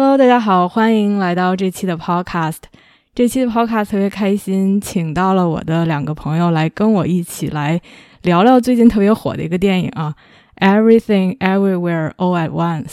[0.00, 2.58] Hello，大家好，欢迎来到这期的 Podcast。
[3.16, 7.80] 这期的 Podcast 特别开心，请到了我的两个朋友来跟我一起来
[8.22, 10.14] 聊聊最近特别火的一个电影啊，
[10.64, 12.84] 《Everything Everywhere All at Once》，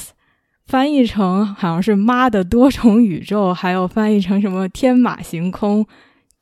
[0.65, 5.85] 翻译成好像是“妈的多重宇宙”，还有翻译成什么“天马行空”、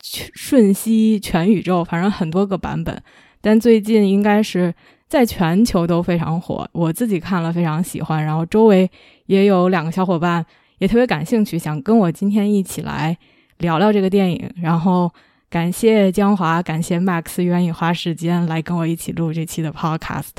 [0.00, 3.02] 瞬息全宇宙”，反正很多个版本。
[3.42, 4.74] 但最近应该是
[5.14, 8.90] 在全球都非常火，我自己看了非常喜欢，然后周围。
[9.26, 10.44] 也有两个小伙伴
[10.78, 13.16] 也特别感兴趣，想跟我今天一起来
[13.58, 14.52] 聊聊这个电影。
[14.56, 15.08] 然后
[15.48, 20.32] 感谢江华，感谢 Max 愿意花时间来跟我一起录这期的 Podcast。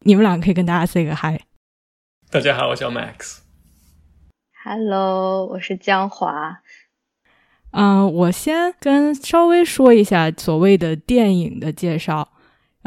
[0.00, 1.40] 你们俩可以跟大家 say 个 hi。
[2.28, 3.38] 大家好，我叫 Max。
[4.64, 6.62] Hello，我是江华。
[7.70, 12.30] 嗯，我先跟稍微说一下所谓的电影的介绍。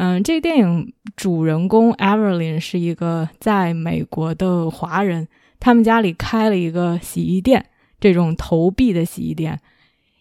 [0.02, 5.28] 嗯，这个电影主人公 Evelyn 是一个在美国的华人，
[5.60, 7.66] 他们家里开了一个洗衣店，
[8.00, 9.60] 这种投币的洗衣店。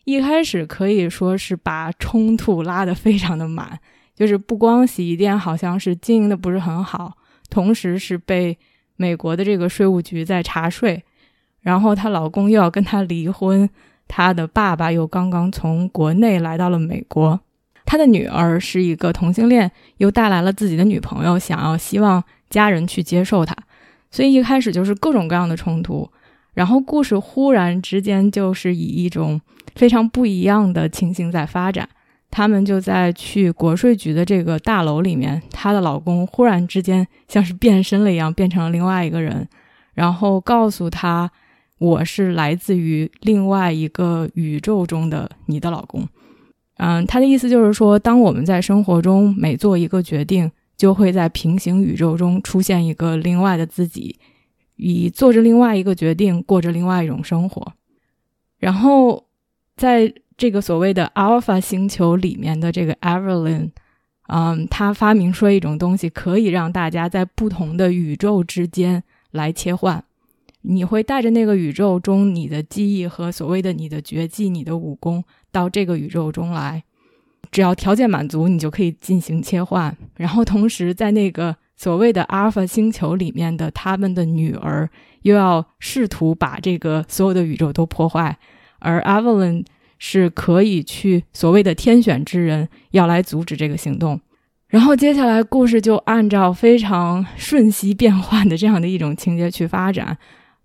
[0.02, 3.78] 一开始可以说是把冲突拉得非常的满，
[4.16, 7.16] 就是不光洗衣店好像是经营的不是很好，
[7.48, 8.58] 同时是被
[8.96, 11.00] 美国的这个税务局在查税，
[11.60, 13.70] 然后她老公又要跟她离婚，
[14.08, 17.38] 她的爸爸又刚刚从国内来到了美国。
[17.90, 23.56] 他的女儿是一个同性恋，又带来了自己的女朋友，想要希望家人去接受他，
[24.10, 26.06] 所以一开始就是各种各样的冲突。
[26.52, 29.40] 然后故事忽然之间就是以一种
[29.74, 31.88] 非常不一样的情形在发展。
[32.30, 39.48] 他们就在去国税局的这个大楼里面，她的老公忽然之间像是变身了一样，变成了另外一个人，
[39.94, 41.30] 然后告诉她
[41.80, 46.06] ：“我是来自于另外一个宇宙中的你的老公。”
[46.78, 54.16] 嗯，他的意思就是说，当我们在生活中每做一个决定，就会在平行宇宙中出现一个另外的自己，
[54.76, 57.72] 以做着另外一个决定，过着另外一种生活。
[58.58, 59.26] 然后，
[59.76, 63.70] 在这个所谓的 Alpha 星球里面的这个 Evelyn，
[64.28, 69.02] 嗯，他发明说一种东西，可以让大家在不同的宇宙之间
[69.32, 70.04] 来切换。
[70.70, 76.84] 你会带着那个宇宙中你的记忆和所谓的你的绝技、你的武功到这个宇宙中来，
[77.50, 79.96] 只要条件满足，你就可以进行切换。
[80.16, 84.88] 然后同时在那个所谓的阿尔法星球里面的他们的女儿
[85.22, 88.38] 又要试图把这个所有的宇宙都破坏，
[88.80, 89.64] 而 Evelyn
[89.98, 94.20] 是可以去所谓的天选之人要来阻止这个行动。
[94.68, 100.18] 然后接下来故事就按照非常瞬息变换的这样的一种情节去发展。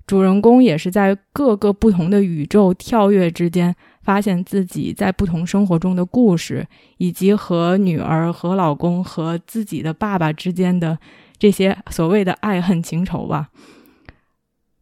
[0.05, 10.99] 主人公也是在各个不同的宇宙跳跃之间，发现自己在不同生活中的故事，以及和女儿、和老公、和自己的爸爸之间的
[11.37, 13.49] 这些所谓的爱恨情仇吧。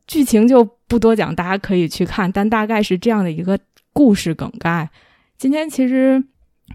[0.07, 3.57] 剧情就不多讲，大家可以去看，但大概是这样的一个
[3.93, 4.89] 故事梗概。
[5.37, 6.23] 今天其实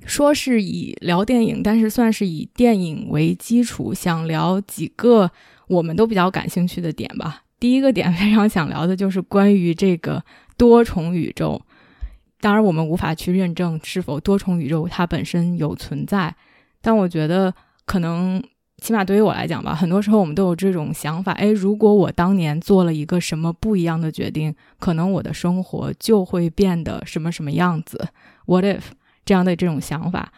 [0.06, 5.30] 说是以聊电影，但是算是以电影为基础，想聊几个
[5.66, 7.42] 我们都比较感兴趣的点吧。
[7.58, 10.22] 第一个点非常想聊的就是关于这个
[10.56, 11.60] 多重宇宙。
[12.38, 16.36] 当然，我们无法去认证是否多重宇宙它本身有存在，
[16.82, 17.52] 但我觉得
[17.86, 18.42] 可能，
[18.76, 28.08] 起码对于我来讲吧，很多时候我们都有这种想法：哎，如果我当年做了一个什么不一样的决定，可能我的生活就会变得什么什么样子。
[28.44, 28.82] What if
[29.24, 30.30] 这样的这种想法？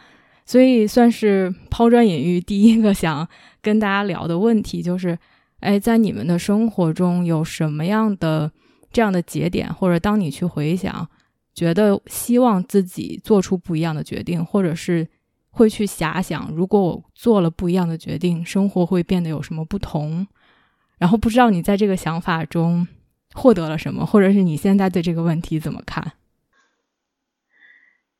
[0.45, 2.39] 所以算是抛砖引玉。
[2.39, 3.27] 第一个想
[3.61, 5.19] 跟大家聊的问题就是。
[5.59, 8.51] 哎，在你们的生活中有什么样的
[8.91, 11.07] 这样的节点，或者当你去回想，
[11.53, 15.07] 觉得希望自己做出不一样的决定，或者是
[15.49, 20.27] 会去遐想，如果我做了不一样的决定，生活会变得有什么不同？
[20.97, 22.87] 然后不知道你在这个想法中
[23.33, 26.13] 获得了什么，或者是你现在对这个问题怎么看？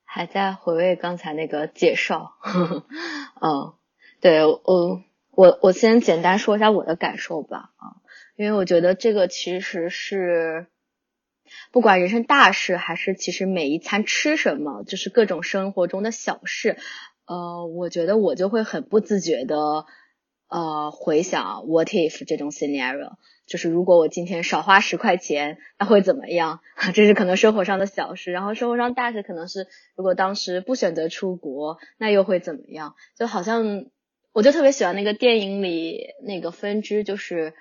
[0.04, 2.34] 还在回味刚才那个介绍，
[3.42, 3.74] 嗯，
[4.20, 5.04] 对我。
[5.40, 7.96] 我我先简单说一下我的感受吧，啊，
[8.36, 10.68] 因为我觉得这个其实是
[11.72, 16.76] 不管人生大事，还是其实每一餐吃什么，就是各种生活中的小事，
[17.26, 19.86] 呃，我觉得我就会很不自觉的，
[20.50, 23.14] 呃回想 what if 这种 scenario，
[23.48, 26.60] 就是如果我今天少花十块钱，那会怎么样？
[26.94, 32.96] 这是可能生活上的小事，然后生活上大事可能是如果当时不选择出国，那又会怎么样？
[33.18, 33.86] 就好像
[34.34, 37.54] 我就特别喜欢那个电影里那个分支，就是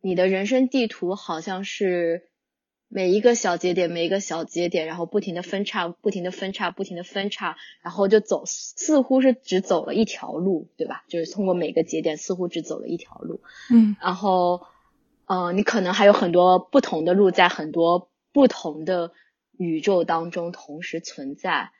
[0.00, 2.28] 你的人生地图好像是。
[2.86, 11.02] 每一个小节点，每一个小节点，然后不停的分叉，不停的分叉，不停的分叉，然后就走，似乎是只走了一条路，对吧？
[11.08, 13.40] 就是通过每个节点，似乎只走了一条路。
[13.72, 14.68] 嗯，然后，
[15.26, 19.10] 呃，你可能还有很多不同的路，在很多不同的
[19.58, 21.72] 宇宙当中同时存在。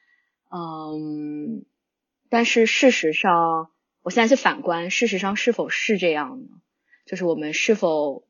[0.50, 1.64] 嗯，
[2.28, 3.70] 但是事实上，
[4.04, 6.46] 我现在去反观，事实上是否是这样呢？
[7.04, 8.22] 就是我们是否？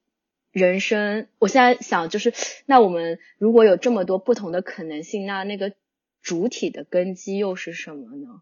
[0.54, 2.32] 人生，我现在想就是，
[2.64, 5.72] 那我们如果有这么多不同的可能性，那那个
[6.22, 8.40] 主体的根基又是什么呢？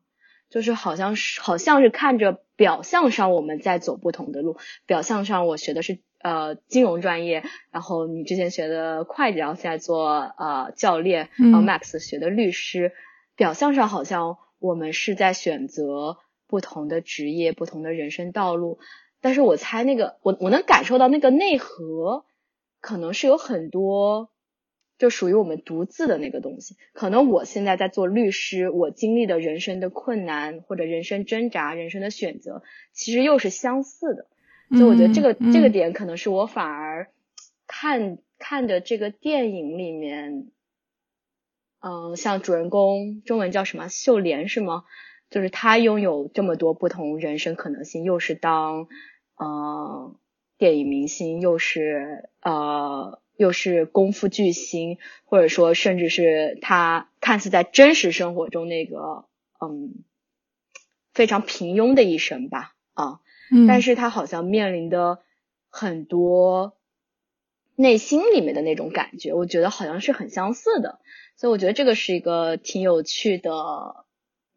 [0.51, 12.93] 就是好像是好像是看着表象上我们在走不同的路，表象上我学的是呃金融专业，然后你之前学的会计，然后现在做呃教练，然后 Max 学的律师，
[13.37, 16.19] 表象上好像我们是在选择
[16.53, 18.79] 不同的职业，不同的人生道路。
[19.23, 22.27] 但是我猜那个，我我能感受到那个内核，
[22.79, 24.29] 可能是有很多，
[24.99, 26.77] 就属于我们独自的那个东西。
[26.93, 32.63] 可能我现在在做律师，我经历的人生的困难或者人生挣扎、人生的选择，
[32.93, 34.27] 其实又是相似的。
[34.77, 37.09] 所以我觉得这个这个点，可能是我反而
[37.67, 40.51] 看看的这个电影里面，
[41.81, 44.85] 嗯，像主人公中文叫什么秀莲是吗？
[45.33, 48.87] 就是他拥有这么多不同人生可能性，又是当。
[49.35, 50.15] 呃，
[50.57, 59.25] 电影明星又是呃又是功夫巨星，或者说甚至是他看似在真实生活中那个
[59.59, 60.05] 嗯
[61.13, 63.19] 非常平庸的一生吧啊，
[63.67, 65.19] 但是他好像面临的
[65.71, 66.77] 很多
[67.75, 71.01] 内心里面的那种感觉，我觉得好像是很相似的，
[71.37, 74.02] 所以我觉得这个是一个挺有趣的，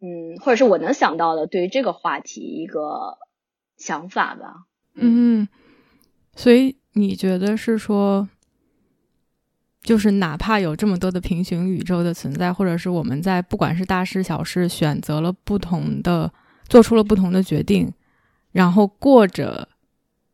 [0.05, 3.17] 嗯，或者是我能想到的对于这个话题一个
[3.75, 4.65] 想法吧。
[4.93, 5.47] 嗯，
[6.35, 8.29] 所以你觉得是说，
[9.81, 16.31] 就是哪怕有这么多的平行宇宙的存在，或者是我们在不管是大事小事选择了不同的，
[16.69, 17.91] 做出了不同的决定，
[18.51, 19.67] 然后过着，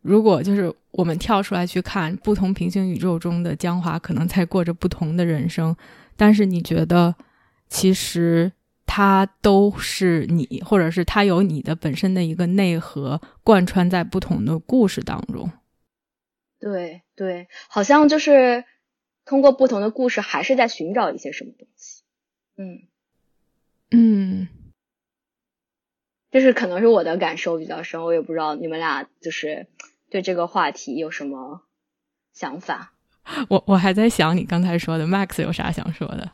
[0.01, 5.73] 如果就是我们跳出来去看不同平行宇宙中的江华，可能在过着不同的人生，
[6.17, 7.15] 但是你觉得
[7.69, 8.51] 其实。
[8.93, 15.49] 它都是你，或者是它有你的本身的一个内核贯穿在不同的故事当中。
[16.59, 18.65] 对对，好像就是
[19.23, 22.03] 通过不同的故事，还是在寻找一些什么东西。
[22.57, 22.81] 嗯
[23.91, 24.49] 嗯，
[26.29, 29.67] 就是可能是我的感受比较深，我也不知道你们俩就是
[30.09, 31.61] 对这个话题有什么
[32.33, 32.93] 想法。
[33.47, 36.33] 我我还在想你刚才说的，Max 有啥想说的？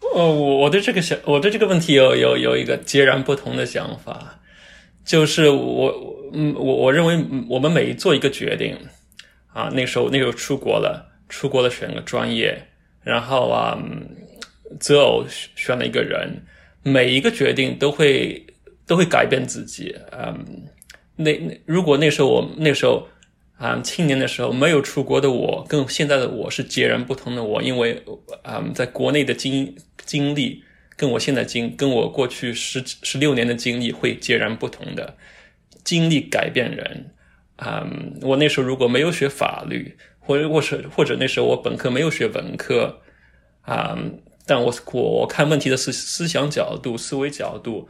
[0.00, 4.40] 哦，我我对这个想，我对这个问题有有有一个截然不同的想法，
[5.04, 5.92] 就是我
[6.32, 8.76] 嗯，我我认为我们每做一个决定
[9.52, 12.56] 啊，那时候那时候出国了，出国了选个专业，
[13.02, 13.78] 然后啊
[14.78, 16.42] 择偶选了一个人，
[16.82, 18.46] 每一个决定都会
[18.86, 20.44] 都会改变自己，嗯，
[21.16, 23.06] 那那如果那时候我那时候。
[23.58, 28.02] 啊，青年的时候没有出国的我，跟现在的我是截然不同的我，因为
[28.42, 30.62] 啊，在国内的经经历，
[30.94, 35.16] 跟我现在经，跟我过去十十六年的经历会截然不同的。
[35.82, 37.14] 经历改变人，
[37.56, 37.88] 啊，
[38.20, 43.00] 我那时候如果没有学法律，或者或是或者那时候我本科没有学文科，
[43.62, 43.96] 啊，
[44.44, 47.88] 但我我我看问题的思思想角度、思维角度，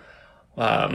[0.55, 0.89] 啊，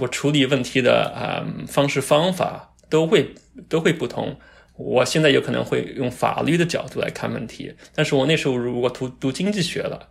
[0.00, 2.72] 我处理问题的啊方式方法。
[2.88, 3.34] 都会
[3.68, 4.36] 都会不同。
[4.78, 10.08] 我现在有可能会用法律的角度来看问题，但是我那时候如果读读经济学了，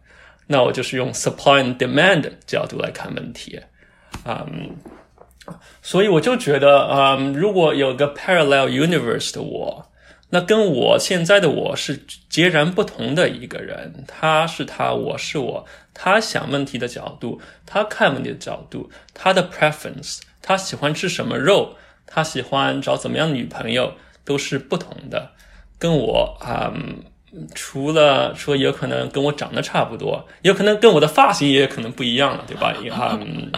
[0.48, 3.62] 那我就是用 supply and demand 角度来看问题。
[4.26, 4.76] 嗯，
[5.84, 9.92] 所以我就觉得，嗯，如果有个 parallel universe 的我，
[10.32, 14.04] 那跟我现在的我是截然不同的一个人。
[14.08, 15.64] 他是他，我是我。
[15.94, 21.76] 他想问题的角度，他看问题的角度，他的 preference，他喜欢吃什么肉。
[22.08, 23.94] 他喜欢找怎么样的女朋友
[24.24, 25.32] 都是不同的，
[25.78, 26.74] 跟我啊，
[27.54, 32.74] 除了说有可能跟我长得差不多，有可能跟我的发型也可能不一样了，对吧？
[33.22, 33.52] 嗯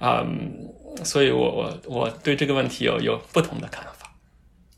[0.00, 0.26] 啊，
[1.04, 3.92] 所以我我我对这个问题有有不同的看法。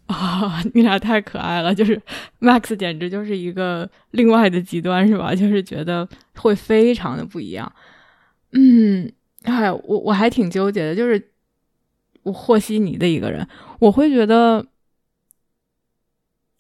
[0.07, 1.99] 啊，你俩太可爱了，就是
[2.41, 5.35] Max 简直就是一个另外的极端，是吧？
[5.35, 7.73] 就是觉得会非常的不一样。
[8.53, 9.11] 嗯，
[9.45, 11.31] 哎，我我还挺纠结的，就是。
[12.25, 13.47] 我和稀泥的一个人，
[13.79, 14.67] 我会觉得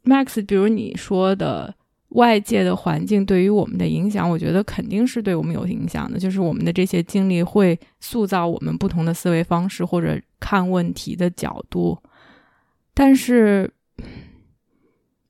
[0.05, 1.75] ，Max，比如你说的
[2.11, 11.99] 外界的环境对于我们的影响，我觉得肯定是对我们有影响的，就是我们的这些经历会塑造我们不同的思维方式或者看问题的角度，
[12.93, 13.73] 但是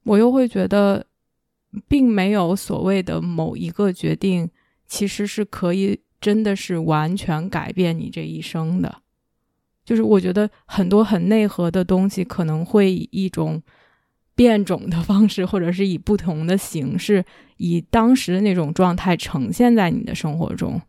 [0.02, 1.06] 我又会觉得，
[1.88, 4.50] 并没有所谓的某一个决定，
[4.86, 9.03] 其实是可以真的是完全改变你这一生的。
[9.84, 13.62] 就是我觉得很多很内核的东西可能会以一种
[14.34, 17.22] 变种的方式，或者是以不同的形式，
[17.58, 20.80] 以当时的那种状态呈现在你的生活中。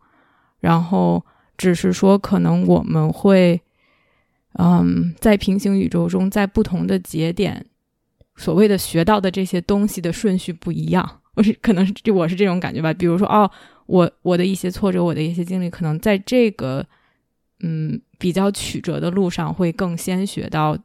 [0.60, 1.22] 然后
[1.58, 3.60] 只是说，可能我们会，
[4.54, 7.66] 嗯，在平行宇宙中，在不同的节点，
[8.36, 11.20] 所谓的学到的这些东西的顺序不一样。
[11.36, 12.94] 我是可能是就我是这种感觉吧。
[12.94, 13.48] 比如说，哦，
[13.84, 16.86] 我我的一些挫折，我的一些经历，可能在这个。
[17.60, 20.76] 嗯，比较曲折的路上会更先学到，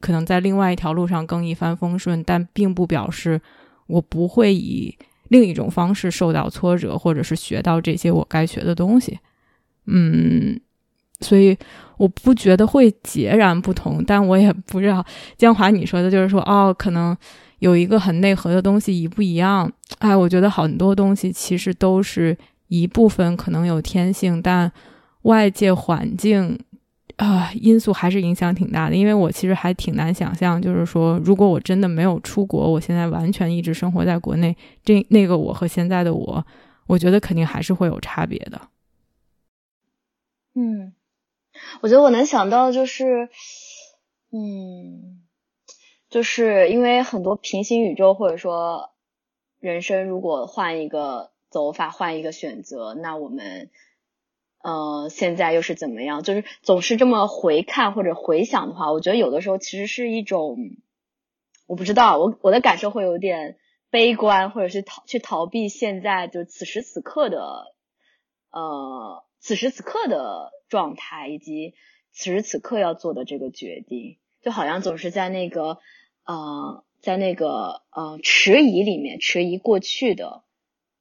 [0.00, 3.38] 可能在另外一条路上更一帆风顺，但并不表示
[3.86, 4.96] 我不会以
[5.28, 9.18] 另一种方式受到挫折，或者是学到这些我该学的东西。
[9.84, 10.58] 嗯，
[11.20, 11.54] 所以
[11.98, 15.04] 我不觉得会截然不同，但我也不知道
[15.36, 17.14] 江华你说的就是说，哦，可能
[17.58, 19.70] 有一个很内核的东西一不一样？
[19.98, 22.34] 哎，我觉得很多东西其实都是
[22.68, 24.72] 一部分可能有天性，但。
[25.22, 26.58] 外界环境
[27.16, 36.46] 啊因素还是影响挺大的，因为我其实还挺难想象，就是说，如果我真的没有出国，我现在完全一直生活在国内，这那个我和现在的我，
[36.86, 38.60] 我觉得肯定还是会有差别的。
[40.54, 40.94] 嗯，
[41.80, 43.28] 我觉得我能想到就是，
[44.30, 45.22] 嗯，
[46.08, 48.90] 就是因为很多平行宇宙或者说
[49.58, 53.70] 人生，如果换一个走法，换一个选择，那我们。
[54.60, 56.22] 呃，现在又是怎么样？
[56.22, 60.56] 就是总是这么回看或者回想的话，我觉得有的时候其实是一种，
[61.66, 63.56] 我不知道，我我的感受会有点
[63.90, 67.72] 悲观，或者是逃去逃避现在就此时此刻的，
[68.50, 71.74] 呃，此时此刻的状态，以及
[72.10, 75.78] 此时此刻要做的这个决定，就好像总是在那个
[76.26, 80.42] 呃，在那个呃迟疑里面，迟疑过去的。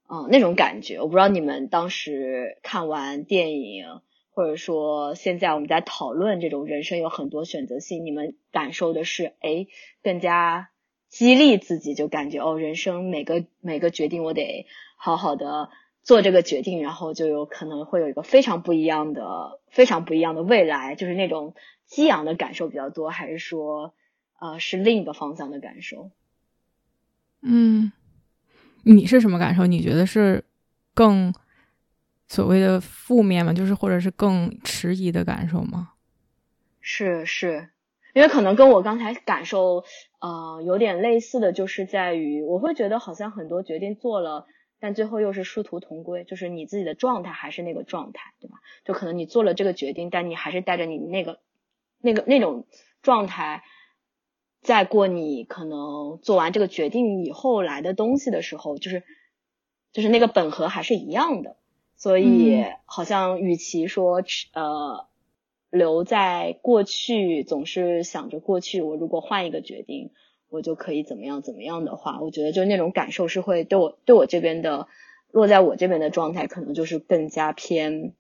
[0.10, 4.00] 嗯，那种感觉，我不知道你们当时看完电影，
[4.30, 9.68] 或者说现在我们在讨论这种人生有很多选择性，你们感受的是，哎，
[10.02, 10.70] 更加
[11.10, 15.70] 激励自己，就感觉哦，人生每个每个决定我得好好的
[16.04, 21.54] 做这个决定，然后就有可能会有一个非常不一样的、非常不一样的未来，就是那种
[21.86, 23.94] 激昂的感受比较多，还是说，
[24.40, 26.12] 呃，是另一个方向的感受？
[27.42, 27.92] 嗯。
[28.88, 29.68] 你是什么感受？
[29.68, 30.44] 你觉得是
[30.94, 31.34] 更
[32.30, 33.52] 所谓的负面吗？
[33.52, 35.92] 就是或者是更迟疑的感受吗？
[36.80, 37.70] 是是，
[38.14, 39.84] 因为可能跟我刚才感受
[40.22, 44.46] 呃有点类似的就是在于，我会觉得好像很多决定做了，
[44.80, 48.58] 但最后又是殊途同归，就是你自己的状态还是那个状态，对吧？
[48.86, 51.40] 就可能你做了这个决定，但你还是带着你那个
[52.00, 52.66] 那个那种
[53.02, 53.64] 状态。
[54.68, 59.04] 再过你可能做完这个决定以后来的东西的时候，就是
[59.94, 61.56] 就是那个本和还是一样的，
[61.96, 64.22] 所以好像与其说
[64.52, 65.08] 呃
[65.70, 70.12] 留在过去，总是想着过去，我如果换一个决定，
[70.50, 74.90] 我就可以怎么样怎么样的话，我觉得就那种感受是会对我对我这边的
[75.32, 78.14] 落在我这边的状态，可能就是更加偏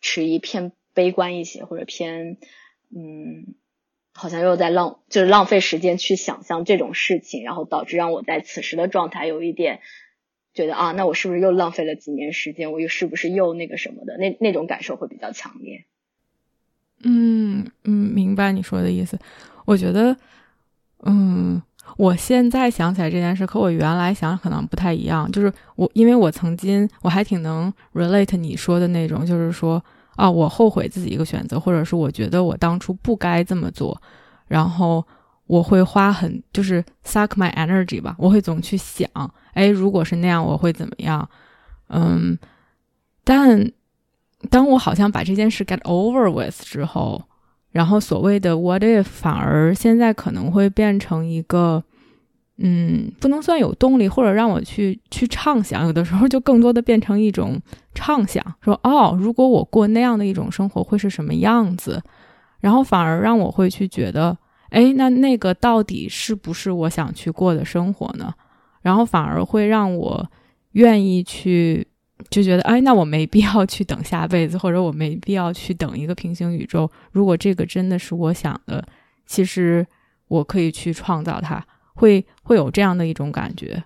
[0.00, 2.38] 迟疑、偏悲观一些，或者偏
[2.94, 3.56] 嗯。
[4.14, 9.80] 好像又在浪，就是浪费时间去想象这种事情，然后导致让我在此时的状态有一点
[10.52, 12.72] 觉得啊，那我是不是又浪费了几年时间？
[12.72, 14.18] 我又是不是又那个什么的？
[14.18, 15.84] 那那种感受会比较强烈。
[17.04, 19.18] 嗯嗯，明白你说的意思。
[19.64, 20.16] 我觉得，
[21.04, 21.62] 嗯，
[21.96, 25.32] 我现在想起来这件事，和我原来想可能不太一样。
[25.32, 29.82] 就是我，因为我曾经我还挺能 relate 你说的那种，就是说。
[30.16, 34.00] 啊，我后悔自己一个选择，或者是我觉得我当初不该这么做，
[34.46, 35.04] 然后
[35.46, 39.08] 我会花很就是 suck my energy 吧，我会总去想，
[39.54, 41.28] 哎，如果是那样，我会怎么样？
[41.88, 42.38] 嗯，
[43.24, 43.70] 但
[44.50, 47.22] 当我好像把这件事 get over with 之后，
[47.70, 51.84] 然后所谓的 what if 反而现在可能会变成一个。
[52.58, 57.60] 嗯，不能算有动力，或者让我去去畅想，有的时候就更多的变成一种
[57.94, 62.00] 畅想，说哦，如果我过那样的一种生活会是什么样子，
[62.60, 64.36] 然后反而让我会去觉得，
[64.70, 68.32] 哎，那那个到底是不是我想去过的生活呢？
[68.82, 70.30] 然后反而会让我
[70.72, 71.86] 愿意去
[72.30, 76.88] 就觉得，哎，那我没必要去等下辈子，或者我没必要去等一个平行宇宙。
[77.10, 78.84] 如果这个真的是我想的，
[79.26, 79.84] 其实
[80.28, 83.84] 我可以去创造它，会会有这样的一种感觉。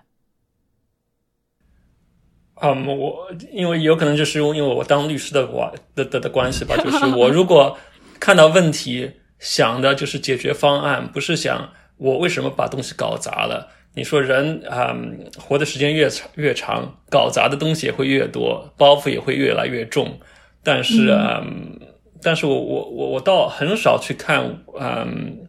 [2.61, 7.77] 嗯，我因为有可能就是因为我当律师的关的的的关系吧，就是我 如果
[8.19, 13.69] 看到问题，想的就是解决方案，不是想我为什么把东西搞砸了。
[13.93, 14.95] 你说人啊，
[15.39, 20.19] 活的时间越长越长，搞砸的东西也会越多，包袱也会越来越重。
[20.63, 21.79] 但是，嗯，
[22.21, 25.46] 但是我我我我倒很少去看，嗯，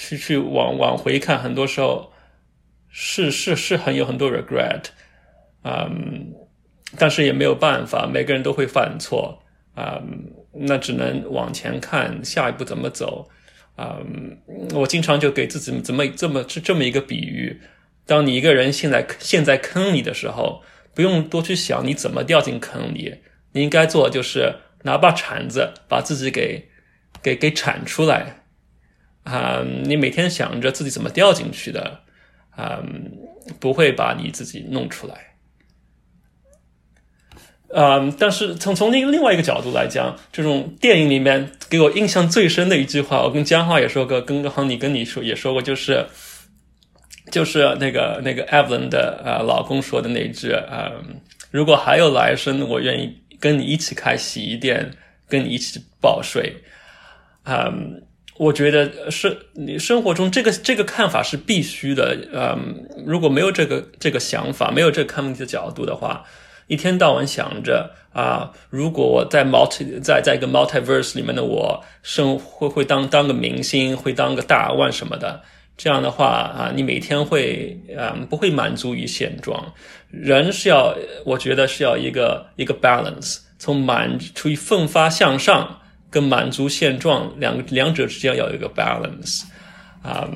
[0.00, 2.10] 去去往往回看，很多时候
[2.88, 4.84] 是是是很有很多 regret。
[5.62, 6.32] 嗯，
[6.96, 9.42] 但是也没有办法，每个人都会犯错
[9.74, 10.00] 啊，
[10.54, 13.28] 那只能往前看，下一步怎么走
[13.76, 13.98] 啊？
[14.72, 17.60] 我经常就给自己怎么这么这这么一个比喻：，
[18.06, 20.62] 当你一个人现在陷在坑里的时候，
[20.94, 23.16] 不用多去想你怎么掉进坑里，
[23.52, 26.70] 你应该做就是拿把铲子把自己给
[27.22, 28.39] 给给铲出来
[29.30, 29.64] 啊！
[29.84, 32.00] 你每天想着自己怎么掉进去的
[32.50, 32.82] 啊，
[33.60, 35.14] 不会把你自己弄出来。
[37.72, 46.04] 嗯，但是从从另另外一个角度来讲，这种电影里面给我印象最深的一句话，我跟江浩也说过，跟刚你跟你说也说过，就是
[47.30, 51.20] 就是那个那个 Evelyn 的呃老公说的那句，嗯，
[51.52, 54.90] 如果还有来生，我愿意跟你一起开洗衣店，
[55.28, 56.52] 跟你一起报税。
[57.44, 58.02] 嗯，
[58.40, 62.16] 我觉得是你生活中这个这个看法是必须的。
[62.32, 66.24] 嗯，如果没有这个这个想法，没有这个看问题的角度的话。
[66.66, 75.42] 一天到晚想着啊，如果我在 multi 在在一个 multiverse 里面的我生会会当当个明星，会当个大腕什么的，
[75.76, 79.74] 这样的话啊，你每天会嗯不会满足于现状。
[80.10, 80.94] 人是要，
[81.26, 85.79] 我觉得是要一个一个 balance，从满出于奋发向上
[86.10, 89.44] 跟满足现状两两者之间要有一个 balance
[90.02, 90.28] 啊。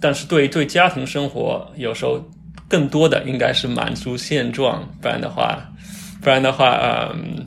[0.00, 2.24] 但是对对家庭生活有时候。
[2.68, 5.56] 更多的应该是满足现状，不然的话，
[6.20, 6.76] 不然的话，
[7.14, 7.46] 嗯，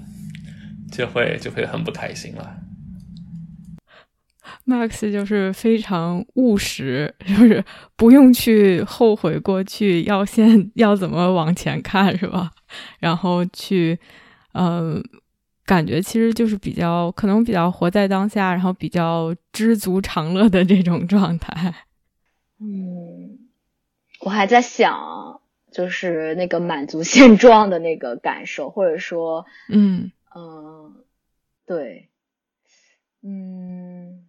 [0.93, 2.55] 就会就会很不开心了。
[4.65, 7.61] Max 就是非常务实，就是
[7.97, 12.51] 不用去后悔过去，要先要怎么往前看，是吧？
[12.99, 13.99] 然后去，
[14.53, 15.03] 嗯，
[15.69, 21.75] 感觉其实就是比较可能比较活在当下，然后比较知足常乐的这种状态。
[22.59, 23.45] 嗯。
[24.21, 25.39] 我还在想，
[25.71, 31.05] 就是那个满足现状的那个感受，或者说，嗯嗯，
[31.65, 32.09] 对，
[33.23, 34.25] 嗯，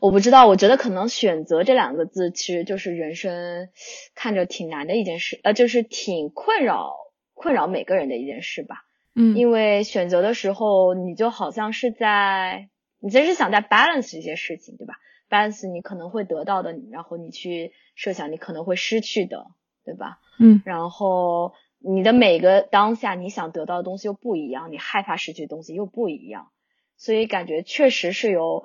[0.00, 3.68] 我不知道，我觉得可能选择这两个字，其实就是人生
[4.16, 6.96] 看着挺难的一件事，呃，就是挺困扰
[7.32, 8.87] 困扰每个人的一件事吧。
[9.20, 12.68] 嗯，因为选择的时候，你就好像是在，
[13.00, 14.94] 你其实是想在 balance 一些事情，对吧
[15.28, 19.46] ？balance 你可能会得到的，然后你去设想你可能会失去的，
[19.84, 20.20] 对吧？
[20.38, 26.52] 嗯，然后你的每个当下你想得到的东西又不一样，你害怕失去的东西又不一样，
[26.96, 28.62] 所以感觉确实是有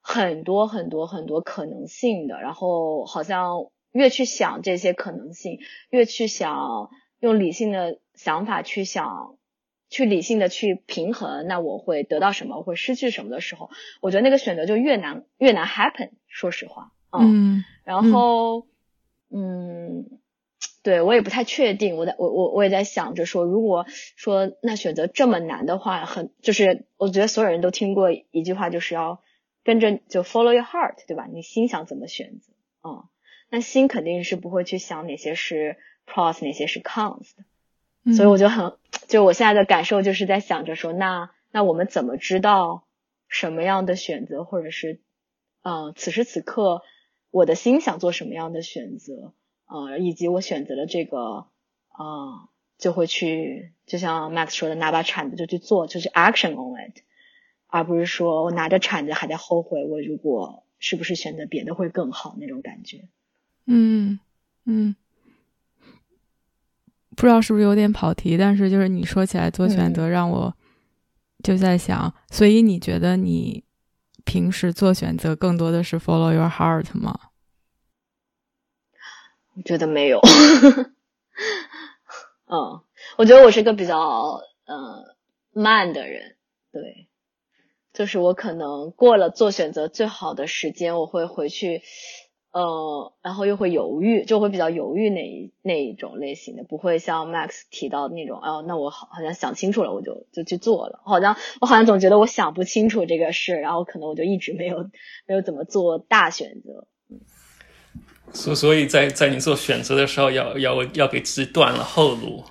[0.00, 2.40] 很多很多很多可能性的。
[2.40, 5.58] 然后好像越去想这些可能性，
[5.90, 6.88] 越去想
[7.20, 9.36] 用理性的想法去想。
[9.92, 13.68] 去理性的去平衡，那我会得到什么，我会失去什么的时候，
[14.00, 16.12] 我觉得那个选择就越难越难 happen。
[16.26, 18.66] 说实话，嗯，然后，
[19.30, 20.18] 嗯，
[20.82, 21.96] 对我也不太确定。
[21.96, 23.84] 我在我我我也在想着说，如果
[24.16, 29.20] 说那选择这么难的话，很就是我觉得所有人都听过一句话，就是要
[29.62, 31.26] 跟着就 follow your heart，对吧？
[31.30, 33.04] 你心想怎么选择，嗯，
[33.50, 35.76] 那心肯定是不会去想哪些是
[36.06, 37.44] pros，哪些是 cons 的。
[38.04, 42.84] 所以我就很， 就我现在的感受就是在想着说，那那我们怎么知道
[43.28, 45.00] 什么样的选择，或者是，
[45.62, 46.82] 呃，此时此刻
[47.30, 49.34] 我的心想做什么样的选择，
[49.66, 51.46] 呃，以及我选择了这个，
[51.88, 57.02] 啊，就会去，就像 Max 说的，拿把铲子就去做，就是 action on it，
[57.68, 63.08] 而不是说我拿着铲子还在后悔，我如果是不是选择别的会更好那种感觉。
[63.66, 64.18] 嗯
[64.64, 64.96] 嗯。
[67.16, 70.56] 不知道是不是有点跑题，但是就是你说起来做选择，让我
[71.42, 73.64] 就在想，所以你觉得你
[74.24, 77.18] 平时做选择更多的是 follow your heart 吗？
[79.54, 80.20] 我觉得没有。
[82.46, 82.82] 嗯，
[83.18, 83.98] 我觉得我是个比较
[84.66, 85.16] 呃
[85.52, 86.36] 慢的人，
[86.72, 87.08] 对，
[87.92, 91.82] 就是我可能过了做选择最好的时间，我会回去
[92.52, 104.90] 呃，然后又会犹豫，就会比较犹豫那一那一种类型的，不会像 Max 提到那种，哦，那我好好像想清楚了，我就就去做了，好像我好像总觉得我想不清楚这个事，然后可能我就一直没有
[105.26, 106.86] 没有怎么做大选择。
[108.34, 112.44] 所所以，在在你做选择的时候，要要要给自己断了后路。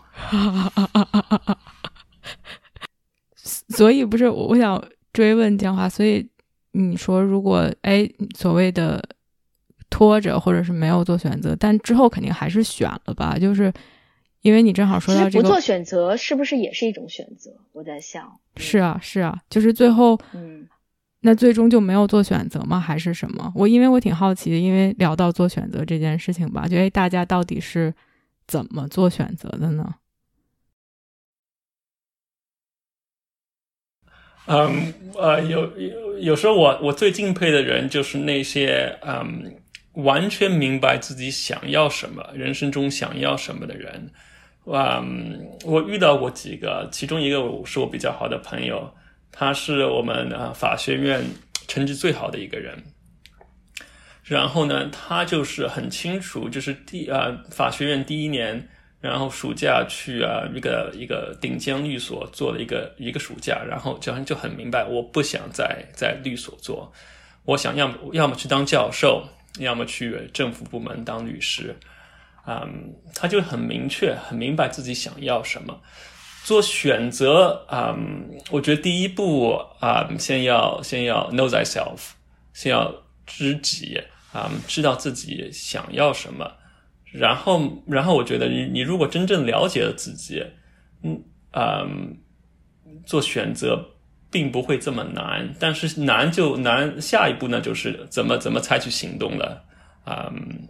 [3.38, 4.84] 所以不是，我想
[5.14, 6.28] 追问江华，所以
[6.72, 9.00] 你说如果哎所谓的。
[9.92, 13.38] 拖着，或者是没有做选择，但之后肯定还是选了吧？
[13.38, 13.72] 就是
[14.42, 17.52] 因为你正好说到这个，不做选择是不是也是一种选择？
[17.74, 20.68] 我在想，是啊，是啊，就是最后，嗯，
[21.20, 22.80] 那最终就没有做选择吗？
[22.80, 23.52] 还是什么？
[23.54, 27.94] 我因为我挺好奇的，因为聊到做选择这件事情吧，觉得大家到底是
[28.48, 29.94] 怎么做选择的呢？
[34.48, 39.61] 嗯，呃，有有有时候我我最敬佩的人就是那些嗯。
[39.94, 44.10] 完全明白自己想要什么，人生中想要什么的人，
[44.66, 48.90] 嗯，我遇到过几个，其中一个是我比较好的朋友，
[49.34, 51.22] 他是我们啊法学院
[51.68, 52.82] 成绩最好的一个人。
[54.24, 58.66] 然后呢，他就是很清楚，就是第啊法学院第一年，
[59.02, 66.90] 然后暑假去啊一个一个顶尖律所做了一个一个暑假，然后就就很明白，我不想在在律所做，
[67.44, 69.28] 我想要要么去当教授。
[69.60, 71.76] 要么去政府部门当律师，
[72.48, 75.82] 嗯，他就很明确、很明白自己想要什么，
[76.44, 77.66] 做选择。
[77.70, 82.12] 嗯，我觉得第一步啊，先要先要 know thyself，
[82.54, 82.94] 先要
[83.26, 86.50] 知己啊，知道自己想要什么。
[87.12, 90.42] 然后，然后我觉得你你如果真正了解了自己，
[91.04, 92.18] 嗯嗯，
[93.06, 93.88] 做选择。
[94.32, 97.02] 并不会这么难，但是难就难。
[97.02, 99.62] 下一步呢，就是怎么怎么采取行动了，
[100.06, 100.68] 嗯，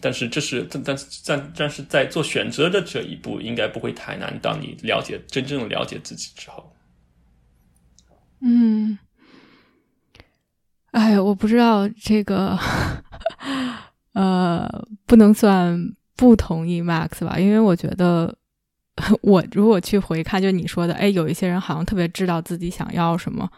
[0.00, 4.38] 但是这是但但但但是在做选择的这一步，应该不会太难。
[4.40, 6.70] 当你了解真正了解自己之后，
[8.42, 8.98] 嗯，
[10.90, 12.58] 哎，我不知道这个，
[14.12, 18.37] 呃，不能算不同意 Max 吧，因为我觉得。
[19.22, 23.48] 我如果去回看，就你说的，哎，有一些人好像特别知道自己想要什么，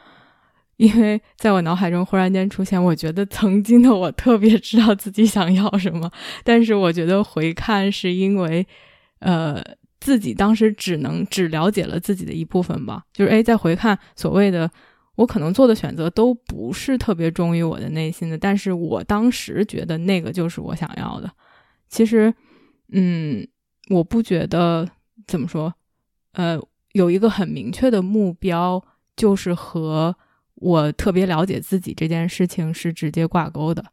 [0.77, 6.11] 因为在我脑海中忽然间出现，我觉得曾经的我特别知道自己想要什么，
[6.45, 8.67] 但是我觉得回看是因为，
[9.21, 9.63] 呃，
[10.01, 14.71] 自己当时只能只了解了自己的一部分吧，就是哎，在回看所谓的
[15.17, 21.31] 我可能做的选择都不是特别忠于我的内心的，但是我当时觉得那个就是我想要的。
[21.89, 22.33] 其实，
[22.93, 23.47] 嗯，
[23.89, 24.87] 我不觉得。
[25.27, 25.75] 怎么说？
[26.33, 26.61] 呃，
[26.93, 28.83] 有一个很明确的目标，
[29.17, 30.15] 就是和
[30.55, 33.85] 我特别了解自己这件事情是直接挂钩的。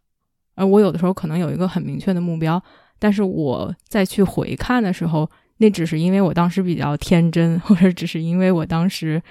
[0.55, 2.61] 而我有的时候可能有一个很明确的目标，
[2.99, 9.21] 但是我再去回看的时候，那只是因为我当时比较天真，或者只是因为我当时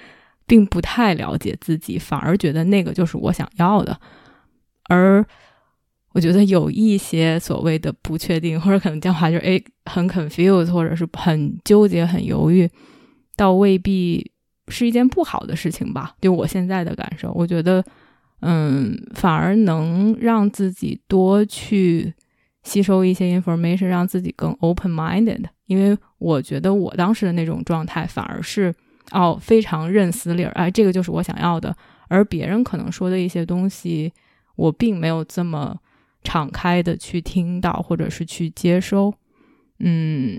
[0.45, 3.99] 并不太了解自己，反而觉得那个就是我想要的。
[4.89, 5.25] 而
[6.17, 12.67] 我觉得有一些所谓的不确定，或者可能江华就是诶很 confused，或者是很纠结、很犹豫，
[13.35, 14.31] 倒未必
[14.67, 16.15] 是一件不好的事情吧。
[16.19, 17.83] 就我现在的感受，我觉得，
[18.41, 22.11] 嗯，反而能让自己多去
[22.63, 25.43] 吸收一些 information，让自己更 open minded。
[25.67, 28.73] 因为我觉得我当时的那种状态，反而是
[29.11, 31.77] 哦非常认死理儿，哎，这个就是我想要的。
[32.07, 34.11] 而别人可能说的一些东西，
[34.55, 35.77] 我并没有这么。
[36.27, 39.13] 敞开的去听到，或者是去接收，
[39.79, 40.37] 嗯，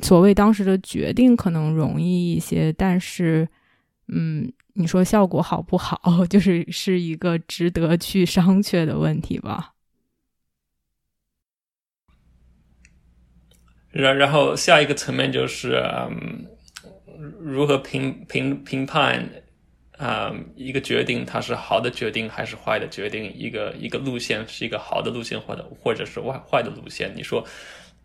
[0.00, 3.48] 所谓当时的决定可能容易一些，但是，
[4.06, 9.72] 嗯，你说效果好不好， 就是是一个值得去商榷的问题吧。
[13.90, 16.46] 然然后下一个层面就是，嗯，
[17.40, 19.28] 如何评评评判。
[19.96, 23.32] 啊，一个决定它是好的决定还是坏的决定？
[23.36, 27.12] 一个一个路线是一个好的路线，或者或者是坏坏的路线？
[27.14, 27.44] 你说，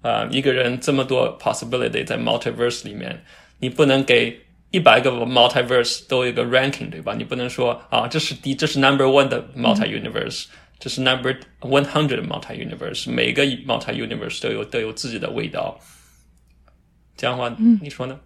[0.02, 3.24] 啊，一个人这么多 possibility 在 multiverse 里面，
[3.58, 7.16] 你不能给一百个 multiverse 都有一个 ranking 对吧？
[7.16, 10.46] 你不能说啊，这是第这是 number one 的 multi universe，
[10.78, 15.80] 这是 number one hundred multi universe，每个 multi universe 都有都有自己的味道。
[17.18, 18.20] 这样的话，你说呢？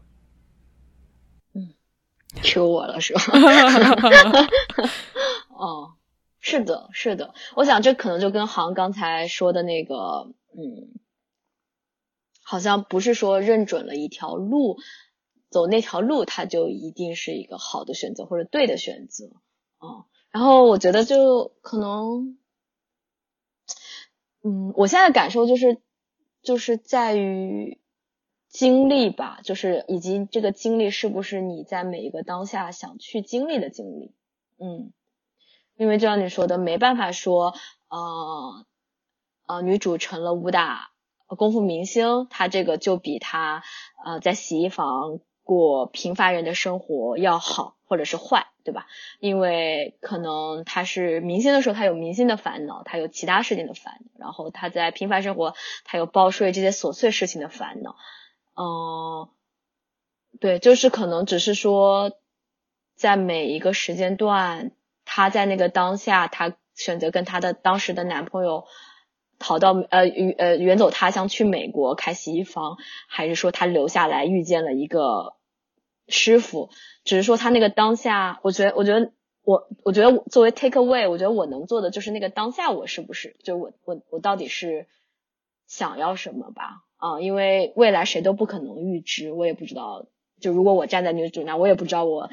[2.42, 3.22] 求我了是吧？
[5.56, 5.94] 哦，
[6.40, 7.34] 是的，是的。
[7.56, 11.00] 我想这可能就跟航刚才说的那个，嗯，
[12.44, 14.78] 好像不是说认准了一条路，
[15.50, 19.26] 走那条路，它就一定是一个好的选择或者对的选择。
[19.78, 22.38] 哦，然后我觉得就可能，
[24.44, 25.78] 嗯，我现在感受就是，
[26.42, 27.80] 就是在于
[28.54, 34.14] 经历吧，就是以及这个经历是不是你在每一个当下想去经历的经历。
[34.60, 34.94] 嗯，
[35.76, 37.56] 因为就像你说的，没办法说，
[37.90, 38.66] 呃，
[39.48, 40.92] 呃，女主成了武打
[41.28, 43.64] 功夫明星，她这个就比她
[44.06, 48.48] 呃在洗衣房过平凡人的生活要好，或者是坏。
[48.66, 48.88] 对吧？
[49.20, 57.98] 因为可能他是明星的时候，他有明星的烦恼，他有其他事情的烦恼；然后他在平凡生活，他有报税这些琐碎事情的烦恼。
[58.56, 59.30] 嗯，
[60.40, 62.12] 对，就是可能只是说，
[62.96, 64.72] 在每一个时间段，
[65.06, 68.66] 她在那个当下，她选择跟她的当时的男朋友
[69.40, 70.02] 逃到呃
[70.38, 75.36] 呃远走他乡去美国开洗衣房，还是说他留下来遇见了一个。
[76.10, 76.70] 师傅，
[77.06, 84.86] 只是说他那个当下，我觉得，我觉得，我，我觉得作为 take away，我觉得我能做的就是那个当下，我是不是，就我，我，我到底是
[85.66, 86.84] 想要什么吧？
[87.04, 90.08] 啊，因为未来谁都不可能预知，我也不知道。
[90.40, 92.30] 就如果我站在女主那，我也不知道我，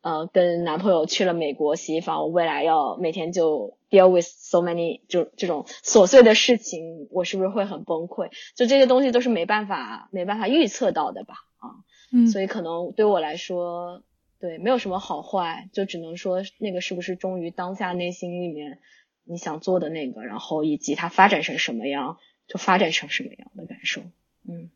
[0.00, 8.30] 呃，跟男朋友去了美国洗衣房，我未来要每天就 deal with so many 就这种琐碎的事情，我是不是会很崩溃？
[8.56, 11.34] 就这些东西都是没办法，没办法预测到的吧？
[11.58, 11.68] 啊。
[12.10, 14.02] 嗯，所以可能对我来说，
[14.40, 18.78] 对，没有什么好坏，就只能说那个是不是忠于当下内心里面
[19.24, 22.16] 你想做的那个，然后以及它发展成什么样，
[22.46, 24.02] 就发展成什么样的感受。
[24.48, 24.70] 嗯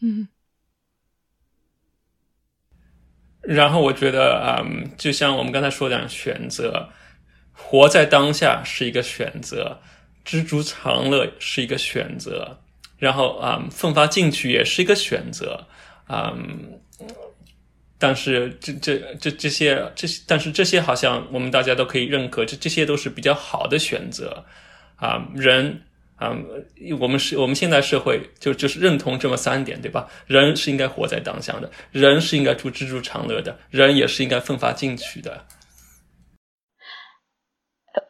[0.00, 0.28] 嗯。
[3.42, 6.88] 然后我觉得，嗯，就像我们刚才说的，选择
[7.52, 9.80] 活在当下是一个选择，
[10.24, 12.62] 知足常乐是一个选择，
[12.96, 15.66] 然后啊，奋发进取也是一个选择。
[16.08, 16.80] 嗯，
[17.98, 24.46] 但是这这这这些这些，但是这些好像我们大家都可以认可，这这些都是比较好的选择
[24.96, 25.30] 啊。
[25.34, 25.82] 人
[26.24, 30.08] 嗯，我们是我们现在社会就就是认同这么三点，对吧？
[30.26, 35.44] 人是应该活在当下的，人是应该住知足常乐的，人也是应该奋发进取的。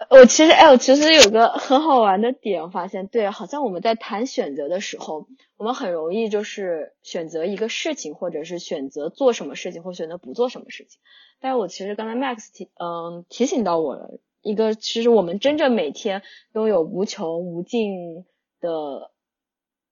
[0.08, 11.00] 我其实，哎，我其实有个很好玩的点，发现，对，好像我们在谈选择的时候，我们很容易就是选择一个事情，或者是选择做什么事情，或选择不做什么事情。
[11.40, 18.24] 但是我其实刚才 Max 提，嗯，提醒到我了一个，其实我们真正每天拥有无穷无尽
[18.60, 19.10] 的，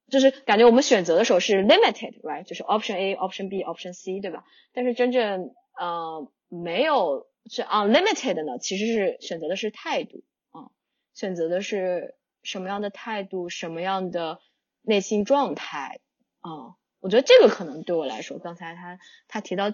[0.09, 2.45] 就是感觉我们选择的时候是 limited，right？
[2.45, 4.45] 就是 option A，option B，option C，对吧？
[4.73, 7.27] 但是真正，呃，没有。
[7.51, 10.71] 是 unlimited 的呢，其实是选择的是态度啊，
[11.13, 14.39] 选择的是什么样的态度，什么样的
[14.81, 15.99] 内心状态
[16.39, 16.77] 啊？
[17.01, 19.73] 我觉得这个可能对我来说，刚才他他提到，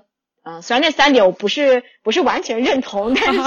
[0.49, 3.41] 呃，虽然那三点我不是不是完全认同，但是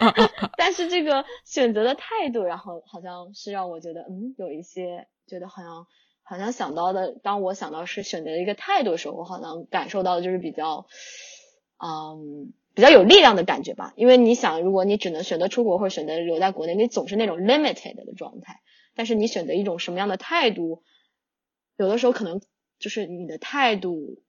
[0.56, 5.86] 但是这个选择的态度，然后好像是让我觉得，嗯，有一些觉得好像
[6.22, 10.86] 好像想到的，当我想到是选择一个态度的时候，我好像感受到的就是比较，
[11.84, 12.52] 嗯。
[12.74, 18.60] 比较有力量的感觉吧，因为你想，如果你只能选择出国或者选择留在国内，你总是那种 limited 的状态。
[18.94, 20.84] 但是你选择一种什么样的态度，
[21.76, 22.40] 有的时候可能
[22.78, 24.22] 就是你的态度，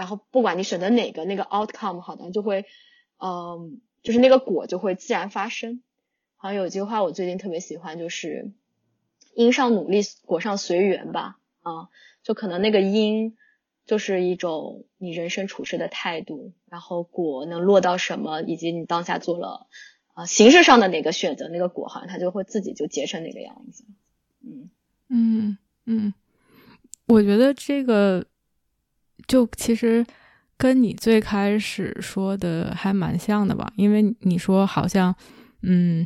[0.00, 2.64] 然后不管你选择哪个，那个 outcome 好像就会，
[3.18, 5.82] 嗯，就是那个果就会自然发生。
[6.36, 8.50] 好像有句话我最近特别喜欢，就是
[9.34, 11.38] 因上努力，果上随缘吧。
[11.62, 11.88] 啊，
[12.22, 13.36] 就可能那个因。
[13.86, 19.66] 就是一种你人生处事的态度，然后果能落到什么，以及你当下做了
[20.14, 23.84] 啊形式上的哪个选择，那个果好像它就会自己就结成那个样子。
[24.44, 24.70] 嗯
[25.08, 26.14] 嗯嗯，
[27.06, 28.24] 我觉得这个
[29.30, 30.04] 就其实
[30.58, 35.14] 跟你最开始说的还蛮像的吧，因为你说好像
[35.62, 36.04] 嗯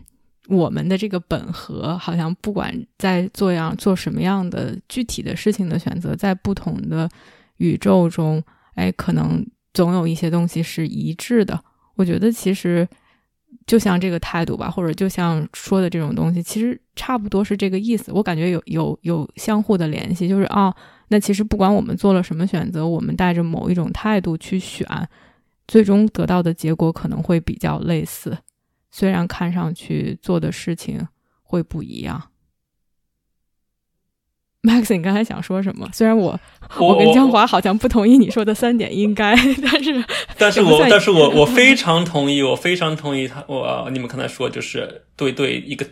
[0.49, 7.09] 我们的这个本和好像不管在做样做什么样的具体的事情的选择，在不同的。
[7.59, 8.43] 宇宙中，
[8.75, 11.63] 哎，可能总有一些东西是一致的。
[11.95, 12.87] 我觉得其实
[13.67, 18.13] 就像这个态度吧，或者就像说的这种东西，其实差不多是这个意思。
[18.13, 20.75] 我感觉有有有相互的联系，就是啊，
[21.09, 24.87] 那其实不管我们做了什么选择，我们带着某一种态度去选，
[25.67, 28.37] 最终得到的结果可能会比较类似，
[28.91, 31.07] 虽然看上去做的事情
[31.43, 32.31] 会不一样。
[34.65, 35.87] Max，你刚才想说什么？
[35.93, 36.41] 虽然我
[36.79, 40.05] 我跟江华好像不同意你说的三点应该，但是
[40.39, 45.87] 但是我但是我我非常同意，我非常同意他我你们刚才说就是对对一个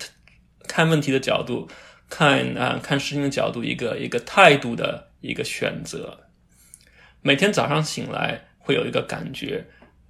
[0.67, 1.69] 看问题的角度，
[2.09, 6.19] 看啊看事情的角度，一个一个态度的一个选择。
[7.21, 9.67] 每天早上醒来会有一个感觉，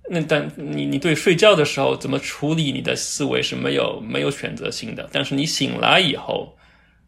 [0.08, 6.56] 那但你你对睡觉的时候怎么处理你的思维是没有没有选择性的，但是你醒来以后。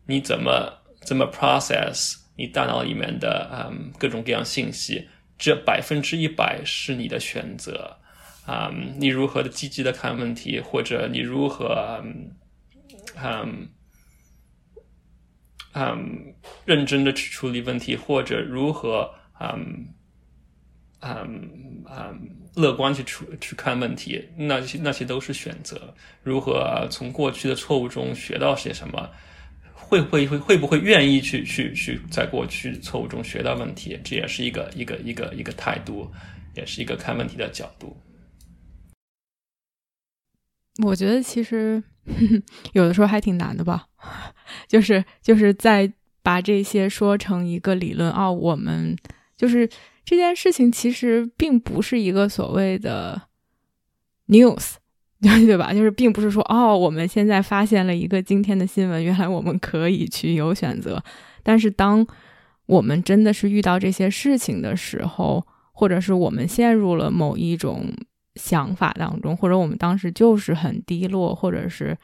[0.06, 0.70] 你怎么
[1.04, 7.98] 怎么 process 你大脑里面的嗯各种各样信息，这百分之一百是你的选择
[8.46, 12.30] 啊、你如何的积极的看问题，或者你如何嗯
[13.16, 13.68] 嗯
[15.72, 16.34] 嗯
[16.66, 19.88] 认真的去处理问题，或者如何嗯
[21.00, 25.94] 嗯嗯乐观去处去看问题，那些那些都是选择。
[26.22, 29.10] 如何从过去的错误中学到些什么？
[30.00, 33.98] 会会会会不会愿意去去去在过去错误中学到问题？
[34.02, 36.10] 这也是一个一个一个一个态度，
[36.54, 37.96] 也是一个看问题的角度。
[40.82, 41.82] 我觉得其实
[42.72, 43.86] 有的时候还挺难的吧，
[44.66, 48.96] 就是就是在把这些说成一个理论哦，我们
[49.36, 49.68] 就是
[50.04, 53.28] 这件事情其实并不是一个所谓的
[54.26, 54.74] news，
[55.46, 55.72] 对吧？
[55.72, 61.02] 就是并不是说哦，我们现在发现了一个今天的新闻，原来我们可以去有选择。
[61.42, 62.06] 但是当
[62.66, 67.92] 我们真的是遇到这些事情的时候，或者是我们陷入了某一种
[68.36, 71.96] 想法当中，或者我们当时就是很低落，或者是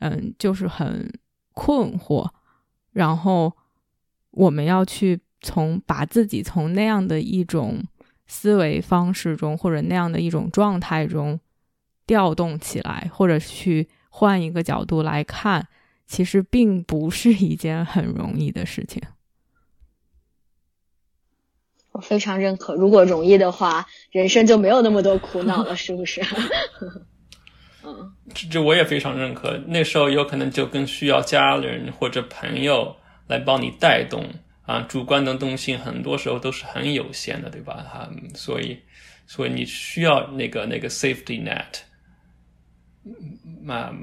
[0.00, 1.12] 嗯，就是很
[1.54, 2.28] 困惑，
[2.92, 3.52] 然后
[4.30, 7.82] 我们要去从把自己从那样的一种
[8.26, 11.38] 思维方式中，或者那样的一种状态中
[12.08, 15.68] 调动起来，或者去换一个角度来看，
[16.06, 19.00] 其实并不是一件很容易的事情。
[21.92, 26.22] 我非常认可，如果容易的话，人生就没有那么多苦恼了， 是不是？
[27.84, 29.58] 嗯，这这我也非常认可。
[29.66, 34.24] 那时候有可能就更需要家人或者朋友来帮你带动
[34.62, 37.74] 啊，主观能动性很多时候都是很有限的，对吧？
[37.74, 38.78] 啊，所以
[39.26, 41.80] 所以你需要那个那个 safety net，
[43.66, 43.94] 啊，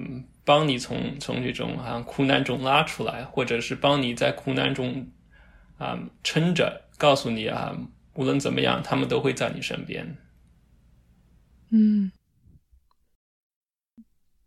[0.44, 5.08] 帮你从从这种啊苦难中拉出来，或者是帮你在苦难中
[5.78, 6.84] 啊撑着。
[6.98, 7.78] 告诉你啊，
[8.14, 10.16] 无论怎么样，他们都会在你身边。
[11.72, 12.12] 嗯，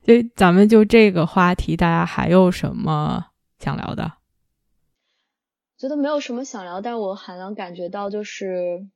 [0.03, 4.15] 所以咱们就这个话题，大家还有什么想聊的？
[5.77, 8.89] 觉得没有什么想聊，但我还能感觉到，就是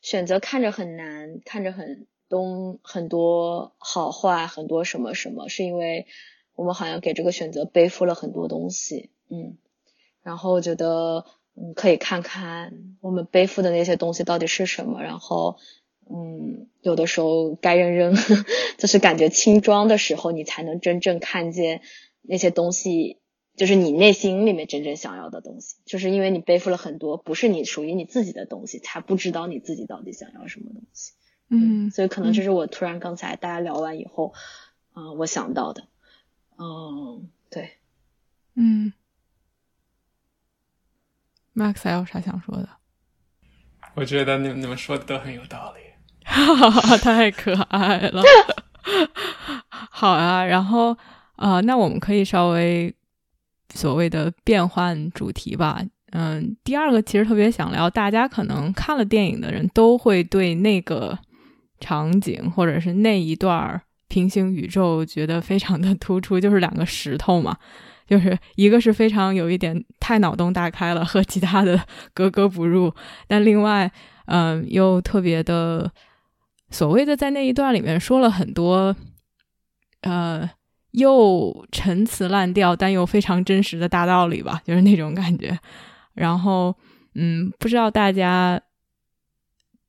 [0.00, 6.06] 选择看着很难，看着很东很多好坏，很多什么什么，是因为
[6.54, 9.10] 我们好像给这个选择背负了很多东西。
[9.28, 9.58] 嗯，
[10.22, 11.24] 然后我觉得。
[11.60, 15.56] 嗯，可以看看我们背负的那些东西到底是什么，然后，
[16.08, 18.14] 嗯，有的时候该扔扔，
[18.78, 21.82] 就是感觉轻装的时候，你才能真正看见
[22.22, 23.18] 那些东西，
[23.56, 25.78] 就是你内心里面真正想要的东西。
[25.84, 31.14] 就是因为你背负了很多不是你属于你自己的东西，才不知道你自己到底想要什么东西。
[31.48, 34.34] 嗯，所以可能这是我突然刚才大家聊完以后，
[34.92, 35.84] 啊，我想到的。
[36.58, 37.72] 嗯，对，
[38.54, 38.92] 嗯。
[41.54, 42.68] Max 还有啥想说的？
[43.94, 45.80] 我觉得你你们说的都很有道理，
[47.02, 48.22] 太可爱了。
[49.90, 50.96] 好啊，然后
[51.34, 52.94] 啊，那我们可以稍微
[53.74, 55.82] 所谓的变换主题吧。
[56.12, 61.18] 嗯，第二个其实特别想聊，大家可能看了电影的人都会对那个
[61.80, 67.56] 场景或者是那一段平行宇宙觉得非常的突出，就是两个石头嘛。
[68.06, 71.78] 就是一个是非常有一点太脑洞大开了，和其他的
[72.14, 72.90] 格格不入，
[73.26, 73.92] 但另外，
[74.24, 75.92] 嗯，又特别的
[76.70, 78.96] 所谓的在那一段里面说了很多，
[80.00, 80.48] 呃，
[80.92, 85.58] 又陈词滥调但又非常真实的大道理吧，就是那种感觉。
[86.14, 86.74] 然后，
[87.14, 88.58] 嗯，不知道大家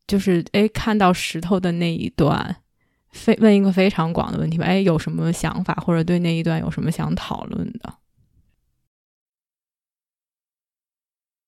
[0.09, 2.63] 就是哎看到石头的那一段，
[3.11, 7.93] 非问一个非常广的问题吧，哎，有什么想法或者对那一段有什么想讨论的？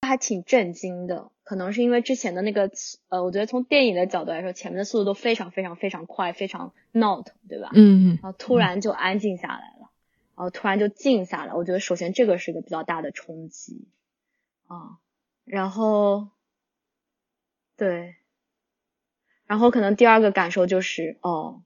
[0.04, 2.70] 还挺震惊的，可能是因为之前的那个，
[3.10, 7.72] 呃，我觉得从电影的角度来说，前面的速度都非常非常非常快，非常闹腾，对吧？
[7.74, 8.20] 嗯。
[8.22, 9.90] 然后突然就安静下来了，
[10.36, 11.54] 然后突然就静下来。
[11.54, 13.88] 我觉得首先这个是一个比较大的冲击
[14.68, 14.98] 啊，
[15.46, 16.28] 然后
[17.78, 18.16] 对，
[19.52, 21.62] 然后可能第二个感受就是，哦，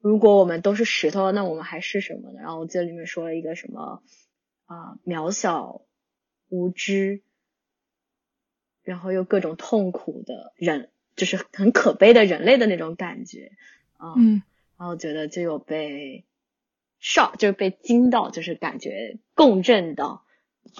[0.00, 2.40] 如果我们都是石头，那我们还是什么呢？
[2.40, 4.02] 然后我记得里面说了一个什么
[4.64, 5.82] 啊，渺小
[6.48, 7.22] 无知。
[8.82, 13.52] 然后又各种痛苦的人，就是很可悲的人类的那种感觉
[13.96, 14.42] 啊，嗯，
[14.76, 16.24] 然后觉得就有被
[17.00, 20.24] shock，就是被惊到，就是感觉共振到，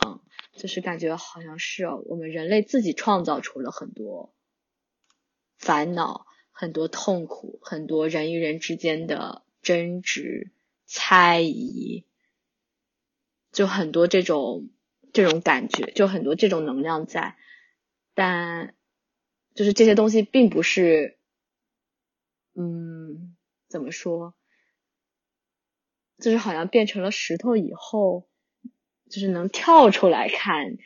[0.05, 0.19] 嗯，
[0.57, 4.35] 就是感觉好像是我们人类自己创造出了很多
[5.65, 10.53] 烦恼、很多痛苦、很多人与人之间的争执、
[10.85, 12.05] 猜疑，
[13.51, 14.69] 就很多这种
[15.15, 17.39] 这种感觉，就很多这种能量在，
[18.13, 18.75] 但
[19.55, 21.19] 就是这些东西并不是，
[22.55, 23.35] 嗯，
[23.69, 24.35] 怎么说，
[26.19, 28.29] 就是好像变成了石头以后，
[29.09, 30.77] 就是能跳出来看，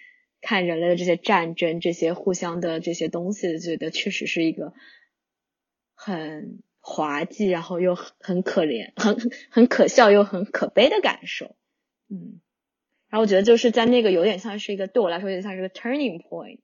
[0.40, 4.72] 看人类的这些战争，这些互相的这些东西，觉得确实是一个
[5.94, 9.16] 很滑稽，然后又很可怜，很
[9.50, 11.56] 很可笑又很可悲的感受，
[12.08, 12.40] 嗯。
[13.10, 16.60] 然后我觉得就是在那个有点像是一个对我来说有点像是个 turning point，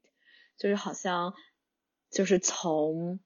[0.58, 1.32] 就是好像
[2.10, 3.18] 就是从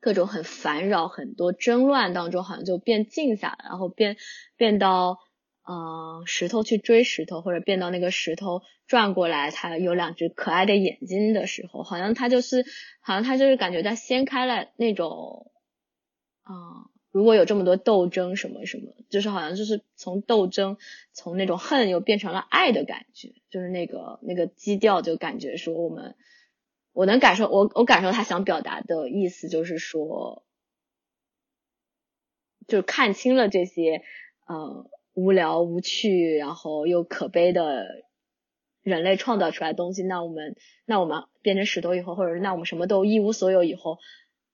[0.00, 4.16] 各种很烦扰、很多争乱当中，好像就变静下来，然后变
[4.56, 5.18] 变到
[5.66, 12.64] 嗯石头去追石头，或者变到那个石头转过来，它有两只可爱的眼睛的时候，好像它就是
[13.00, 15.50] 好像它就是感觉它掀开了那种
[16.42, 16.90] 啊。
[17.10, 20.78] 如果有这么多斗争，什么什么，就是好像就是从斗争，
[21.12, 26.16] 从那种恨又变成了爱的感觉，就是那个那个基调，就感觉说我们，
[26.92, 30.44] 我能感受，我我感受他想表达的意思，就是说，
[32.66, 34.02] 就看清了这些
[34.48, 37.86] 呃无聊无趣，然后又可悲的
[38.82, 43.98] 人类创造出来东西，那我们那我们变成石头以后，或者那我们什么都一无所有以后，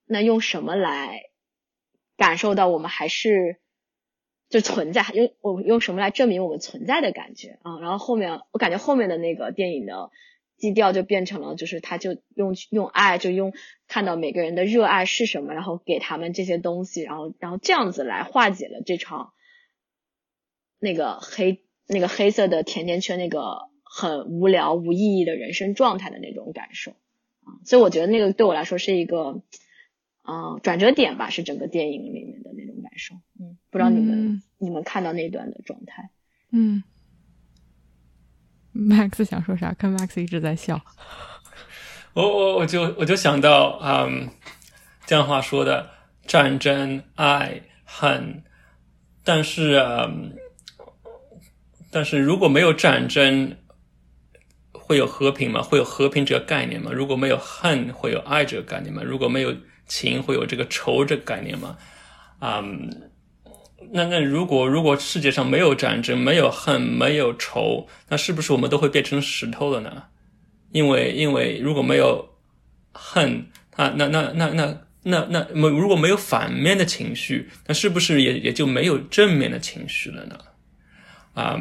[0.07, 1.23] 那用什么来？
[2.17, 3.61] 感受到我们还是
[4.51, 7.81] 就存在，用我用什么来证明我们存在的感觉啊？
[7.81, 10.11] 然后后面我感觉后面的那个电影的
[10.59, 13.55] 基调就变成了，就是他就用用爱，就用
[13.89, 19.33] 看到每个人的热爱是什么，然后给他们这些东西，然后然后这样子来化解了这场
[20.81, 26.91] 那个黑那个黑色的甜甜圈那个很无聊无意义的人生状态的那种感受
[27.43, 27.63] 啊。
[27.65, 29.43] 所以我觉得那个对我来说是一个。
[30.23, 33.17] 啊，转折点吧，是整个电影里面的那种感受。
[33.41, 36.11] 嗯，不知道你们你们看到那段的状态。
[36.53, 36.85] 嗯
[38.73, 39.73] ，Max 想说啥？
[39.73, 40.81] 看 Max 一直在笑。
[42.13, 44.29] 我我我就我就想到，嗯，
[45.07, 45.91] 这样话说的，
[46.27, 48.45] 战争、爱、恨，
[49.25, 50.37] 但是，嗯，
[51.91, 53.57] 但是如果没有战争，
[54.73, 55.61] 会有和平吗？
[55.61, 56.91] 会有和平这个概念吗？
[56.93, 59.03] 如果没有恨，会有爱这个概念吗？
[59.05, 59.55] 如果没有
[59.87, 61.77] 情会有这个仇这个概念吗？
[62.39, 62.65] 啊，
[63.93, 70.05] 那那如果如果世界上没有战争，没有恨，没有仇，那是不是我们都会变成石头了呢？
[70.73, 72.37] 因为因为如果没有
[72.93, 80.39] 恨，那那那那那那那没如果没有反面的情绪，那是不是也也就没有正面的情绪了呢？
[81.41, 81.61] 啊。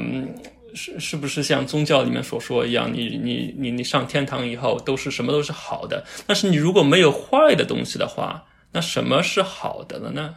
[0.72, 6.06] 是是不是像宗教里面所说一样，你你你你上天堂以后都是什么都是好的？
[6.28, 10.36] 但是你如果没有坏的东西的话，那什么是好的了呢？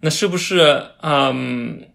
[0.00, 1.88] 那是不是嗯，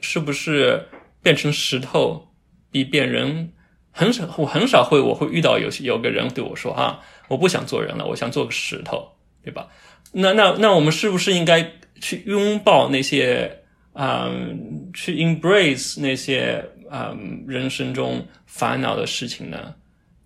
[0.00, 0.88] 是不是
[1.22, 2.32] 变成石头
[2.72, 3.52] 比变人
[3.92, 4.28] 很少？
[4.38, 9.12] 我很少会我会遇到有有个人对我说啊，我不想做人了，我想做个石头，
[9.44, 9.68] 对吧？
[10.10, 13.57] 那那那我们是不是应该去拥抱那些？
[14.00, 19.74] 嗯，去 embrace 那些嗯人生中烦恼的事情呢？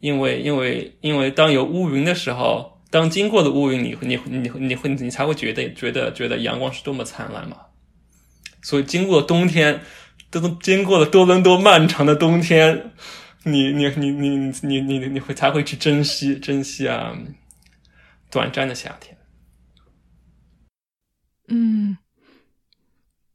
[0.01, 7.57] 因为因为因为当有乌云的时候，当经过了乌云，你你你你会你才会觉得觉得觉得阳光是多么灿烂嘛。
[8.61, 9.81] 所以经过冬天，
[10.31, 12.93] 都经过了多伦多漫长的冬天，
[13.45, 17.17] 你你你你你你你会才会去珍惜珍惜啊
[18.31, 19.17] 短暂的夏天。
[21.49, 21.97] 嗯。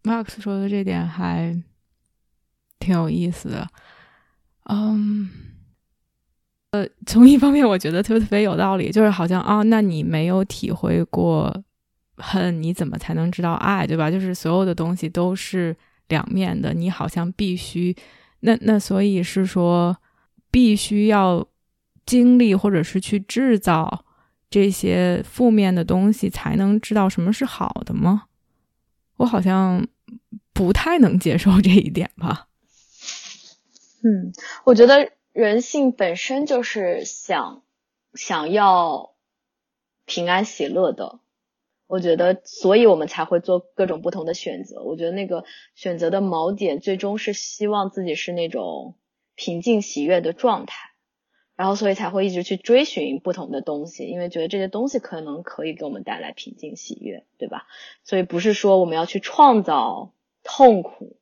[0.08, 1.55] Max 说的这点还
[2.80, 3.68] 挺有意思的，
[4.66, 5.30] 嗯，
[6.72, 11.64] 呃，从一方面我觉得特别有道理，就是好像啊，那你没有体会过
[12.18, 14.10] 恨，你怎么才能知道爱，对吧？
[14.12, 15.76] 就是所有的东西都是
[16.08, 17.95] 两面的，你好像必须，
[18.41, 19.97] 那那所以是说，
[20.51, 21.45] 必须要
[22.05, 24.05] 经历或者是去制造
[24.49, 28.26] 这些负面的东西，才能知道什么是好的吗？
[29.18, 29.86] 我好像。
[30.58, 32.47] 不太能接受这一点吧？
[34.03, 34.34] 嗯，
[34.66, 37.62] 我觉得人性本身就是想
[38.16, 39.14] 想要
[40.05, 41.20] 平安喜乐的。
[41.86, 44.82] 我觉得，所以我们才会做各种不同的选择。
[44.82, 45.45] 我觉得那个
[45.76, 48.95] 选择的锚点，最终是希望自己是那种
[49.36, 50.89] 平静喜悦的状态，
[51.55, 57.68] 然后所以才会一直去追寻不同的东西，因为觉得这些东西可能可以给我们带来平静喜悦，对吧？
[58.03, 60.14] 所以不是说我们要去创造。
[60.50, 61.18] 痛苦，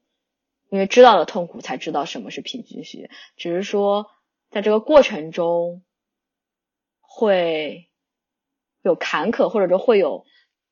[0.70, 3.10] 因为知道了痛苦，才知道什么是平均学。
[3.36, 4.12] 只是说，
[4.52, 5.82] 在这个过程中，
[7.02, 7.90] 会
[8.84, 10.26] 有坎坷，或者说会有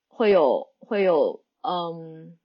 [0.08, 2.38] 会有会有嗯，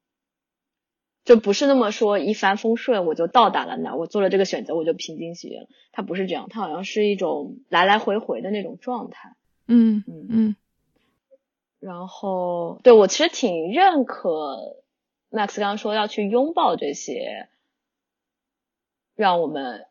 [1.25, 9.37] 就不是那么说一帆风顺我就到达了那，我做了这个选择我就平静喜悦了，它不是这样，它好像是一种来来回回的那种状态。
[9.67, 10.57] 嗯嗯嗯。
[11.81, 14.79] 然后，对我其实挺认可
[15.31, 17.49] Max 刚刚说要去拥抱这些，
[19.15, 19.87] 让我们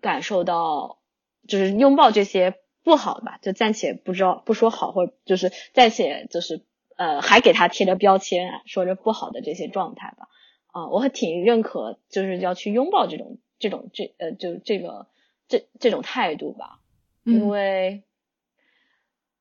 [0.00, 0.98] 感受到，
[1.46, 6.64] 就是拥抱这些不好吧，就暂且不知道不说好，或者就是暂且就是
[6.96, 10.28] 呃，还给他贴着标签，说着不好的这些状态吧。
[10.66, 15.06] 啊，我还挺认可，就是要去拥抱这种这种这呃，就这个
[15.48, 16.80] 这这种态度吧，
[17.24, 18.02] 因为，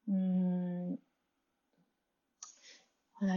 [0.07, 0.97] 嗯。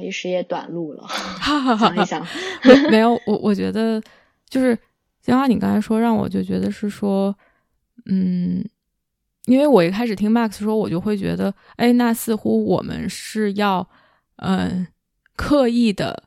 [0.00, 1.06] 一时也短路了，
[1.78, 2.26] 想一想，
[2.90, 4.02] 没有我，我觉得
[4.48, 4.76] 就是
[5.22, 7.34] 金花，你刚才说让我就觉得是说，
[8.06, 8.64] 嗯，
[9.46, 13.88] 因为我一开始听 Max 说，我就会觉得，哎，那似乎我们是要，
[14.36, 14.86] 嗯，
[15.36, 16.24] 刻意的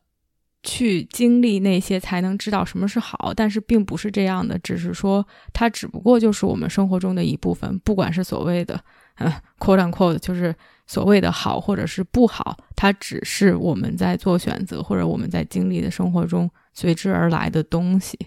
[0.63, 8.79] 去经历那些才能知道什么是好，但是并不是这样的，只是说它只不过就是我们生活中的一部分，不管是所谓的，
[9.23, 10.55] 嗯，quote unquote，就是。
[10.87, 18.19] 所谓的好或者是不好，它只是我们在做选择或者我们在经历的生活中随之而来的东西，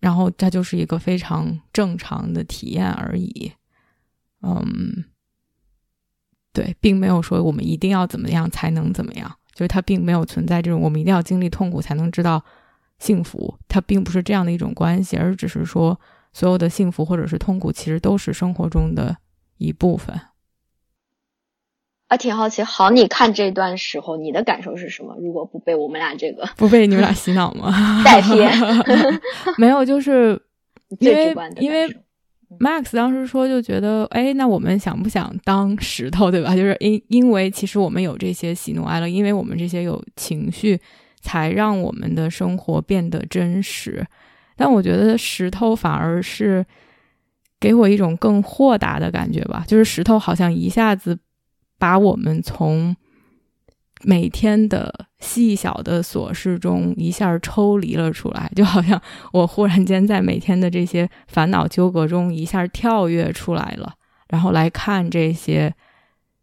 [0.00, 3.52] 然后它就是一个非常正常的体验而已。
[4.42, 5.04] 嗯，
[6.52, 12.44] 对，并没有说我们一定要怎么样才能怎么样，就是它并没有存在这种我们一定要经历痛苦才能知道
[12.98, 16.00] 幸福，它并不是这样的一种关系，而只是说
[16.32, 19.16] 所有的幸福或者是痛苦其实都是生活中的
[19.60, 20.18] 一部分。
[22.08, 22.62] 啊，挺好奇。
[22.64, 25.14] 好，你看这段时候，你的感受是什么？
[25.20, 27.70] 如果不被我们俩这个不被你们俩洗脑吗？
[28.04, 28.50] 带偏，
[29.58, 30.40] 没有，就是
[30.98, 31.86] 因为因为
[32.58, 36.50] Max 当时说就觉得，哎，那我们想不想当石头，对吧？
[36.56, 40.80] 就是因因为其实我们有这些喜怒哀乐，因为我们这些有情绪，
[41.20, 44.04] 才让我们的生活变得真实。
[44.56, 46.66] 但我觉得石头反而是
[47.60, 51.18] 给我一种更豁达的感觉吧，就是石头好像一下子。
[51.78, 52.94] 把我们从
[54.02, 59.00] 每天的细小的琐事中一下抽离了出来，就好像
[59.32, 63.94] 我忽然间在每天的这些烦恼纠葛中一下跳跃出来了，
[64.28, 65.74] 然后来看这些，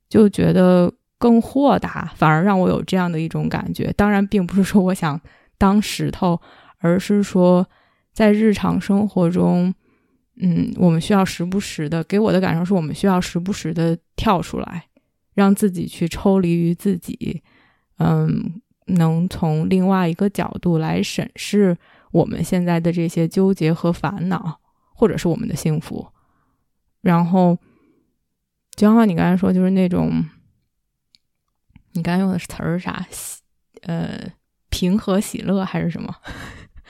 [0.10, 3.94] 就觉得更豁达，反而让我有这样的一种感觉。
[3.96, 5.22] 当然，并不是说我想
[5.60, 6.42] 当石头，
[6.80, 7.70] 而是说
[8.12, 9.72] 在日常生活中，
[10.40, 14.86] 嗯，我们需要时不时的，给我的感受是我们需要时不时的跳出来。
[15.34, 17.44] 让自己去抽离于自己，
[18.00, 21.78] 嗯，能从另外一个角度来审视
[22.10, 24.60] 我们现在的这些纠结和烦恼，
[24.96, 26.08] 或者是我们的幸福。
[27.02, 27.56] 然后，
[28.76, 30.26] 就像你刚才说，就是那种，
[31.92, 33.06] 你刚才用的词儿啥？
[33.84, 34.20] 呃，
[34.70, 36.12] 平和喜乐还是什么？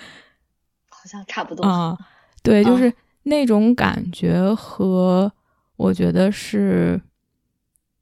[0.88, 1.98] 好像差不多啊。
[2.42, 2.94] 对，就是
[3.28, 5.32] 那种感觉和
[5.76, 7.00] 我觉得是。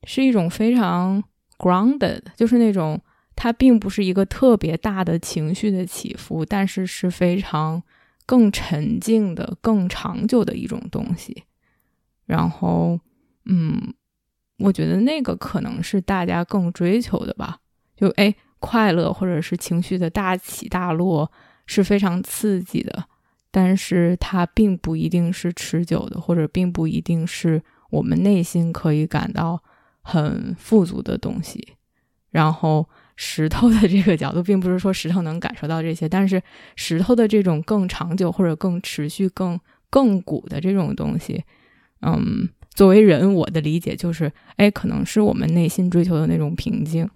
[0.07, 1.23] 是一种非常
[1.57, 3.01] grounded，就是那种
[3.35, 7.81] 它并不是一个特别大的情绪的起伏，但是是非常
[8.27, 11.45] 更沉静的、更长久的一种东西。
[12.27, 12.99] 然后，
[13.45, 13.95] 嗯，
[14.59, 17.57] 我觉得那个可能是大家更追求的吧。
[17.97, 21.31] 就哎，快乐或者是情绪的大起大落
[21.65, 23.05] 是非常刺激的，
[23.55, 29.63] 但是它并不一定是持久的，或者并不一定是我们内心可以感到。
[30.07, 31.69] 很富足的东西，
[32.29, 36.39] 然后石头的这个角度，并不是说石头能感受到这些，但是
[36.75, 41.43] 石头的这种更长久或者更持续、更更古的这种东西，
[42.03, 47.09] 嗯，作为人，我的理解就是，哎，可能是我们内心追求的那种平静。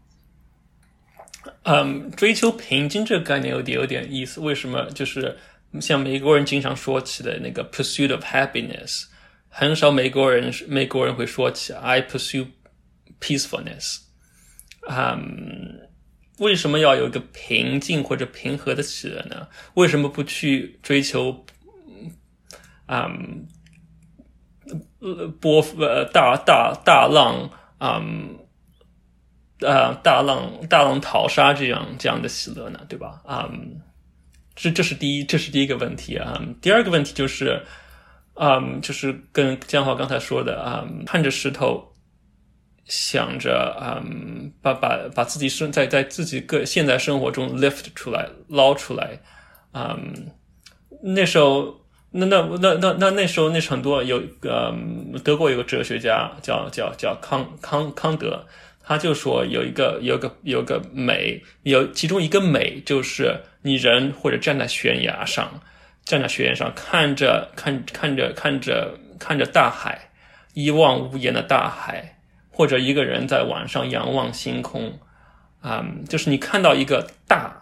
[1.61, 4.41] 嗯，追求平静这个概念有点有点意思。
[4.41, 4.89] 为什么？
[4.95, 5.37] 就是
[5.81, 9.05] 像美国人经常说起的那个 pursuit of happiness，
[9.47, 12.47] 很少美国人美国人会说起 I pursue。
[13.21, 13.97] peacefulness，
[14.87, 15.89] 嗯，
[16.37, 19.49] 为什么要有一个平静或者平和的喜乐呢？
[19.73, 21.45] 为什么不去追求，
[22.87, 23.45] 嗯，
[25.41, 28.39] 波呃大大大浪，嗯，
[29.59, 32.79] 呃大浪大浪淘沙这样这样的喜乐呢？
[32.87, 33.21] 对吧？
[33.27, 33.81] 嗯，
[34.59, 36.39] 这这是第一，这是第一个问题啊。
[36.61, 37.59] 第二个问题就是，
[38.35, 41.87] 嗯，就是跟江华刚才说的啊，看着石头。
[42.91, 49.15] 想着，嗯，把把把自己生在在自己个现在生活中 lift 出来捞出来，
[49.75, 50.11] 嗯，
[51.03, 51.71] 那时候
[52.09, 58.43] 那那那那那那时候那很多有，嗯，德国有个哲学家叫叫叫康康康德，
[58.89, 65.61] 他就说有一个有个有个美，有其中一个美就是你人或者站在悬崖上，
[66.05, 70.09] 站在悬崖上看着看看着看着看着大海，
[70.55, 72.17] 一望无垠的大海，
[72.49, 74.97] 或者一个人在晚上仰望星空，
[75.61, 77.55] 啊、就是你看到一个大，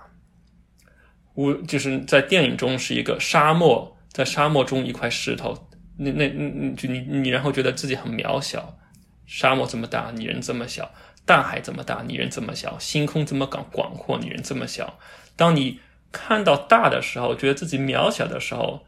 [1.35, 5.67] 无就是在电影中是一个沙漠，在沙漠中一块石头，
[5.97, 8.77] 那那那就你你然后觉得自己很渺小，
[9.25, 10.89] 沙漠这么大，你人这么小。
[11.27, 14.97] 大海这么大，你人这么小；星空这么广广阔，你人这么小。
[15.35, 18.85] 当你看到大的时候，觉得自己渺小的时候，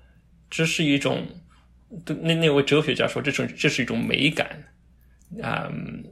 [0.49, 1.27] 这是一种，
[2.05, 4.63] 对那那位哲学家说，这种这是一种美感，
[5.43, 6.03] 啊、嗯，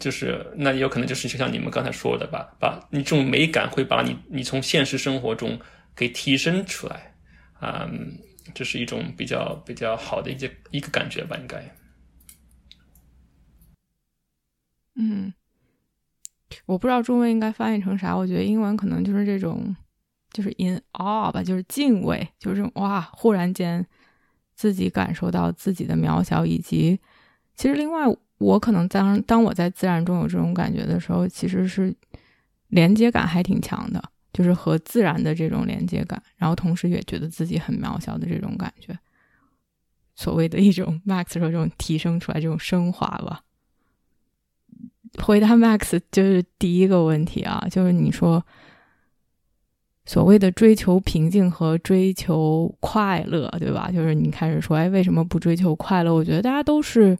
[0.00, 5.58] 就是那有可能就是就像你们刚才说的吧，把你这种美感会把你你从现实生活中
[5.94, 7.14] 给提升出来，
[7.60, 8.18] 啊、嗯，
[8.52, 11.64] 这是一种比较比较好的一个一个感觉吧，应该。
[14.96, 15.32] 嗯。
[16.68, 19.74] 我不知道中文应该翻译成啥，我觉得英文可能就是这种，
[20.32, 23.84] 就是 in awe 吧，就是敬畏，就是这种哇，忽然间
[24.54, 27.00] 自己感受到自己的渺小，以及
[27.54, 28.04] 其实另外
[28.36, 31.96] 我可能当当我在自然中有这种感觉的时候，其实是
[32.66, 34.02] 连接感还挺强的，
[34.34, 38.94] 就是和自然的这种连接感，然后同时也觉得自己很渺小的这种感觉，
[40.14, 43.40] 所谓的一种 Max 说这种提升出来这种升华吧。
[45.16, 48.44] 回答 Max 就是第一个问题啊，就是你说
[50.04, 53.90] 所谓的追求平静和追求快乐，对吧？
[53.92, 56.14] 就是你开始说，哎，为什么不追求快乐？
[56.14, 57.16] 我觉得大家都是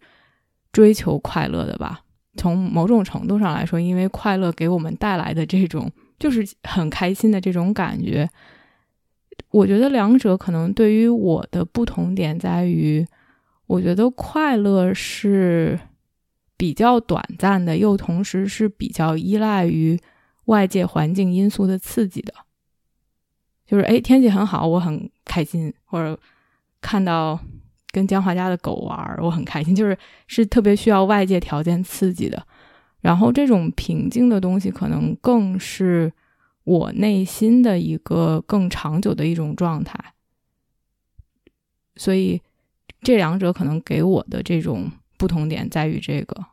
[0.72, 2.00] 追求快乐的吧。
[2.36, 8.28] 从某种程度上来说，因为快乐给我们带来的这种就是很开心的这种感觉，
[9.50, 13.06] 我觉得两者可能对于我的不同点在于，
[13.66, 15.78] 我觉得快乐是。
[16.58, 19.96] 比较短暂的，又同时是比较依赖于
[20.46, 22.34] 外界环境因素的刺激的，
[23.64, 26.18] 就是哎，天气很好，我很开心；或者
[26.80, 27.38] 看到
[27.92, 29.72] 跟姜华家的狗玩，我很开心。
[29.72, 29.96] 就是
[30.26, 32.44] 是特别需要外界条件刺激的。
[33.02, 36.12] 然后这种平静的东西，可能更是
[36.64, 39.96] 我内心的一个更长久的一种状态。
[41.94, 42.42] 所以
[43.02, 44.90] 这两者可能给我的这种。
[45.18, 46.46] 不同点在于这个，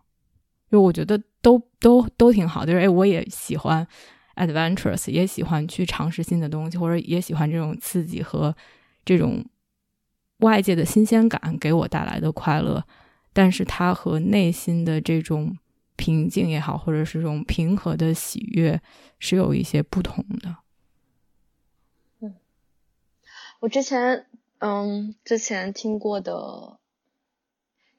[0.72, 3.88] 就我觉得都都都挺好，就是哎，我也喜欢
[4.36, 8.54] adventures，也喜欢去尝试新的东西，或者也喜欢这种刺激和
[9.06, 9.46] 这种
[10.40, 12.84] 外界的新鲜感给我带来的快乐，
[13.32, 15.56] 但是它和内心的这种
[15.96, 18.82] 平静也好，或者是这种平和的喜悦
[19.20, 20.56] 是有一些不同的。
[22.20, 22.36] 嗯，
[23.60, 24.26] 我之前
[24.58, 26.80] 嗯之前听过的。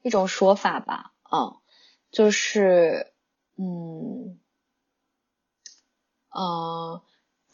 [0.07, 1.57] 一种说法吧，啊，
[2.11, 3.11] 就是，
[3.57, 4.39] 嗯，
[6.31, 7.03] 呃，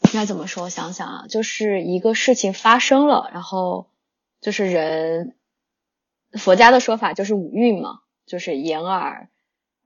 [0.04, 0.62] 应该怎么说？
[0.62, 3.90] 我想想啊，就是一个事情发生了，然后
[4.40, 5.36] 就是人，
[6.30, 9.28] 佛家的说法就是五蕴嘛，就是眼耳，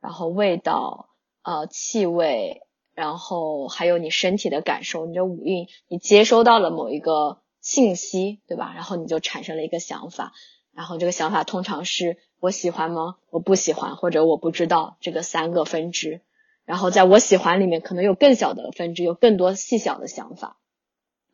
[0.03, 1.09] 然后味道，
[1.41, 2.61] 呃，气味，
[2.93, 8.75] 然后还有你身体的感受，你的五蕴，你接收到了某一个信息，对吧？
[8.75, 10.35] 然后你就产生了一个想法，
[10.75, 12.19] 然后这个想法通常是。
[12.41, 13.17] 我喜欢吗？
[13.31, 16.21] 我不喜欢，或者我不知道这个三个分支。
[16.65, 20.59] 然后在我喜欢里面，可能有更小的分支，有更多细小的想法。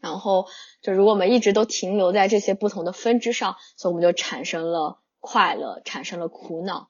[0.00, 0.46] 然后
[0.80, 6.88] 就如果我们一直都停留在这些不同的分支上，所以我们就产生了快乐，产生了苦恼，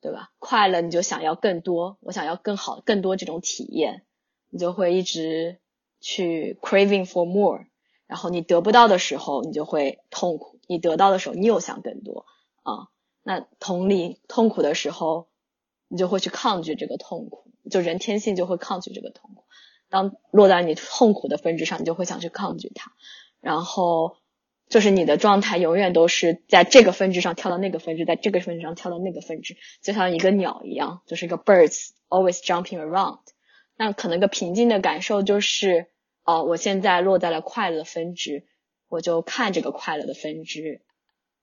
[0.00, 0.30] 对吧？
[0.38, 4.02] 快乐你就想要更多，我想要更好、更多这种体验，
[4.50, 5.58] 你就会一直
[6.00, 7.66] 去 craving for more。
[8.06, 12.26] 然后你得不到的时候，你就会痛苦；你得到的时候，你又想更多
[12.62, 12.88] 啊。
[13.22, 15.28] 那同理，痛苦的时候，
[15.88, 19.44] 你就会去抗拒这个痛苦，就人天性就会抗拒这个痛苦。
[19.90, 22.92] 当落在你痛苦的分支上，你就会想去抗拒它。
[23.40, 24.16] 然后
[24.68, 33.20] 就是你的状态永远都是在这个分支上跳到那个分支，在这个分支上跳到那个分支，就像一个鸟一样，就是一个 birds always jumping around。
[33.76, 35.86] 那可能个平静的感受就是，
[36.24, 38.44] 哦，我现在落在了快乐的分支，
[38.88, 40.82] 我就看这个快乐的分支。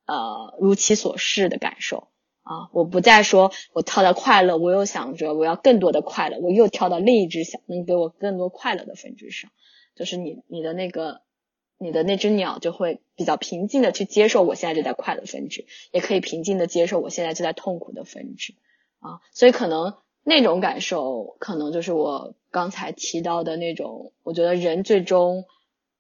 [0.05, 2.09] 呃，如其所示的感受
[2.43, 9.49] 啊，我不再说我跳到快乐，我又想着我要更多的快乐，我又跳到另一只想能给我更多快乐的分支上，
[9.95, 11.21] 就是你你的那个
[11.79, 18.53] 你的那只鸟就会比较平静的去接受我现在就在快乐分支，也可以平静的接受我现在就在痛苦的分支
[18.99, 25.45] 啊，所以可能那种感受，可能就是我刚才提到的那种，我觉得人最终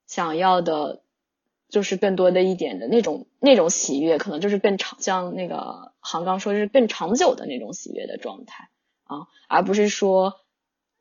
[0.05, 1.01] 想要的。
[1.75, 8.69] 就是更多的一点的那种那种喜悦，可能就是更长，像那个杭刚说，是更长久的那种喜悦的状态
[9.03, 10.35] 啊，而不是说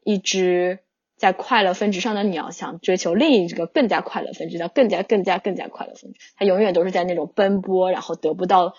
[0.02, 0.80] 一只
[1.16, 8.74] 在快乐分值上的鸟想追求另一个更加快乐分值，叫更加更加更加快乐分值，它永远都是在那种奔波，然后得不到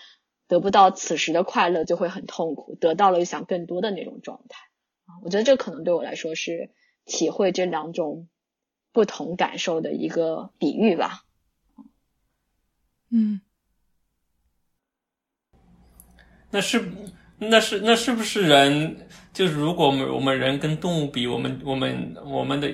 [0.49, 4.59] 得不到此时的快乐就会很痛苦，得到了又想更多的那种状态
[5.05, 5.23] 啊。
[5.23, 6.71] 我觉得这可能对我来说是
[7.05, 8.27] 体会这两种
[8.91, 11.21] 不同感受的一个比喻吧。
[13.15, 13.39] 嗯。
[16.51, 16.83] 那是，
[17.37, 19.07] 那是，那是不是人？
[19.33, 22.73] 就是如果我们我们人跟动物比，我们我们我们的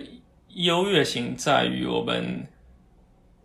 [0.49, 2.47] 优越性在于我们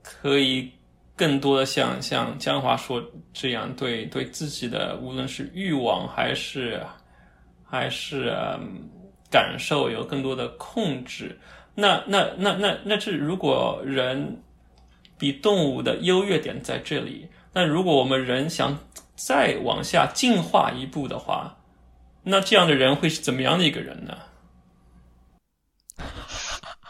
[0.02, 0.70] 可以
[1.14, 6.82] 更多的像像江华说这样，对对自己的无论是欲望还是
[7.64, 8.30] 还是
[9.30, 11.38] 感受有更多的控制。
[11.74, 14.42] 那那那那那是如果人
[15.18, 18.78] 比动物的优越点在这里，那如果我们人想。
[19.18, 21.56] 再往下进化一步的话，
[22.24, 24.18] 那这样的人会是怎么样的一个人呢？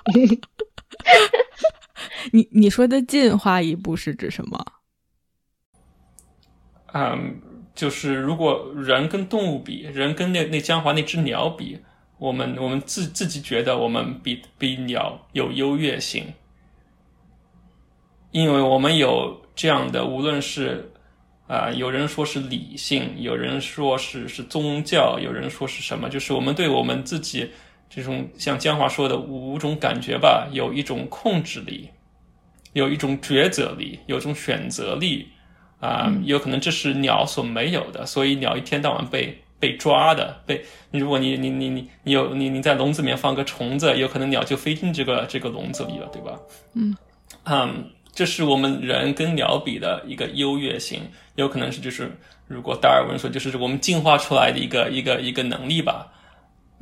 [2.32, 4.66] 你你说的进化一步是指什么？
[6.92, 7.40] 嗯，
[7.76, 11.78] 就是如果人跟动物比，人跟那那江华那只鸟比，
[12.18, 16.34] 我们我们自自己觉得我们比比鸟有优越性，
[18.36, 20.92] 因为我们有这样的，无论是。
[21.48, 26.08] 啊，有人说是理性，有人说是是宗教，有人说是什么？
[26.08, 27.48] 就是我们对我们自己
[27.88, 31.88] 这种像江华说的五种感觉吧，有一种控制力，
[32.72, 35.28] 有一种抉择力，有一种选择力
[35.78, 40.60] 啊，有可能这是鸟所没有的，所以鸟一天到晚被被抓的，被
[40.90, 46.36] 如果你你你你你有你你在笼子里面放个虫子，有可能鸟就飞进这个这个笼子里了，对吧？
[46.74, 46.96] 嗯，
[47.44, 47.90] 嗯。
[48.16, 51.02] 这是我们人跟鸟比的一个优越性，
[51.34, 52.10] 有可能是就是
[52.48, 56.10] 如果达尔文说就是我们进化出来的一个一个一个能力吧。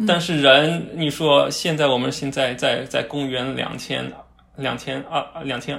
[0.06, 4.12] 但是人，你说现在我们现在在在公元两千
[4.56, 5.76] 两千二两千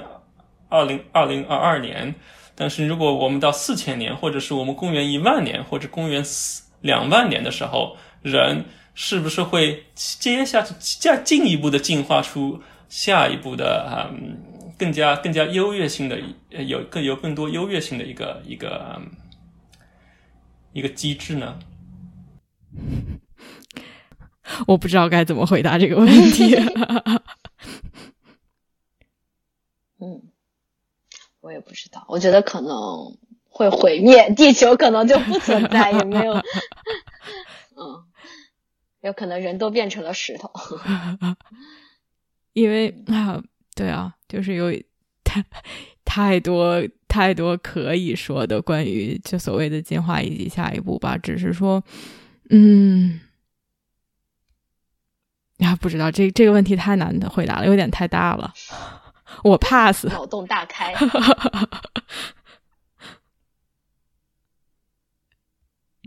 [0.68, 2.14] 二零二零二二年，
[2.54, 8.62] 但是如果我们到四千年，或者是我们公元一万年，或者公元四两万年的时候，人
[8.94, 14.12] 是不是会接下去再进一步的进化出下一步的啊？
[14.78, 16.20] 更加更加优越性的，
[16.64, 19.00] 有更有更多优越性的一个一个
[20.72, 21.58] 一个机制呢？
[24.66, 26.54] 我不知道该怎么回答这个问题。
[29.98, 30.22] 嗯，
[31.40, 32.04] 我也不知道。
[32.08, 33.16] 我觉得可能
[33.48, 36.34] 会毁灭地球，可能就不存在，也没有。
[37.76, 38.04] 嗯，
[39.00, 40.52] 有可能人都变成了石头。
[42.52, 43.42] 因为啊。
[43.74, 44.72] 对啊，就是有
[45.24, 45.44] 太
[46.04, 51.16] 太多太多可以说的关于就所谓的进化以及下一步吧。
[51.18, 51.82] 只是说，
[52.50, 53.20] 嗯，
[55.58, 58.52] 呀，不知道这这个问题太难的回答了，有点太大了，
[59.44, 60.06] 我 pass。
[60.06, 60.94] 脑洞大开。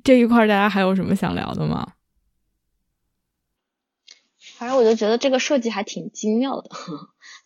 [0.03, 1.93] 这一块大家还有什么想聊的吗？
[4.57, 6.69] 反正我就觉得这个设计还挺精妙的。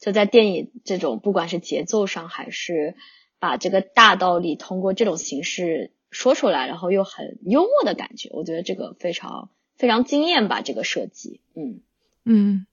[0.04, 2.98] 就在电影这种，不管是节奏上，还是
[3.40, 11.80] 把这个大道理通过这种形式说出来，然后又很幽默的感觉，我觉得这个非常非常惊艳吧，这个设计，嗯
[12.26, 12.66] 嗯。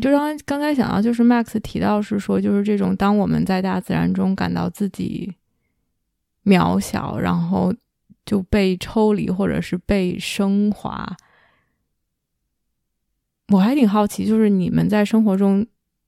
[0.00, 5.32] 就刚刚才想到，就是 Max 提到是说，就是这种当我们在大自然中感到自己
[6.44, 7.72] 渺小，然后
[8.26, 11.16] 就被抽离或者是被升华。
[13.48, 15.66] 我还挺好奇，就是你们在生活中，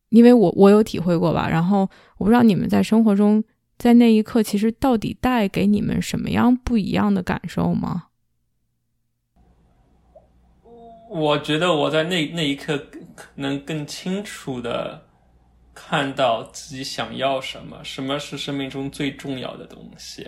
[0.09, 1.81] 因为我我有体会过吧，然后
[2.17, 3.45] 我不知道你们在生活中，
[3.77, 8.05] 在那一刻其实到底带给你们什么样不一样的感受吗？
[11.11, 12.83] 我觉得我在那那一刻
[13.35, 15.07] 能更清楚的
[15.75, 20.27] 看到自己想要什么，什么是生命中最重要的东西。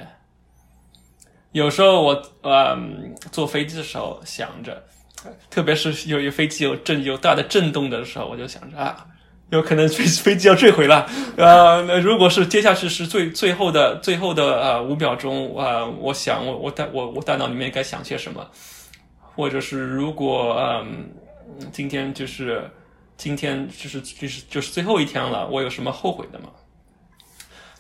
[1.53, 4.85] 有时候我嗯坐飞机的时候想着。
[5.51, 9.07] 特别是有一飞机有震有大的震动的时候，我就想着啊，
[9.51, 11.09] 有可能飞飞机要坠毁了。
[11.37, 18.47] 呃，那如果是接下去是最最后的最后的呃五秒钟啊，我想我我大我我大脑里面该想些什么？
[19.35, 21.09] 或者是如果嗯
[21.73, 22.63] 今天就是
[23.17, 26.51] 今天就是就是就是最后一天了，我有什么后悔的吗？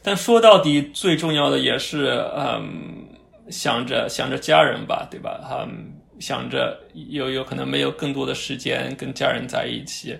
[0.02, 3.06] 但说到底，最重要的也是嗯
[3.50, 5.40] 想着想着家人吧，对吧？
[5.66, 5.92] 嗯。
[6.20, 10.16] 想着有有可能没有更多的时间跟家人在一起，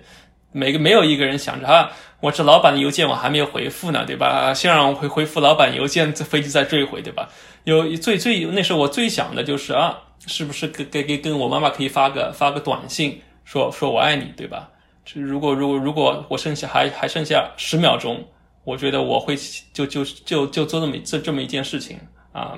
[0.51, 4.53] 每个没有一个人想着啊，我这老板的邮件我还没有回复呢，对吧？
[4.53, 7.29] 先让我回回复老板邮件，这飞机再坠毁，对吧？
[7.65, 14.69] 有最最那时候我最想的就是啊，是不是给给给跟我妈妈可以发个发个短信，说说我爱你，对吧？
[15.13, 18.23] 如果如果如果我剩下还还剩下十秒钟，
[18.63, 19.35] 我觉得我会
[19.73, 21.99] 就就就就做这么这这么一件事情
[22.31, 22.57] 啊，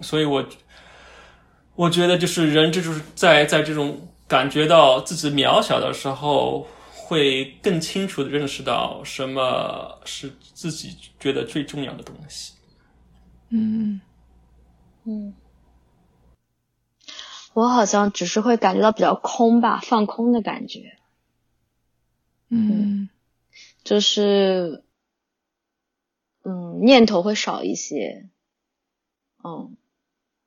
[0.00, 0.44] 所以我
[1.76, 6.66] 我觉得就是人，这就是在在这种感觉到自己渺小的时候。
[7.08, 12.54] 会更清楚的认识到什么是自己觉得最重要的东西。
[13.50, 14.00] 嗯
[15.04, 15.32] 嗯，
[17.54, 20.98] 我好像只是会感觉到比较空吧，放空的感觉。
[22.48, 23.08] 嗯，
[23.84, 24.82] 就是
[26.42, 28.28] 嗯，念头会少一些。
[29.44, 29.76] 嗯，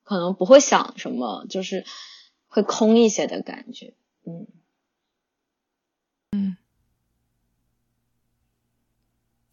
[0.09, 1.85] 可能不会想什么，就是
[2.47, 3.93] 会空一些的感觉。
[4.25, 4.47] 嗯。
[6.31, 6.57] 嗯，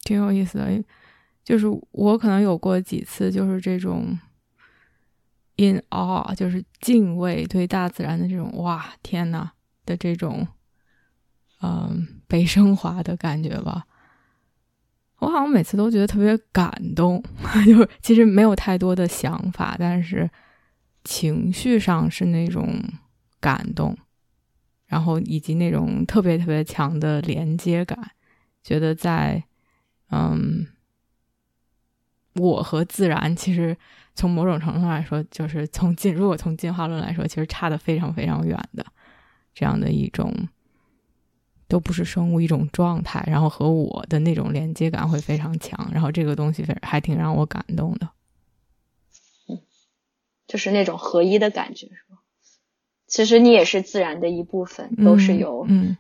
[0.03, 0.83] 挺有意思的，
[1.45, 4.19] 就是我可能有过几次，就是这种
[5.57, 9.51] in awe，就是敬畏对大自然的这种哇天呐
[9.85, 10.49] 的这种，
[11.61, 13.87] 嗯，被升华的感觉吧。
[15.19, 17.23] 我好像每次都觉得特别感动，
[17.67, 20.31] 就是其实没有太多的想法，但是
[21.07, 22.83] 情绪上是那种
[23.41, 23.97] 感动。
[24.87, 27.99] 然后以及那种特别特别强的连接感，
[28.63, 29.43] 觉得在
[30.11, 30.65] 嗯，
[32.35, 33.77] 我和自然其实
[34.15, 38.87] 从某种程度上来说，就是从进如果从进化论来说，其实差的非常非常远的
[39.53, 40.33] 这样的一种
[41.67, 48.09] 都不是生物一种状态，然后和我的那种连接感会非常强，然后这个东西还挺让我感动的，
[50.47, 52.19] 就是那种合一的感觉，是吧？
[53.07, 55.97] 其实你也是自然的一部分，都是由，嗯，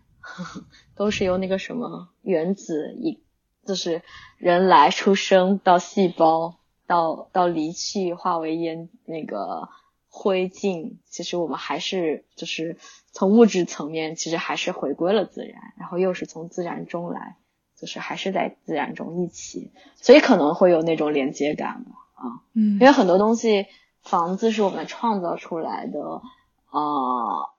[0.96, 3.20] 都是由那个什么原子一，
[3.64, 4.02] 就是
[4.38, 9.68] 人来出生到细胞到到离去化为烟那个
[10.08, 12.76] 灰烬，其实我们还是就是
[13.12, 17.36] 从物质层面，其实还是回归了自然，然后又是从自然中来，
[17.76, 23.66] 就是还是在自然中一起，所以可能会有那种连接感嘛，啊，嗯，因为很多东西，
[24.06, 26.22] 房子是我们创造出来的。
[26.68, 27.54] 啊，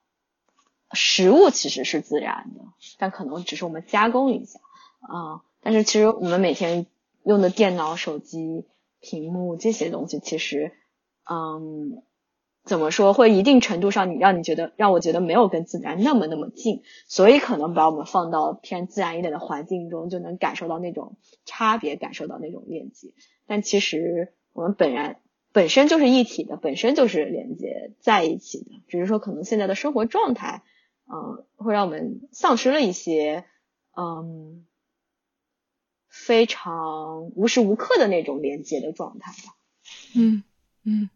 [0.92, 2.62] 食物其实是自然的，
[3.00, 4.60] 但可能只是我们加工一下
[5.00, 5.42] 啊。
[5.62, 6.86] 但是其实我们每天
[7.24, 8.68] 用的电脑、手机、
[9.00, 10.74] 屏幕这些东西，其实，
[11.28, 12.04] 嗯，
[12.64, 23.14] 怎么说，会一定程度上你让你觉得，让我觉得没有跟自然那么那么近，所以可能把我们放到偏自然一点的环境中，就能感受到那种差别，感受到那种链接。
[23.48, 25.20] 但其实我们本然。
[25.58, 30.62] 本身就是一体的，本身就是连接在一起的，只是说可能现在的生活状态，
[31.12, 33.44] 嗯，会让我们丧失了一些，
[33.96, 34.68] 嗯，
[36.08, 39.56] 非常无时无刻的那种连接的状态吧。
[40.16, 40.44] 嗯
[40.84, 41.10] 嗯。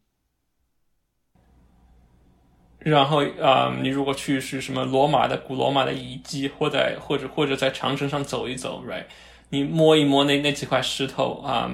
[2.80, 9.06] 然后啊，你如果去是什么罗马的古罗马的遗迹，或在或者或者在长城上走一走，right？
[9.54, 11.70] 你摸一摸那那几块石头啊，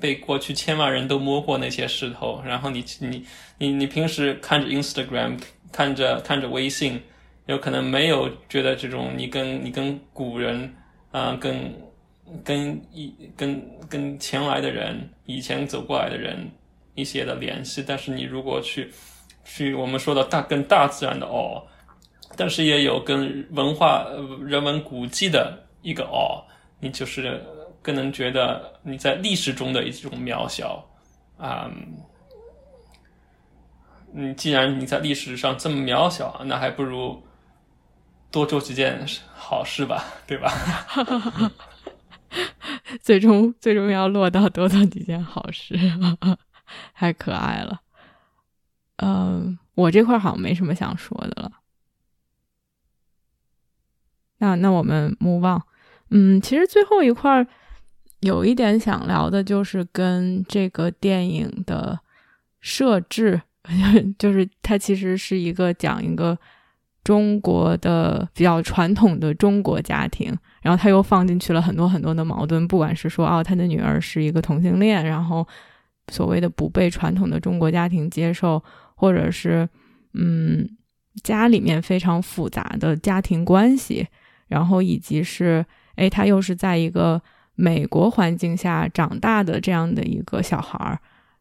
[0.00, 3.24] 被过去千万人都摸过那些石头，然后你你
[3.56, 5.38] 你你平时看着 Instagram，
[5.70, 7.00] 看着看着微信，
[7.46, 10.74] 有可能没有觉得这种你跟你跟古人
[11.12, 11.72] 啊，跟
[12.42, 16.50] 跟一跟跟前来的人，以前走过来的人
[16.96, 18.90] 一些的联系，但是你如果去
[19.44, 21.62] 去我们说的大跟大自然的哦，
[22.36, 24.04] 但是也有跟文化
[24.44, 26.42] 人文古迹的一个哦。
[26.80, 27.44] 你就是
[27.82, 30.84] 更能觉得你在历史中的一种渺小
[31.38, 31.70] 啊！
[34.12, 37.22] 你既然你在历史上这么渺小，那还不如
[38.30, 40.50] 多做几件好事吧，对吧？
[43.00, 45.78] 最终最终要落到多做几件好事，
[46.94, 47.80] 太可爱了。
[48.96, 51.52] 嗯，我这块好像没什么想说的了。
[54.38, 55.62] 那那我们 move on。
[56.10, 57.46] 嗯，其实最后一块儿
[58.20, 61.98] 有一点想聊的，就是跟这个电影的
[62.60, 63.40] 设置，
[64.18, 66.36] 就是它其实是一个讲一个
[67.04, 75.46] 中国的比较传统的中国家庭，然后他又放进去了很多很多的矛盾，不管是说哦，他的女儿是一个同性恋，然后
[76.08, 78.62] 所谓的不被传统的中国家庭接受，
[78.96, 79.66] 或者是
[80.14, 80.68] 嗯，
[81.22, 84.08] 家里面非常复杂的家庭关系，
[84.48, 85.64] 然后以及是。
[86.00, 87.20] 哎，他又是在一个
[87.54, 90.98] 美国环境下长大的这样的一个小孩儿，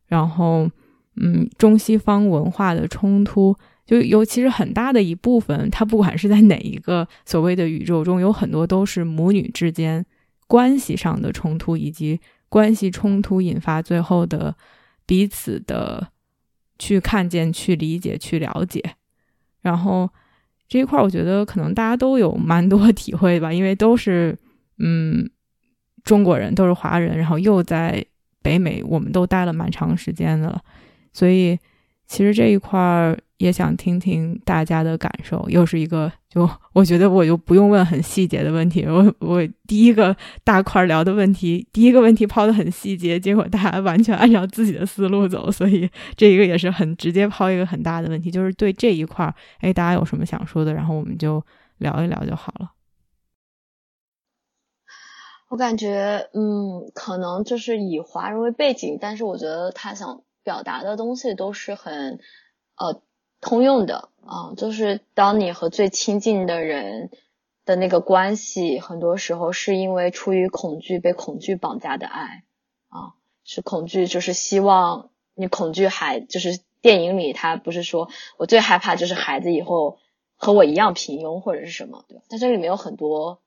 [0.07, 0.69] 然后，
[1.15, 3.55] 嗯，中西方文化的冲突，
[3.85, 10.05] 就尤其是很大的一部分，他不管是在哪一个所谓的宇宙中，有很多都是母女之间
[10.47, 14.53] 关系上的冲突，以及关系冲突引发最后的
[15.05, 16.09] 彼此的
[16.77, 18.83] 去看见、去理解、去了解。
[19.61, 20.09] 然后
[20.67, 24.37] 这一块，我觉得可能大家都有蛮多 体会吧，因为都是
[24.79, 25.29] 嗯
[26.03, 28.03] 中国人，都是华人，然后又在
[28.41, 30.61] 北美，我们都待了蛮长时间的了，
[31.13, 31.57] 所以
[32.07, 33.17] 其实这一块儿。
[33.39, 40.13] 也想听听大家的感受，又是一个就我觉得我就不用问很细节的问题，我我第一个
[40.43, 51.41] 大块聊的问题，第一个问题抛的很细节，结果大家完全按照自己的思路走，所以这一个也是很直接抛一个很大的问题，就是对这一块，哎，大家有什么想说的，然后我们就
[51.77, 52.69] 聊一聊就好了。
[55.49, 62.19] 我感觉，嗯，可能就是以华人为背景，但是我觉得他想表达的东西都是很，
[62.77, 63.01] 呃。
[63.41, 67.09] 通用的啊，就是当你和最亲近的人
[67.63, 72.43] 的那个关系，很多时候是因为出于恐惧被恐惧绑架的爱
[72.89, 79.99] 啊，是恐惧，就是希望你恐惧孩，就是电影里他不是说我最害怕就是孩子以后
[80.35, 82.25] 和我一样平庸或者是什么，对吧？
[82.27, 83.39] 但这里面有很多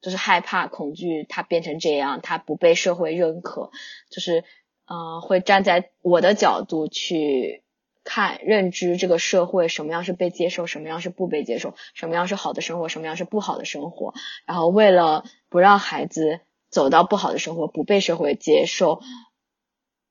[0.00, 3.70] 就是害怕恐惧他变成这样，他不被社会认可，
[4.10, 4.44] 就是
[4.86, 7.62] 嗯，会站在我的角度去。
[8.04, 14.14] 看认知这个社会什么样是被接受，什么样是不被接受，什么样是好的生活，什么样是不好的生活。
[14.46, 16.40] 然后为了不让孩子
[16.70, 19.02] 走到不好的生活，不被社会接受，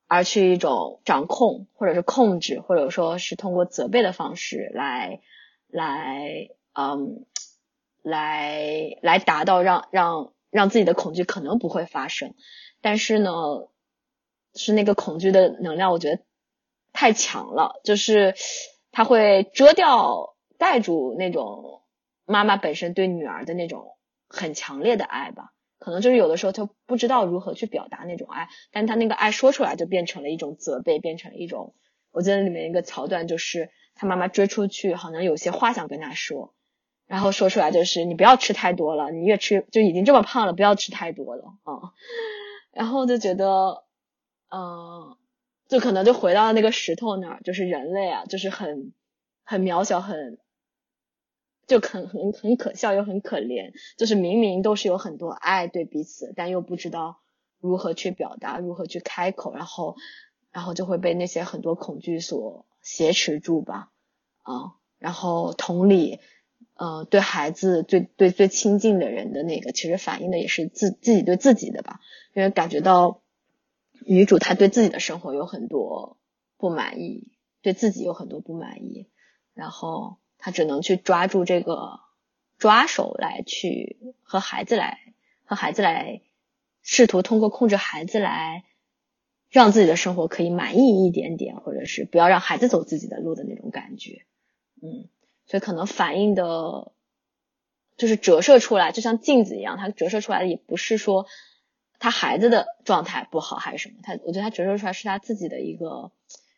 [0.06, 5.20] 而去一种掌控或者是控制，或者说是通过责备的方式来
[5.68, 7.26] 来嗯
[8.08, 12.34] 来来达到让让让自己的恐惧可能不会发生。
[12.82, 13.32] 但是呢，
[14.56, 16.22] 是那个恐惧的能量，我觉得。
[17.00, 18.34] 太强了，就是
[18.92, 21.84] 他会遮掉、盖住那种
[22.26, 23.98] 妈妈本身对女儿的那种
[24.28, 25.54] 很强烈的爱吧。
[25.78, 31.76] 可能就是有的时候他不知道如何去表达那种爱，但他那个爱说出来就变成了一种责备，变成了一种。
[32.12, 36.56] 我记得里面一个桥段就是他妈妈追出去，好像有些话想跟他说，
[37.08, 41.94] 然后说出来就是你不要吃太多了，你越吃就已经这么胖了，不要吃太多了啊。
[42.72, 43.84] 然后就觉得，
[44.52, 45.18] 嗯。
[45.70, 48.94] 就可能就回到那个石头那儿，就是人类啊，就是很
[49.44, 50.38] 很渺小，很
[51.68, 57.20] 就很很很可笑又很可怜，就是明明都是有很多爱对彼此，但又不知道
[57.60, 59.98] 如何去表达，如何去开口，然后
[60.54, 63.92] 然后就会被那些很多恐惧所挟持住吧，
[64.44, 66.22] 啊，然后同理，
[66.78, 72.00] 呃，对孩子最对最亲近的人的那个，其实反映的也是自自己对自己的吧，
[72.34, 73.22] 因为感觉到。
[74.06, 76.20] 女主她对自己的生活有很多
[76.58, 77.32] 不满意，
[77.64, 79.10] 对自己有很多不满意，
[79.56, 82.00] 然后她只能去抓住这个
[82.60, 85.00] 抓手来去和孩子来
[85.46, 86.22] 和孩子来
[86.84, 88.66] 试图通过控制孩子来
[89.50, 94.26] 让自己的生活可以满意一点点，或者是不要让孩子走自己的路的那种感觉，
[94.80, 95.10] 嗯，
[95.48, 96.92] 所以可能反映的
[97.98, 101.26] 就是折射出来，就像镜子一样，它折射出来的也不是说。
[102.00, 103.96] 他孩子的状态不好还是什么？
[104.04, 106.12] 他我觉得他折射出来是他自己的一个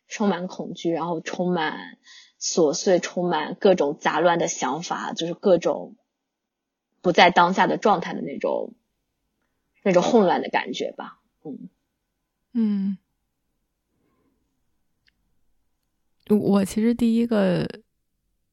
[0.09, 1.97] 充满恐惧，然后充满
[2.41, 5.95] 琐碎、充满各种杂乱的想法，就是各种
[6.99, 8.73] 不在当下的状态的那种
[9.81, 11.21] 那种混乱的感觉吧。
[11.45, 11.69] 嗯
[12.51, 12.97] 嗯，
[16.27, 17.65] 我其实第一个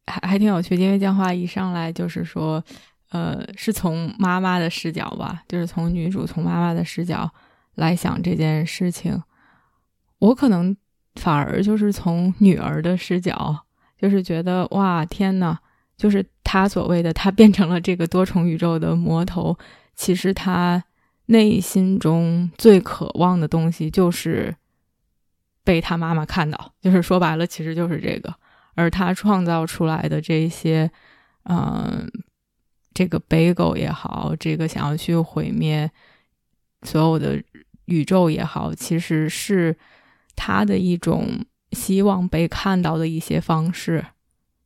[0.06, 2.62] 还还挺有趣，因为江华一上来就是说。
[3.10, 7.32] 呃，是从妈妈的视角吧，就是从女主从妈妈的视角
[7.76, 9.22] 来想这件事情。
[10.18, 10.76] 我可能
[11.14, 13.64] 反而就是从女儿的视角，
[13.96, 15.56] 就是觉得哇，天呐，
[15.96, 19.56] 就是她所谓的她变成了这个多重宇宙的魔头，
[19.94, 20.82] 其实她
[21.26, 24.54] 内心中最渴望的东西就是
[25.62, 28.34] 被她妈妈看到，就是说白了，其实就是这个。
[28.76, 30.88] 而他创造出来的这些，
[31.46, 32.08] 嗯。
[32.94, 35.90] 这个北狗也好，这个想要去毁灭
[36.80, 37.38] 所有的
[37.84, 39.76] 宇宙也好，其实是
[40.34, 44.02] 他的一种希望被看到的一些方式。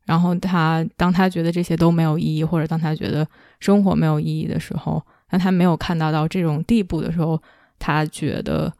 [0.04, 3.26] 然后他当他觉得这些都没有意义，或者当他觉得
[3.58, 7.42] 生活没有意义的时候，当他没有看到到这种地步的时候，
[7.80, 8.72] 他觉得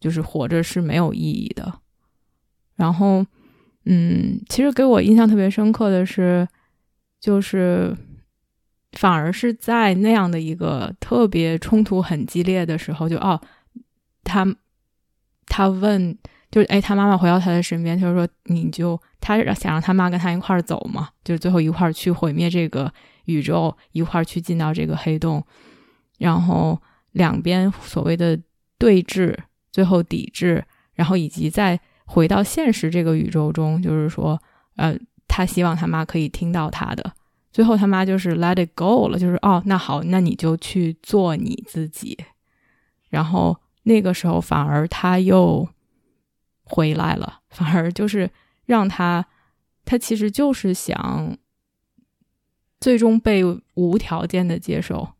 [0.00, 1.70] 就是活着是没有意义的。
[2.76, 3.22] 然后，
[3.86, 6.46] 嗯，其实给我印象特别深刻的是，
[7.20, 7.96] 就是。
[8.96, 13.40] 反而是在那样的一个特别冲突很激烈的时候，就哦，
[14.22, 14.46] 他
[15.46, 16.16] 他问
[16.48, 22.88] 就是哎，他妈妈回到他的身边，他就说你就他想让他妈跟他一块儿走嘛，就是最后一块儿去毁灭这个
[23.24, 25.44] 宇宙，一块儿去进到这个黑洞，
[26.18, 26.80] 然后
[27.10, 28.40] 两边所谓的
[28.78, 29.36] 对峙，
[29.72, 34.40] 最后抵制，然后以及在回到现实这个宇宙中，就是说
[34.76, 34.96] 呃，
[35.26, 37.12] 他希望他妈可以听到他的。
[37.50, 42.18] 最后他妈就是 let it go 了，就是哦，那好，那你就去做你自己。
[43.10, 45.68] 然后那个时候反而他又
[46.64, 48.28] 回来了，反而就是
[48.64, 49.24] 让他，
[49.84, 51.38] 他其实就是想
[52.80, 53.44] 最终被
[53.74, 55.10] 无条件的接受，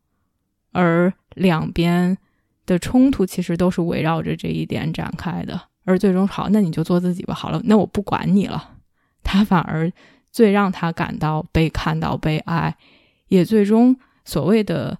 [0.73, 2.17] 而两边
[2.65, 5.69] 的冲突其实都是围绕着这一点展开的。
[5.85, 7.33] 而最终好，那你就做自己吧。
[7.33, 8.71] 好了，那我不管你了。
[9.23, 9.91] 他反而。
[10.31, 12.75] 最让他感到被看到、被爱，
[13.29, 14.97] 也最终所谓的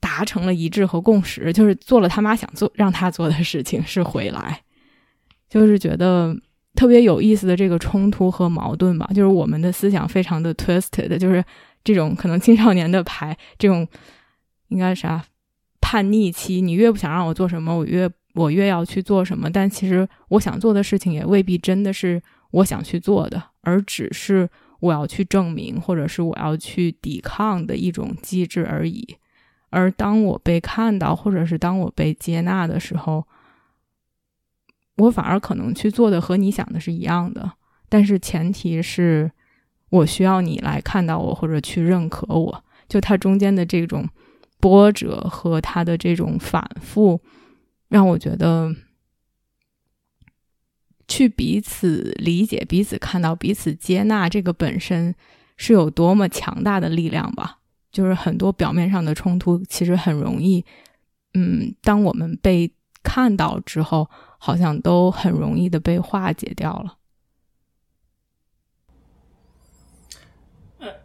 [0.00, 4.62] 达成了一致和共识，就是做了他妈想做让他做的事情，是回来，
[5.50, 6.34] 就是觉得
[6.74, 9.06] 特别有意思的这个冲突和矛盾吧。
[9.14, 11.44] 就是我们的思想非常的 twisted，就是
[11.84, 13.86] 这种可能青少年的牌，这种
[14.68, 15.22] 应该啥
[15.82, 18.10] 叛逆期，你越不想让我做什么，我越
[18.40, 19.50] 我越要去做什么。
[19.50, 24.48] 但其实我想做的事情也未必真的是我想去做的，而只是。
[24.80, 29.06] 我要去证明，或者是我要去抵抗的一种机制而已。
[29.68, 33.26] 而当我被看到，或者是当我被接纳的时候，
[34.96, 37.52] 我反而可能去做的和你想的是一样的。
[37.90, 39.30] 但是前提是
[39.90, 42.64] 我需要你来看到我，或者去认可我。
[42.88, 44.08] 就它中间的这种
[44.60, 47.20] 波折和它的这种反复，
[47.90, 48.74] 让我觉得。
[51.12, 55.12] 去彼此理解、彼此看到、彼此接纳，这个本身
[55.56, 57.58] 是有多么强大的力量吧？
[57.90, 60.64] 就是很多表面上的冲突，其实很容易，
[61.34, 62.72] 嗯，当我们被
[63.02, 66.96] 看到之后，好像都很容易的被化解掉了。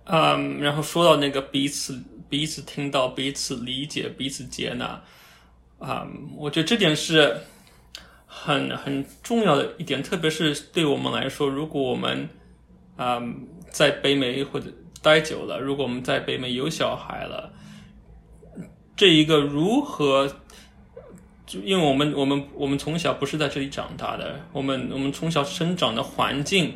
[0.03, 5.03] 嗯，然后说到那个彼此、彼此听到、彼此理解、彼此接纳，
[5.80, 6.07] 啊，
[6.38, 7.36] 我觉得这点是。
[8.38, 12.28] 很很重要的一点，特别是对我们来说，如果我们
[12.97, 13.23] 啊
[13.69, 14.69] 在北美或者
[15.01, 17.53] 待久了，如果我们在北美有小孩了，
[18.97, 20.30] 这一个如何？
[21.47, 26.73] 就因为我们我们我们从小不是在这里长大的，我们我们从小生长的环境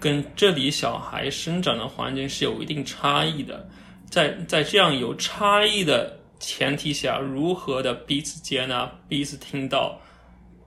[0.00, 3.68] 跟这里小孩生长的环境是有一定差异的，
[4.10, 10.00] 在在这样有差异的前提下，如何的彼此接纳，彼此听到。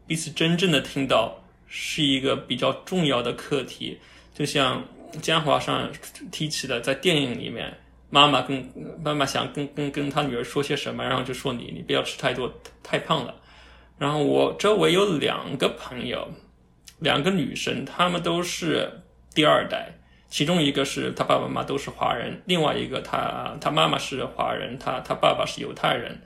[0.05, 1.33] 彼此真正的听到
[1.65, 3.97] 是一个比较重要的课题，
[4.33, 4.85] 就像
[5.21, 5.89] 江华上
[6.31, 7.75] 提起的，在电影里面，
[8.09, 8.69] 妈妈跟
[9.03, 12.53] 妈妈想跟跟跟她女儿说些什么，然后就说你你不要吃太多
[12.83, 13.33] 太胖了。
[13.97, 16.27] 然后我周围有两个朋友，
[16.99, 18.91] 两个女生，她们都是
[19.33, 19.91] 第二代，
[20.33, 26.21] 其中一个是她爸爸妈妈都是华人，另外一个她她妈妈是华人，她她爸爸是犹太人，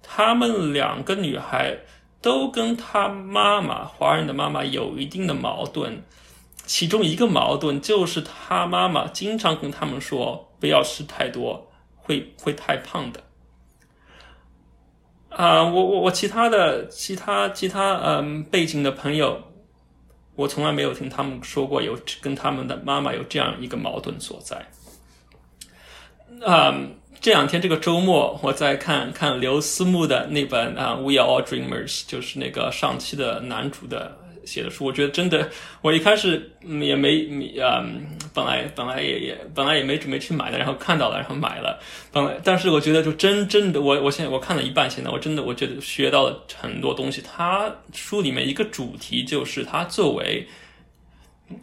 [0.00, 1.78] 她们两个女孩。
[2.20, 6.02] 都跟他妈妈，华人的妈妈有一定的矛盾，
[6.66, 13.22] 其中一个矛盾就是他妈妈经常跟他们说不要吃太多，会会太胖的。
[15.28, 19.40] 啊，我我我其他的其他其他嗯背景的朋友，
[20.38, 24.64] 我从来没有听他们说过有跟他们的妈妈有这样一个矛盾所在。
[26.46, 26.78] 啊。
[27.20, 34.17] 这两天这个周末，我在看看刘思慕的那本啊《We Are All Dreamers》，就是那个上期的男主的
[34.48, 34.84] 写的书。
[34.84, 35.48] 我觉得真的，
[35.82, 37.28] 我一开始也没
[37.60, 41.78] 嗯，本来本来也也本来也没准备去买的，然后看到了，然后买了。
[42.10, 47.22] 本来，但是我觉得就真正的，我我现在我看了一半，现在我真的我觉得学到了很多东西。
[47.22, 50.48] 他书里面一个主题就是他作为。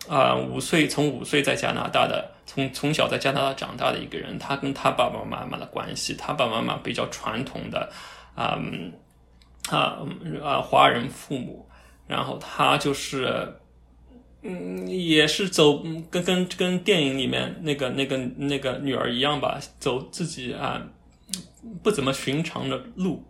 [0.10, 7.88] 啊，五岁从五岁在加拿大的，从从小在加拿大长大的一个人，他跟他爸爸妈妈的关系，他爸爸妈妈比较传统的，
[8.34, 8.60] 啊
[9.70, 10.00] 啊
[10.44, 11.70] 啊华人父母，
[12.08, 13.54] 然后他就是，
[14.42, 20.82] 嗯，也是走跟跟跟电影里面那个那个那个女儿一样吧，走自己啊
[21.84, 23.24] 不怎么寻常的路，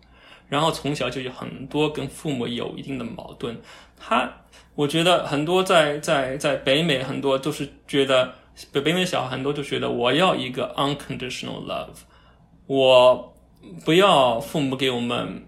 [0.48, 3.58] 然后从小就有很多跟父母有一定的矛盾，
[3.98, 4.32] 他。
[4.76, 8.36] 我觉得很多在在在北美，很多都是觉得
[8.74, 11.96] 北北美小孩很多就觉得我要一个 unconditional love，
[12.68, 13.34] 我
[13.86, 15.46] 不要父母给我们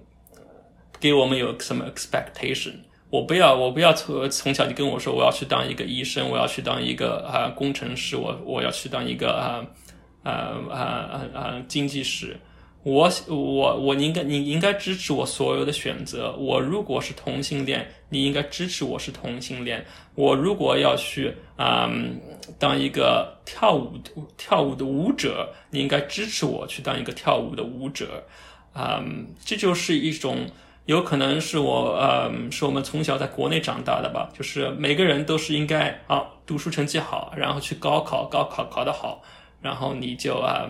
[0.97, 2.75] 给我们有什么 expectation，
[3.09, 9.65] 我不要我不要从从小就跟我说我要去当一个医生，我要去当一个啊工程师，我我要去当一个啊
[10.23, 12.38] 啊啊啊经济师，
[12.84, 16.35] 我我我应该你应该支持我所有的选择。
[16.35, 19.85] 我如果是同性恋，你应该支持我是同性恋。
[20.15, 21.89] 我如果要去啊
[22.59, 23.93] 当一个跳舞
[24.35, 28.23] 跳舞的舞者，你应该支持我去当一个跳舞的舞者。
[28.73, 29.03] 啊，
[29.43, 30.45] 这就是一种
[30.88, 39.22] 有可能是我呃是我们从小在国内长大的吧，就是每个人都是应该啊读书成绩好，然后去高考，高考考得好，
[39.61, 40.68] 然后你就啊。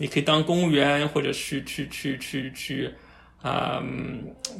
[0.00, 2.88] 你可以当公务员，或者去去去去去，
[3.42, 3.82] 啊，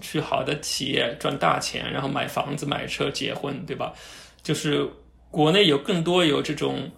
[0.00, 3.92] 去好的企业赚大钱，然后买房子、买车、结婚，对吧？
[4.42, 4.84] 就是
[5.30, 6.90] 国内有更多有这种，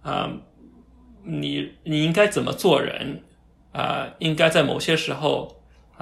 [0.00, 0.32] 啊，
[1.22, 3.22] 你你应该怎么做人
[3.72, 4.08] 啊？
[4.18, 5.54] 应该在某些时候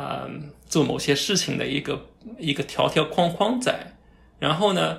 [0.02, 0.28] 啊
[0.66, 2.08] 做某些事情的一个
[2.38, 3.86] 一个条条框框在。
[4.38, 4.98] 然后呢，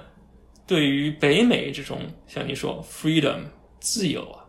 [0.66, 3.40] 对于北美这种像你说 freedom
[3.80, 4.40] 自由啊。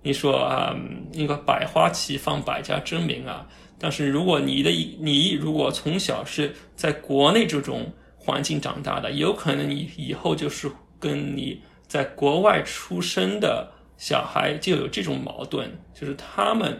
[0.00, 0.74] 你说啊，
[1.12, 3.46] 应该百花齐放，百家争鸣啊。
[3.78, 4.70] 但是如果你的
[5.00, 10.70] 你如果从小是在国内这种环境长大的，有可能你以后就是
[11.00, 16.78] 跟你在国外出生的小孩就有这种矛盾，就是他们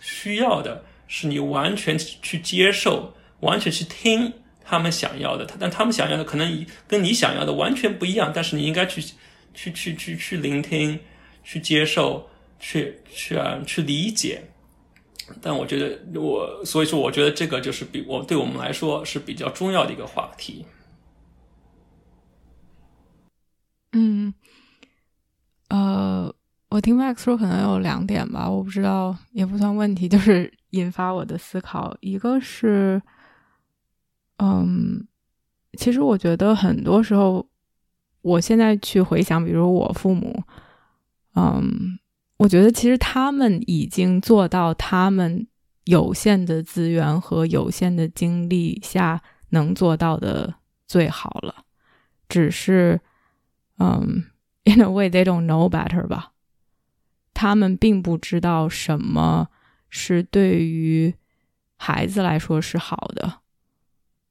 [0.00, 0.84] 需要的
[1.14, 4.32] 是你完全去接受，完全去听
[4.64, 9.00] 他们想要的，但他们想要的可能跟你想要的完全不一样，但是你应该去
[9.54, 10.98] 去去去去聆听。
[11.46, 12.26] 去接受，
[12.58, 14.42] 去去啊，去理解。
[15.42, 20.64] 但我觉得，我所以说，我觉得这个就是比我对我们来说是比较重要的一个话题。
[23.92, 24.32] 嗯，
[25.68, 26.34] 呃，
[26.70, 31.96] 我听 Max 说可能有两点吧，我不知道，也不算问题，就是引发我的思考。
[32.00, 33.00] 一个是，
[34.38, 35.06] 嗯，
[35.78, 37.48] 其实我觉得很多时候，
[38.22, 40.42] 我现在去回想，比如我父母。
[41.36, 41.98] 嗯，
[42.36, 45.46] 我觉得其实他们已经做到他们
[45.84, 49.20] 有限的资源和有限的精力下
[49.50, 50.54] 能做到的
[50.86, 51.64] 最好了，
[52.28, 53.00] 只是，
[53.78, 54.24] 嗯
[54.64, 56.32] ，in a way they don't know better 吧，
[57.32, 59.48] 他们并不知道什么
[59.94, 61.14] 是对于
[61.76, 63.40] 孩子来说是好的，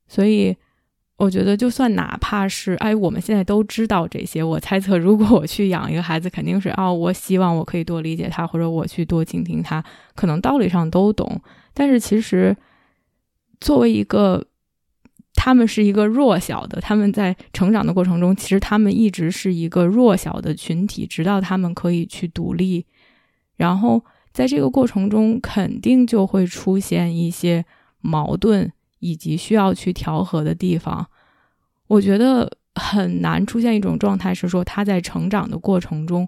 [0.08, 0.56] 所以。
[1.18, 4.44] 我觉得，就算哪怕是哎，我们现在都知道这些。
[4.44, 9.82] 我猜测，如果我去养一个孩子，肯定是哦，我希望我可以多理解他，或者我去多倾听他，
[10.16, 11.40] 可能道理上都懂。
[11.74, 12.58] 但是其实，
[13.62, 14.44] 作为一个，
[15.36, 22.86] 他们是一个弱小的，他们在成长的过程中，其实他们一直是一个弱小的群体，直到他们可以去独立。
[23.56, 24.04] 然后
[24.34, 27.64] 在这个过程中，肯定就会出现一些
[28.02, 28.74] 矛盾。
[29.06, 31.06] 以及需要去调和的地方，
[31.88, 36.26] 我觉得很难出现一种状态，是说他在成长的过程中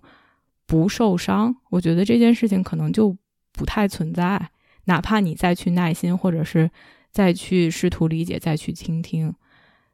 [0.65, 1.56] 不受伤。
[1.69, 3.15] 我觉得这件事情可能就
[3.53, 4.49] 不太存在，
[4.88, 6.69] 哪怕你再去耐心，或者是
[7.14, 9.34] 再去试图理解，再去倾听。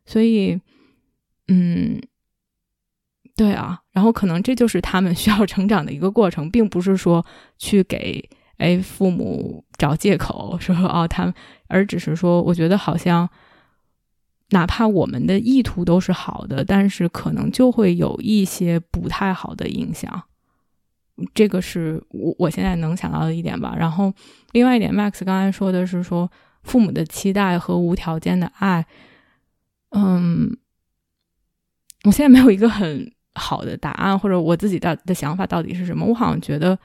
[0.04, 0.60] 所以，
[1.50, 2.02] 嗯，
[3.42, 7.26] 对啊，然后可能这就是他们需要成长的一个过程，并不是说
[7.58, 8.30] 去给。
[8.58, 11.34] 哎，父母找借口说哦，他们，
[11.68, 13.28] 而只是说，我觉得好像，
[14.52, 20.22] 哪怕我们的意图都是好的，但是可能就会有一些不太好的影响。
[21.34, 23.74] 这个是我我现在能想到的一点吧。
[23.76, 24.14] 然后，
[24.52, 26.32] 另外一点，Max 刚才说的是说
[26.62, 28.86] 父母的期待和无条件的爱。
[29.90, 30.56] 嗯，
[32.04, 36.06] 我现在没有一个很好的答案，或者我自己的的想法到底是什么？
[36.06, 36.78] 我好像觉得。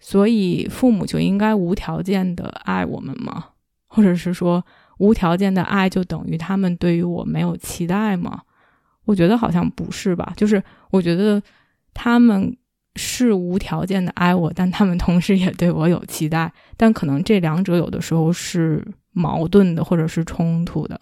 [0.00, 3.46] 所以父母就应该无条件的爱我们吗？
[3.86, 4.62] 或者是说
[4.98, 8.42] 无条件的爱就等于他们对于我没有期待吗？
[9.06, 10.34] 我觉得好像不是吧。
[10.36, 11.42] 就是我觉得
[11.94, 12.54] 他们
[12.96, 16.52] 是无条件的爱我，但他们同时也对我有期待。
[16.76, 21.00] 但可能这两者有的时候是矛盾的，或者是冲突的。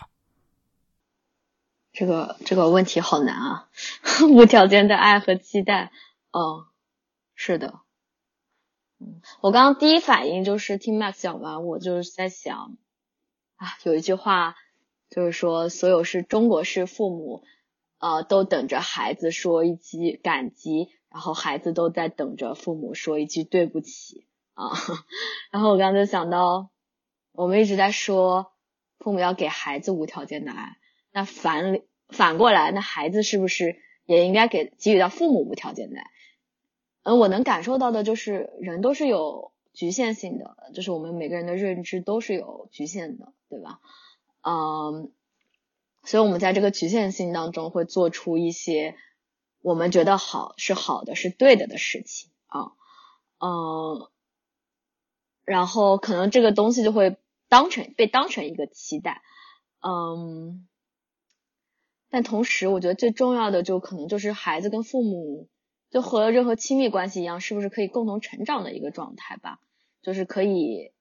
[1.93, 3.69] 这个这个问题好难啊！
[4.31, 5.93] 无条件的爱和期待，
[6.31, 6.67] 哦，
[7.35, 7.81] 是的。
[8.99, 12.77] 嗯我刚刚第一反应就是听 Max 讲完，我就是在想，
[13.57, 14.55] 啊，有一句话
[15.11, 17.45] 就是说，所有是中国式父母，
[17.99, 24.71] 呃，都等着孩子说一句感激，然后孩子都在等着父母说一句对不起啊。
[25.51, 26.71] 然后我刚刚想到，
[27.33, 28.53] 我们一直在说
[28.99, 30.79] 父母要给孩子无条件的爱，
[31.13, 36.07] 那反反过来，那孩子是不是也应该给给予到父母无条件的爱？
[37.05, 43.81] 嗯，我能感受到的就是人都是有局限性的，就是我们每个人的认知都是有局限的，对吧？
[44.43, 45.13] 嗯，
[46.05, 48.97] 所以我们在这个局限性当中会做出一些
[49.63, 52.73] 我们觉得好是好的是对的的事情啊，
[53.41, 54.09] 嗯，
[55.45, 57.17] 然后可能这个东西就会
[57.49, 59.23] 当成被当成一个期待，
[59.81, 60.67] 嗯，
[62.13, 65.49] 但同时我觉得最重要的就可能就是孩子跟父母
[65.91, 69.59] 就和任何亲密关系一样，是不是可以共同成长的一个状态吧？
[70.03, 70.93] 就是可以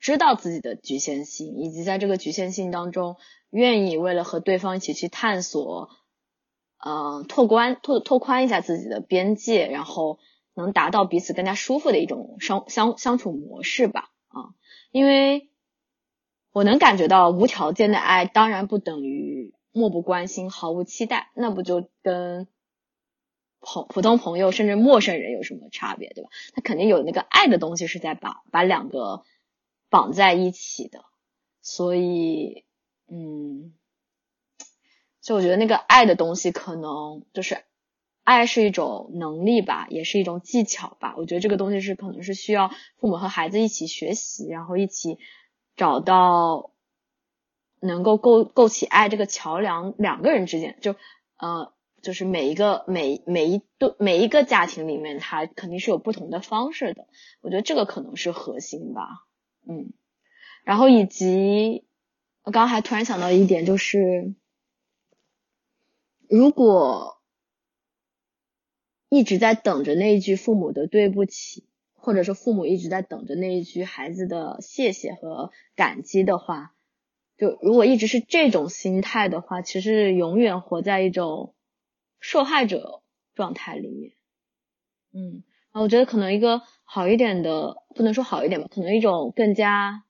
[0.00, 3.16] 知道自己的局限性，以及在这个局限性当中，
[3.50, 5.90] 愿意为了和对方一起去探索，
[6.84, 10.18] 嗯，拓宽拓拓宽一下自己的边界，然后。
[10.58, 14.56] 能达到彼此更加舒服的一种相相相处模式吧，啊，
[14.90, 15.50] 因为
[16.50, 22.48] 我能感觉到无条件的爱当然不等于漠不关心、毫无期待，那不就跟
[23.60, 26.30] 朋普通朋友甚至陌生人有什么差别，对吧？
[26.54, 29.22] 他肯定有那个爱的东西是在把把两个
[29.90, 31.04] 绑在一起的，
[31.60, 32.64] 所以，
[33.08, 33.74] 嗯，
[35.20, 37.62] 就我觉得那个爱的东西可能就是。
[38.28, 41.14] 爱是一种能力吧，也是一种技巧吧。
[41.16, 45.20] 我觉得这个东西是可能是需要父母和孩子一起学习，然后一起
[45.76, 46.72] 找到
[47.80, 49.94] 能够构构起爱这个桥梁。
[49.98, 50.94] 两个人之间，就
[51.36, 51.72] 呃，
[52.02, 57.06] 就是每一个每每一对每一个家庭里面，他肯定是有不同的方式的。
[57.40, 59.08] 我觉得这个可能是核心吧，
[59.68, 59.92] 嗯。
[60.64, 61.84] 然后以及
[62.42, 64.34] 我刚刚还突然想到一点，就是
[66.28, 67.14] 如果。
[69.08, 76.74] 一直在等着那一句父母的对不起，或者说父母一直在等着那一句孩子的谢谢和感激的话，
[77.36, 81.54] 就如果一直是这种心态的话，其实永远活在一种
[82.20, 83.02] 受害者
[83.34, 84.12] 状态里面。
[85.12, 90.04] 嗯，啊，我觉得可能一个好一点的，不能说好一点吧，可能一种更加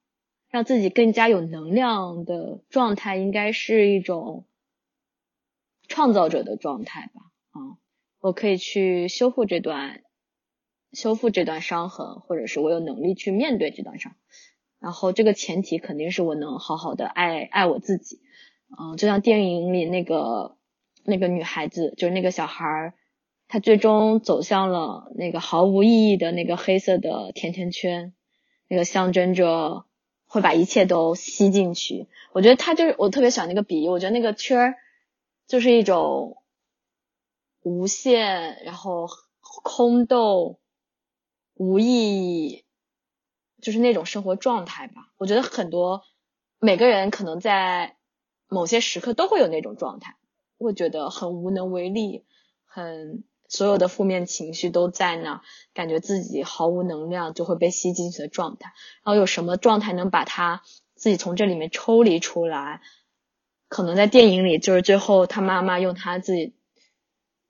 [0.48, 4.46] 让自己更加有能量的状态，应该是一种
[5.88, 7.22] 创造者的状态吧。
[7.50, 7.78] 啊。
[8.18, 10.02] 我可以去修复这段，
[10.92, 14.16] 修复这段伤痕，或者是我有能力去面对这段伤。
[14.80, 18.20] 然后这个前提肯定是我能好好的爱爱我自己。
[18.78, 20.56] 嗯，就像电影里那个
[21.04, 22.94] 那个女孩子，就是那个小孩儿，
[23.48, 28.12] 她最终走向了那个毫无意义的那个黑色的甜甜圈，
[28.68, 29.84] 那个象征着
[30.26, 32.06] 会把一切都吸进去。
[32.32, 34.74] 我觉得他就是我特别喜欢那个比喻，我觉得那个圈儿
[35.46, 36.38] 就是一种。
[37.62, 39.08] 无限，然后
[39.40, 40.60] 空洞、
[41.54, 42.64] 无意义，
[43.66, 45.08] 就是那种生活状态吧。
[45.16, 46.04] 我觉得很多
[46.60, 47.96] 每个人可能在
[48.46, 50.14] 某些时刻都会有那种状态，
[50.56, 52.24] 会觉得很无能为力，
[52.64, 55.42] 很所有的负面情绪都在那，
[55.74, 58.72] 感觉自己毫无能量，就会被吸进去的状态。
[59.02, 60.62] 然后有什么状态能把他
[60.94, 62.82] 自己从这里面抽离出来？
[63.68, 66.54] 可能在电影里，就是最后他妈妈用他自己。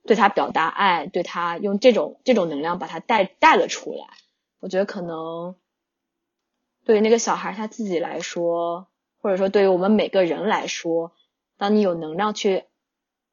[0.06, 4.06] 对他表达爱，对他用这种这种能量把他带带了出来。
[4.60, 5.56] 我觉得可能
[6.86, 8.88] 对于那个小孩他自己来说，
[9.20, 11.12] 或者说对于我们每个人来说，
[11.58, 12.64] 当你有能量去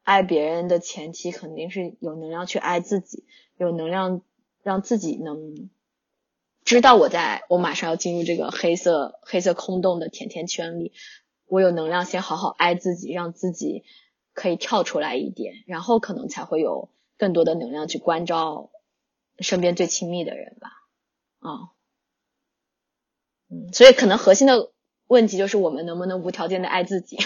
[0.03, 3.23] 爱别人的前提，肯定是有能量去爱自己，
[3.55, 4.21] 有能量
[4.61, 5.69] 让自己能
[6.65, 10.91] 知道我在我马上要进入这个黑色黑色空洞的甜甜圈里，
[11.47, 13.85] 我有能量先好好爱自己，让自己。
[14.35, 16.89] 可以跳出来一点，然后可能才会有
[17.19, 18.71] 更多的能量去关照
[19.37, 20.71] 身边最亲密的人吧。
[21.37, 21.69] 啊，
[23.73, 24.71] 所以可能核心的
[25.07, 27.17] 问题就是我们能不能无条件的爱自己，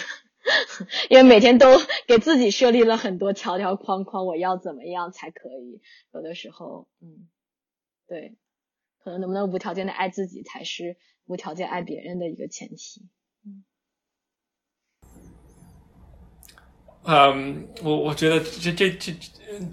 [1.10, 5.82] 因为每天都给自己设立了很多条条框框，我要怎么样才可以？
[6.14, 7.28] 有的时候，嗯，
[8.08, 8.36] 对，
[9.04, 13.08] 可能能不能无条件的爱自己，才是无条件爱别人的一个前提。
[17.10, 19.14] 嗯，我我觉得这这这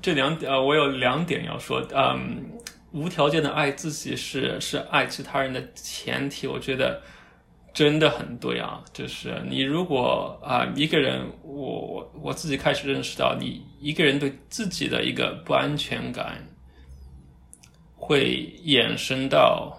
[0.01, 1.81] 这两点，我有两点要说。
[1.93, 2.53] 嗯，
[2.95, 7.03] 无条件的爱自己是是爱其他人的前提，我觉得
[7.73, 8.83] 真的很对啊。
[8.93, 16.47] 就是你如果啊一个人，我我我自己开始认识到，你一个人对自己的一个不安全感，
[17.97, 19.77] 会衍生到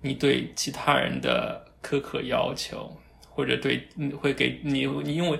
[0.00, 2.90] 你对其他人的苛刻要求，
[3.28, 3.86] 或者对
[4.18, 5.38] 会给你你因为。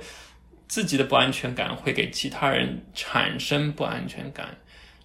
[0.68, 4.56] 自己的不安全感会给其他人产生不安全感，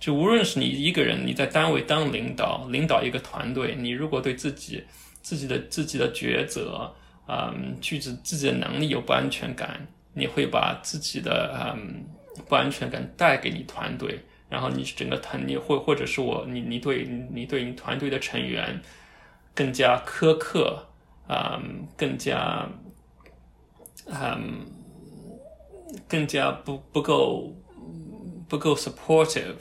[0.05, 4.83] 就无论是你一个人，你在单位当领导，领导一个团队，你如果对自己
[5.23, 6.93] 自己的自己的抉择，
[7.27, 12.05] 嗯，句子自己的能力有不安全感，你会把自己的嗯
[12.47, 18.79] 不安全感带给你团队，然后你整个团，你或或者是我，你你对你对你团队的成员
[19.55, 20.87] 更加苛刻，
[21.27, 22.69] 嗯，更加，
[24.05, 24.67] 嗯。
[26.09, 27.55] 更加不不够
[28.49, 29.55] 不够 supportive，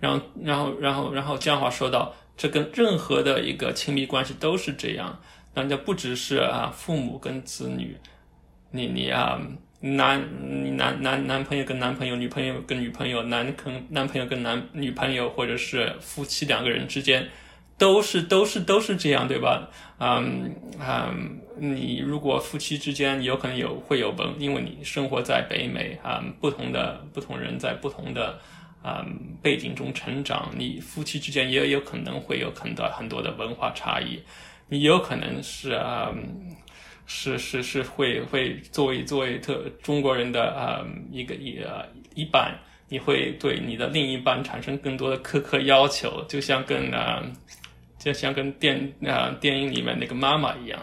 [0.00, 5.20] 然后然后然后然后这样话说到，这跟任何的一个亲密关系都是这样。
[5.54, 7.96] 那就不只是啊，父母跟子女，
[8.70, 9.40] 你你啊，
[9.80, 17.28] 男你男男男朋友跟男朋友，女朋友跟女朋友，男跟男朋友跟男女朋友，或者是夫妻两个人之间，
[17.76, 19.68] 都是都是都是这样，对吧？
[19.98, 28.38] 嗯嗯，你如果夫妻之间有可能有会有问，因为你生活在北美啊，不同的不同人在不同的
[28.82, 29.04] 啊
[29.42, 34.20] 背景中成长，你夫妻之间也有可能会有很多很多的文化差异。
[34.68, 36.14] 你有可能是啊，
[37.06, 41.60] 是是是会会作为作为特中国人的啊一个一
[42.14, 42.56] 一半，
[42.88, 47.20] 你会对你的另一半产生更多的苛刻要求，就像跟啊，
[47.98, 50.80] 就像跟电啊电影里面那个妈妈一样，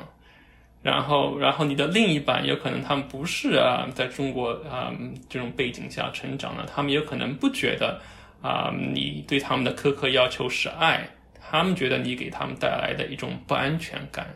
[0.82, 4.94] 然后然后你的另一半有可能他们不是啊在中国啊
[5.30, 8.00] 这种背景下成长的，他们有可能不觉得
[8.42, 11.08] 啊你对他们的苛刻要求是爱。
[11.50, 14.28] 他们觉得你给他们带来的一种不安全感，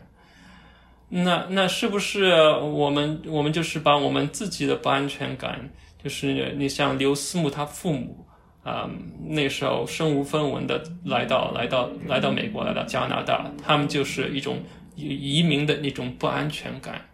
[1.10, 5.68] 那那是不是我们我们就是把我们自己的不安全感，
[6.02, 8.26] 就是你像刘思慕他父母
[8.62, 8.88] 啊，
[9.26, 14.62] 那时候身无分文的来到来到来到美国来到加拿大，他们就是一种
[14.94, 17.04] 移移民的那种不安全感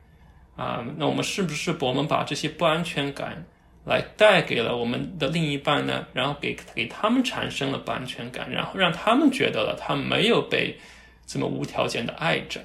[0.56, 3.44] 啊，那我们是不是我们把这些不安全感？
[3.84, 10.78] 来带给了我们的另一半呢，然后给给他们产生了不安全感，然后让他们觉得了他没有被
[11.24, 12.60] 这么无条件的爱着，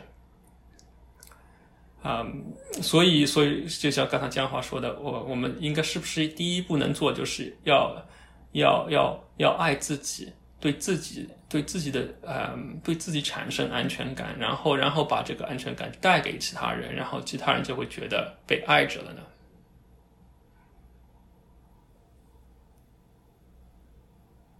[2.02, 2.27] 啊，
[2.81, 7.95] 所以所以就像刚才江华说的，我我们应该是不是第一步能做，就是要
[8.52, 10.30] 要要要爱自己，
[10.64, 19.19] 对自己对自己的呃对自己产生安全感，然后然后把这个安全感带给其他人，然后其他人就会觉得被爱着了呢。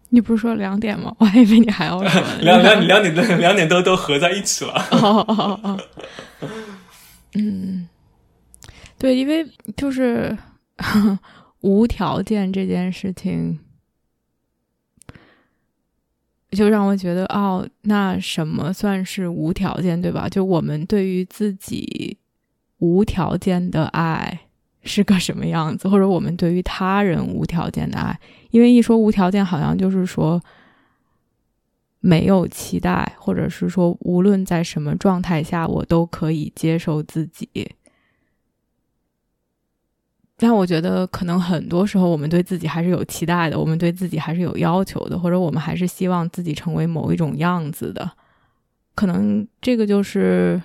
[0.10, 1.16] 你不是说两点吗？
[1.20, 4.74] 我还以为你还要说 两两两点都两点都都合在一起了。
[4.92, 5.80] 哦哦哦，
[7.36, 7.88] 嗯，
[9.00, 9.48] 对，因为
[9.78, 10.38] 就是
[11.62, 13.58] 无条件这件事情，
[16.54, 20.30] 就让我觉得哦，那什么算是无条件，对吧？
[20.30, 22.18] 就我们对于自己
[22.80, 24.40] 无条件的爱。
[24.86, 28.20] 是个什么样子，或者我们对于他人无条件的爱，
[28.52, 30.44] 因为一说无条件，好像就是说
[32.02, 37.48] 没有期待，或者是说无论在什么状态下，我都可以接受自己。
[40.44, 48.12] 但我觉得，可能很多时候我们对自己还是有期待的，我们对自己还是有要求的，或者我们还是希望自己成为某一种样子的。
[48.94, 50.62] 可能这个就是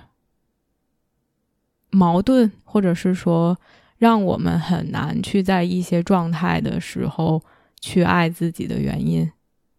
[1.91, 3.57] 矛盾，或者是说。
[4.01, 7.43] 让我们很难去在一些状态的时候
[7.81, 9.29] 去爱自己的原因，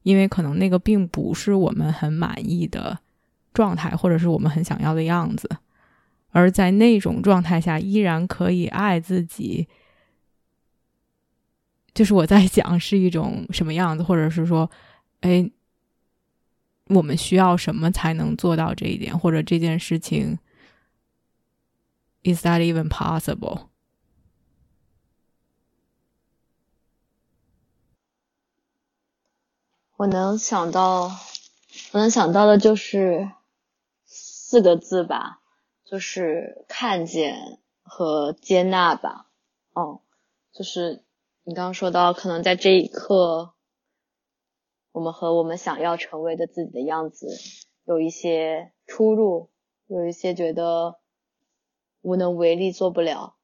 [0.03, 2.99] 因为可能那个并不是我们很满意的
[3.53, 5.49] 状态，或者是我们很想要的样子。
[6.31, 9.69] 而在那种状态下，依然可以爱自己，
[11.99, 14.71] 就是我在想是一种什么样子，或者是说，
[15.19, 15.51] 哎，
[16.85, 20.39] 我们需要什么才能做到这一点，或者这件事情
[22.23, 23.63] ，is that even possible？
[29.97, 31.11] 我能想到，
[31.91, 33.29] 我能想到的就是
[34.05, 35.41] 四个字吧，
[35.83, 39.25] 就是看见和接纳吧。
[39.73, 39.99] 哦，
[40.53, 41.03] 就是
[41.49, 43.55] 你刚刚说到，可能在这一刻，
[44.91, 47.27] 我们和我们想要成为的自己的样子
[47.85, 49.49] 有一些出入，
[49.87, 50.99] 有一些觉得
[52.01, 53.35] 无能为力，做不了。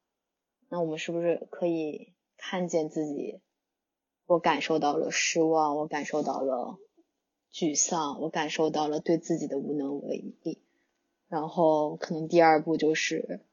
[0.70, 3.42] 那我们是不是可以看见自己？
[4.28, 6.78] 我感受到了失望，我感受到了
[7.52, 10.62] 沮丧，我感受到了对自己的无能为力。
[11.28, 13.44] 然后，可能第二步就是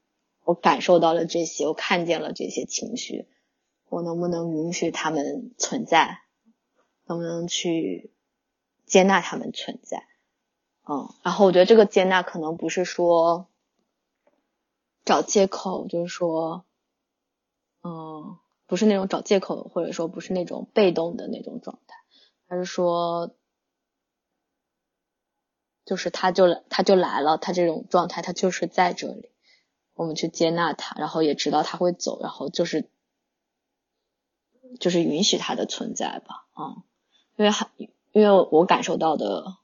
[0.43, 3.25] 我感受到了这些，我看见了这些情绪，
[3.93, 6.21] 我能不能允许他们存在？
[7.05, 8.11] 能不能去
[8.85, 10.07] 接纳他们存在？
[10.87, 13.47] 嗯，然后我觉得这个接纳可能不是说
[15.05, 16.65] 找借口，就是说，
[17.83, 18.37] 嗯。
[18.65, 21.95] 不是那种找借口，或者说不是那种被动的那种状态，
[22.47, 23.35] 而是说，
[25.85, 29.29] 就是他就他就来了，他这种状态他就是在这里，
[29.93, 32.89] 我们去接纳他，然后也知道他会走，然后就是
[34.79, 36.83] 就是允许他的存在吧，啊，
[37.35, 39.57] 因为还因为我感受到的，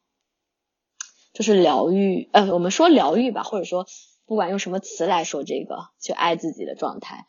[1.34, 3.88] 就是疗愈，呃，我们说疗愈吧，或者说
[4.26, 7.28] 不管用什么词来说这个，去爱自己的状态。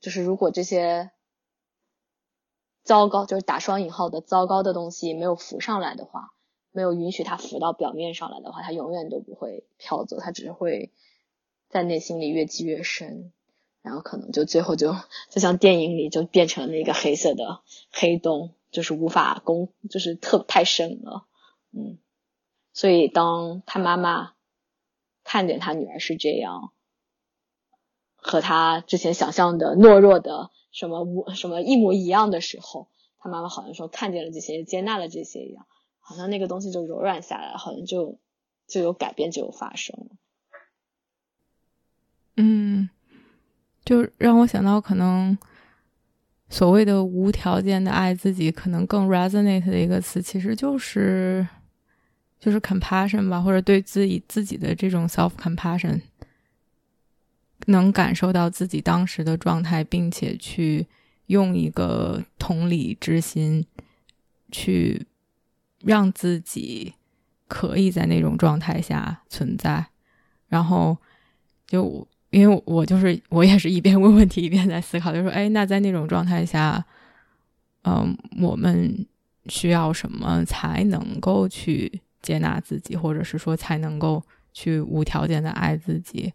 [0.00, 1.12] 就是如果这些
[2.82, 6.34] 糟糕，就是打双引号的糟糕的东西没有浮上来的话，
[6.72, 10.92] 没有允许它浮到表面上来的话，它永远都不会飘走，它只是会
[11.70, 13.32] 在内心里越积越深，
[13.84, 14.96] 然后可能就最后就
[15.28, 17.60] 就像电影里就变成了那个黑色的
[17.92, 21.26] 黑洞，就是无法攻，就是特太深了，
[21.70, 21.98] 嗯，
[22.72, 24.32] 所以当他妈妈
[25.22, 26.72] 看见他女儿是这样。
[28.16, 32.88] 和他之前想象的懦弱的什么无什么一模一样的时候，
[33.18, 35.66] 他妈妈好像说看见了这些，接纳了这些一样，
[36.00, 38.18] 好像那个东西就柔软下来，好像就
[38.66, 40.16] 就有改变，就有发生了。
[42.36, 42.88] 嗯，
[43.84, 45.36] 就让我想到，可能
[46.48, 51.46] 所谓的无条件的爱自己，可能更 resonate 的一个词，其实就是
[52.40, 56.00] 就是 compassion 吧，或者对自己自己的这种 self compassion。
[57.66, 60.86] 能感受到自己当时的状态，并且去
[61.26, 63.64] 用一个同理之心，
[64.52, 65.06] 去
[65.82, 66.92] 让自己
[67.48, 69.86] 可以在那种状态下存在。
[70.48, 70.98] 然后，
[71.66, 76.84] 就因为我就是我也是一边问问题一边在思考，就说：“哎，那在那种状态下，
[77.82, 79.06] 嗯，我们
[79.46, 84.20] 需要什么才能够去接纳自己，或者是说才能够
[84.52, 86.32] 去无条件的爱自己？”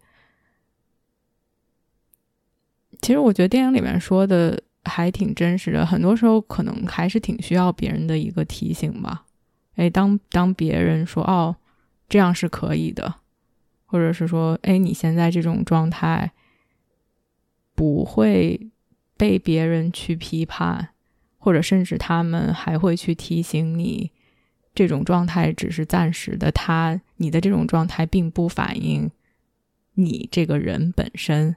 [3.02, 9.26] 其实我觉得电影里面说的还挺真实的，很多时候可能还是挺需要别人的一个提醒吧。
[9.76, 11.58] 哎，当当别人说“哦，
[12.08, 13.16] 这样是可以的”，
[13.90, 16.32] 或者是说“哎，你现在这种状态
[17.74, 18.70] 不会
[19.18, 20.90] 被别人去批判”，
[21.40, 24.12] 或者甚至他们还会去提醒你，
[24.76, 29.10] 这种状态只是暂时的，他你的这种状态并不反映
[29.96, 31.56] 你这个人本身。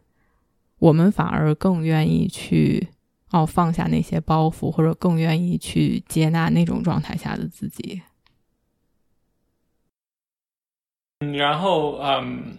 [0.78, 2.88] 我们反而更愿意去
[3.30, 8.00] 哦放下那些包袱，或者更愿意去接纳那种状态下的自己。
[11.32, 12.56] 然后，嗯，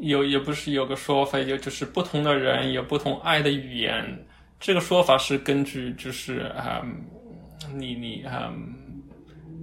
[0.00, 4.04] 有也不是有个说法，就就是不同的人有不同爱的语言。
[4.60, 7.04] 这个说法是根据就是嗯，
[7.74, 8.74] 你你嗯，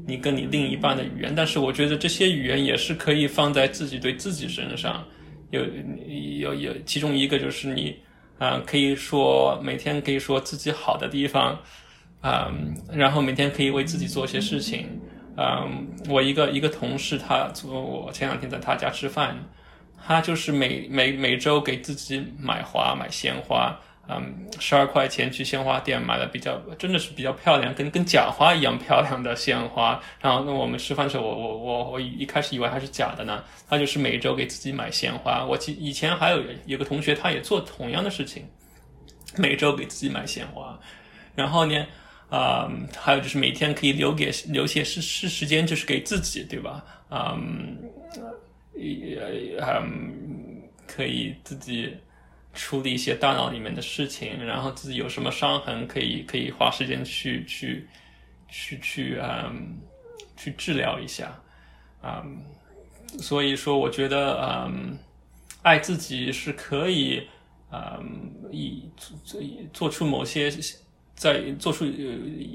[0.06, 1.34] 你跟你另一半的语言。
[1.36, 5.04] 但是我觉得这些语言也是可以放在自己对自己身上。
[5.52, 5.64] 有
[6.40, 7.96] 有有，其中一个就是你，
[8.40, 11.60] 啊，可以说每天可以说自己好的地方，
[12.22, 12.52] 啊，
[12.92, 14.88] 然后每天可以为自己做些事情，
[15.36, 19.36] 嗯，我一个一个同事，他我前两天在他家吃饭，
[20.06, 23.76] 他就是每每每周给自己买花买鲜花。
[24.06, 29.98] 嗯，十二块钱去鲜花店买了比较，真的是比较漂亮，跟跟假花一样漂亮的鲜花。
[30.20, 33.42] 然后那我们吃饭的时候，我我我我一开始以为还是假的呢。
[33.70, 35.46] 他就是每周给自己买鲜花。
[35.46, 38.46] 我以以前还有有个同学，他也做同样的事情，
[39.38, 40.78] 每周给自己买鲜花。
[41.34, 41.88] 然后呢，
[42.36, 46.84] 啊，还有就是每天可以留给留些是是时间，就是给自己，对吧？
[47.12, 47.78] 嗯，
[48.76, 49.20] 也
[49.62, 51.96] 嗯，可以自己。
[52.56, 57.88] 处理一些大脑里面的事情，然后自己有什么伤痕，可以可以花时间去去
[58.48, 59.80] 去去嗯
[60.38, 61.36] 去治疗一下，
[62.04, 62.38] 嗯，
[63.18, 64.96] 所以说我觉得嗯
[65.64, 67.28] 爱自己是可以
[67.72, 69.42] 嗯以做
[69.74, 70.52] 做出某些
[71.16, 71.86] 在做出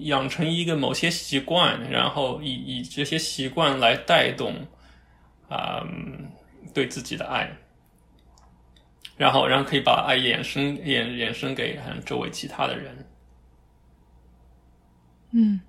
[0.03, 4.67] 养成一个某些习惯，然后以以这些习惯来带动
[5.49, 6.31] 嗯
[6.75, 7.57] 对自己的爱。
[9.17, 13.05] 然后，然后可以把爱延伸、延延伸给周围其他的人。
[15.33, 15.61] 嗯，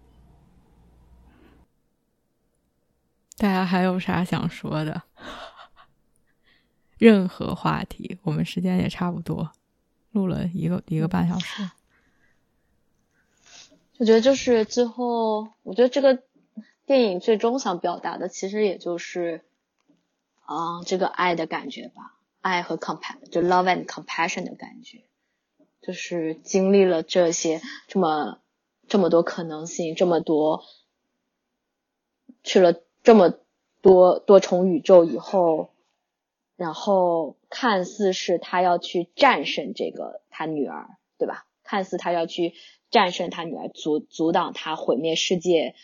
[3.38, 5.02] 大家还有啥想说的？
[6.99, 9.52] 任何话题，我们时间也差不多，
[10.11, 11.68] 录了一个一个半小时。
[13.99, 16.23] 我觉得就是最后，我觉得这个
[16.85, 19.43] 电影最终想表达的，其实也就是
[20.45, 22.15] 啊，这个爱的感觉吧。
[22.39, 25.03] 爱和 compa 就 love and compassion 的感觉，
[25.81, 27.59] 就是经历了这些
[27.89, 28.39] 这么
[28.88, 30.63] 这么多可能性，这么多
[32.41, 33.34] 去了这么
[33.81, 35.73] 多多重宇宙以后，
[36.55, 41.45] 然后看似是他要去战胜这个他女儿，对吧？
[41.63, 42.53] 看似他要去
[42.90, 45.76] 战胜他女儿，阻阻挡他毁灭世界，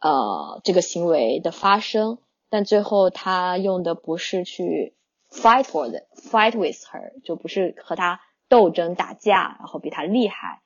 [0.00, 2.18] 呃，这个行为的发生，
[2.48, 4.94] 但最后他用的不是去。
[5.30, 10.62] fight for the fight with her 就不是和他斗争打架，然后比他厉害，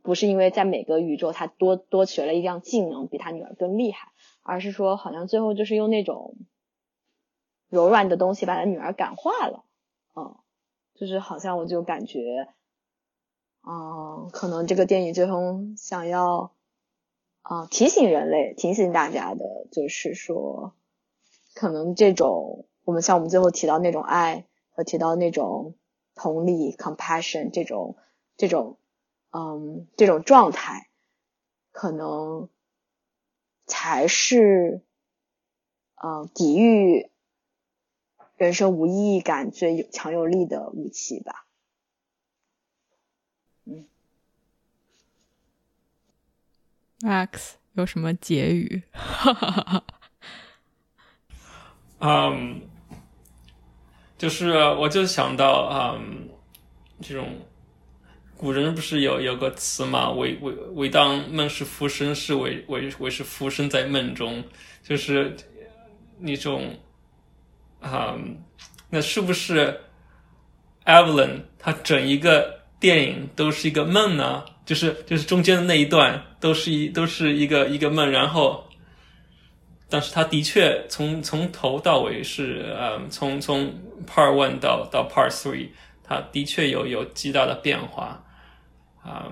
[0.00, 4.08] 不是因为在每个宇宙他多多学了一样技能比他女儿更厉害，
[4.42, 6.34] 而是说好像最后就是用那种
[7.68, 9.66] 柔软的东西把他女儿感化了，
[10.16, 10.34] 嗯，
[10.94, 12.48] 就是好像我就感觉，
[13.72, 16.50] 嗯，可能这个电影最终想要
[17.42, 20.74] 啊提醒人类、提醒大家的，就是说，
[21.54, 25.76] 可能这种我们像我们最后提到那种爱和提到那种
[26.16, 27.96] 同理 （compassion） 这种
[28.36, 28.76] 这种
[29.30, 30.88] 嗯这种状态，
[31.70, 32.48] 可能
[33.66, 34.82] 才是
[35.94, 37.08] 嗯抵御。
[38.36, 41.46] 人生无意义感最有强有力的武器吧。
[47.00, 48.82] ，Max 有什么结语？
[51.98, 52.62] 嗯，
[54.16, 56.28] 就是我就想到，嗯，
[57.00, 57.38] 这种
[58.36, 64.42] 古人不是有有个词嘛，“唯唯唯当梦是浮生，是唯唯唯是浮生在梦中”，
[64.82, 65.36] 就是
[66.18, 66.78] 那种。
[67.80, 68.14] 啊，
[68.90, 69.80] 那是不是
[70.84, 74.42] Evelyn 他整一个电影都是一个梦呢？
[74.64, 78.66] 就是就是中间的那一段都是一都是一个一个梦，然后，
[79.88, 83.66] 但是他的确从从头到尾是呃从从
[84.06, 85.68] Part One 到到 Part Three，
[86.02, 88.24] 他的确有有极大的变化，
[89.02, 89.30] 啊，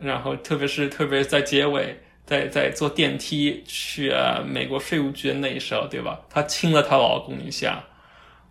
[0.00, 2.00] 然后特别是特别在结尾。
[2.28, 4.12] 在在坐电梯去
[4.46, 6.20] 美国税务局的那一时候，对吧？
[6.28, 7.82] 她亲了她老公一下，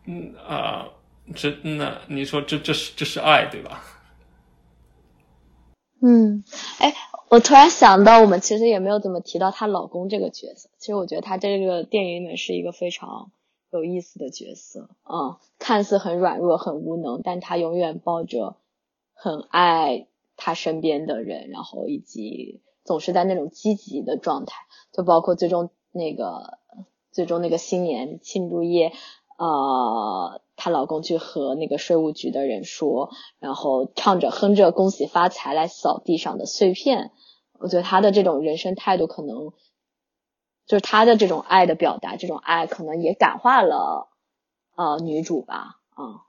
[0.08, 0.84] 嗯啊，
[1.36, 3.84] 这那你说这这是这是爱，对吧？
[6.02, 6.44] 嗯，
[6.80, 6.94] 哎，
[7.30, 10.70] 我突然想到，我们其实也没有怎么提到她老公这个角色。
[10.78, 13.32] 其实我觉得他这个电影里面是一个非常
[13.72, 18.58] 有意思的角色嗯，看似很软弱、很无能，但他永远抱着
[19.14, 22.62] 很爱他身边的人，然后以及。
[22.88, 24.56] 总是在那种积极的状态，
[24.94, 26.58] 就包括最终那个
[27.12, 28.94] 最终那个新年庆祝夜，
[29.38, 37.12] 呃，她老公去和那个税务局的人说，然后唱着哼着恭喜发财来扫地上的碎片。
[37.58, 39.54] 我觉得她的这种人生态度，可能
[40.66, 44.10] 就是他的这种爱的表达，这种爱可能也感化了
[44.76, 46.28] 呃女主吧，啊，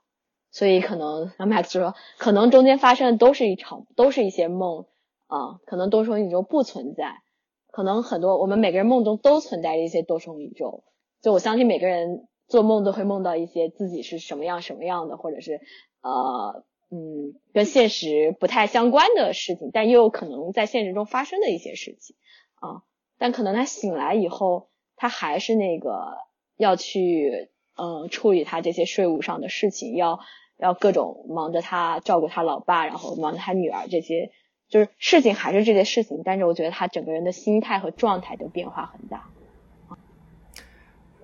[0.49, 4.85] 所以可能 Max 说，可能中间发生的都是一场，都是一些梦。
[5.27, 7.21] 啊，可能多重宇宙不存在，
[7.69, 10.83] 可能很多我们每个人梦中都存在一些多重宇宙。
[11.21, 15.61] 就我相信每个人做梦都会梦到一些自己是什么样什么样的，或者是
[16.01, 22.17] 呃嗯跟现实不太相关的事情，但又有可能在现实中发生的一些事情
[22.55, 22.83] 啊。
[23.17, 26.17] 但可能他醒来以后，他还是那个
[26.57, 30.19] 要去嗯处理他这些税务上的事情，要
[30.57, 34.31] 要各种忙着他照顾他老爸，然后忙着他女儿这些。
[34.69, 39.27] 就是事情还是这些事情，但是我觉得他整个人的心态和状态都变化很大。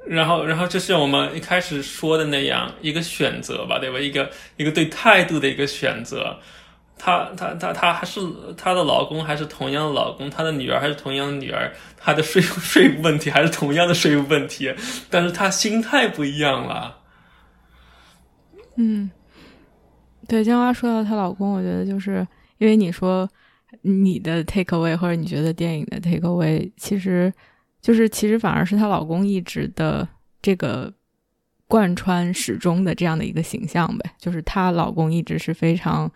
[0.08, 4.00] 然后，然后就像我们一开始说的那样，一个选择吧，对吧？
[4.00, 6.38] 一个一个对态度的一个选择。
[6.98, 8.22] 她她她她还是
[8.56, 14.74] 她的老公，还是同样的老公；她的女儿还是同样的女儿；她的税税务问题还是同样的税务问题。
[15.10, 16.98] 但是她心态不一样了。
[18.78, 19.10] 嗯，
[20.28, 22.26] 对，江花说到她老公，我觉得就是。
[22.58, 23.30] 因为你说
[23.82, 27.32] 你的 take away 或者你觉得电影的 take away，其实
[27.86, 30.08] 就是其实反而是她老公一直的
[30.42, 30.92] 这个
[31.68, 36.12] 贯穿始终的这样的一个形象呗，就是她老公一直是非常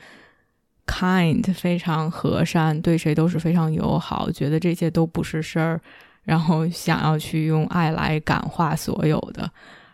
[0.87, 5.79] kind，非常和善，对谁都是非常友好，觉得这些都不是事儿，
[6.23, 9.47] 然后想要去用爱来感化所有的。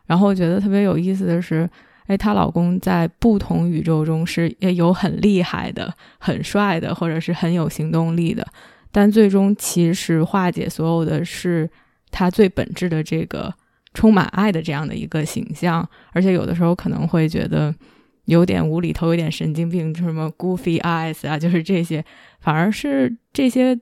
[0.05, 1.69] 然后我觉得特别有意思的是。
[2.07, 8.47] 哎，她老公在不同宇宙中是也有很厉害的、很帅的，或者是很有行动力的，
[8.95, 11.69] 但最终其实化解所有的是
[12.11, 13.53] 他最本质的这个
[13.93, 17.75] 充满爱的这样的一个形象，而且有的时候可能会觉得
[18.23, 22.05] 有点无厘头、有点神经病，什么 goofy eyes 啊，就是这些，
[22.39, 23.77] 反而是这些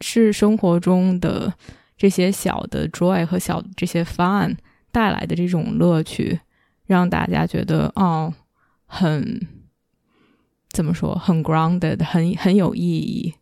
[0.00, 1.52] 是生活中的
[1.98, 4.56] 这些小的 joy 和小的这些 fun
[4.90, 6.40] 带来的这种乐趣。
[6.86, 8.32] 让大家觉得哦，
[8.86, 9.46] 很
[10.70, 13.34] 怎么说，很 grounded，很很有意义。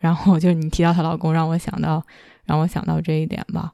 [0.00, 2.04] 然后就是你提到她老公，让我想到，
[2.44, 3.70] 让我想到这一点吧。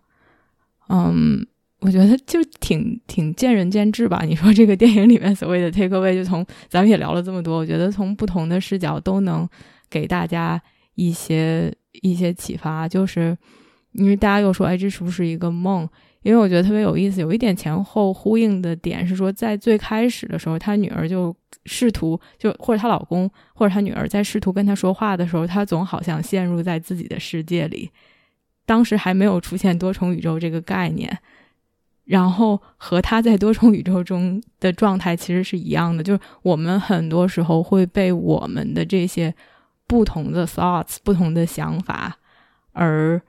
[0.88, 1.46] 嗯，
[1.80, 4.22] 我觉得就挺挺见仁见智吧。
[4.24, 9.48] 你说这个电影里面所谓的 take away，就从咱们也聊了这么多，我觉得从不同的视角都能
[9.88, 10.60] 给大家
[10.96, 11.72] 一些
[12.02, 12.88] 一些启发。
[12.88, 13.36] 就是
[13.92, 15.88] 因为大家又说，哎，这是不是一个梦？
[16.26, 21.32] 因为我觉得特别有意思，有一点前后呼应的点是说，在最开始的时候，她女儿就
[21.66, 27.88] 试图就或者她老公或者她女儿在试图跟她说话的时候，她总好像陷入在自己的世界里。
[28.64, 31.16] 当时还没有出现多重宇宙这个概念，
[32.06, 39.32] 然后和他在多重宇宙中的状态其实是一样的，就是我们很多时候会被我们的这些
[39.86, 42.18] 不同的 thoughts、不同的想法
[42.72, 43.22] 而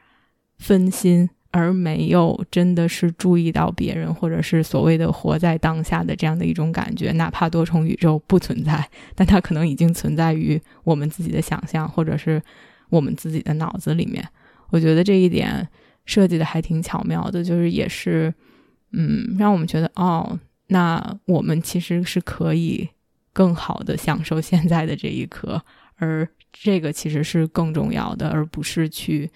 [0.57, 7.11] 分心，而没有真的是注意到别人，或者是所谓的活在当下的这样的一种感觉。
[7.13, 12.41] 哪怕多重宇宙不存在，但它可能已经存在于我们自己的想象，或者是
[12.89, 14.27] 我们自己的脑子里面。
[14.69, 15.67] 我觉得这一点
[16.05, 18.33] 设计的还挺巧妙的，就是也是。
[18.93, 22.87] 嗯，让我们觉得哦，那我们其实是可以
[23.33, 25.61] 更好的享受现在的这一刻，
[25.97, 29.29] 而这个其实是更重要的，而不是去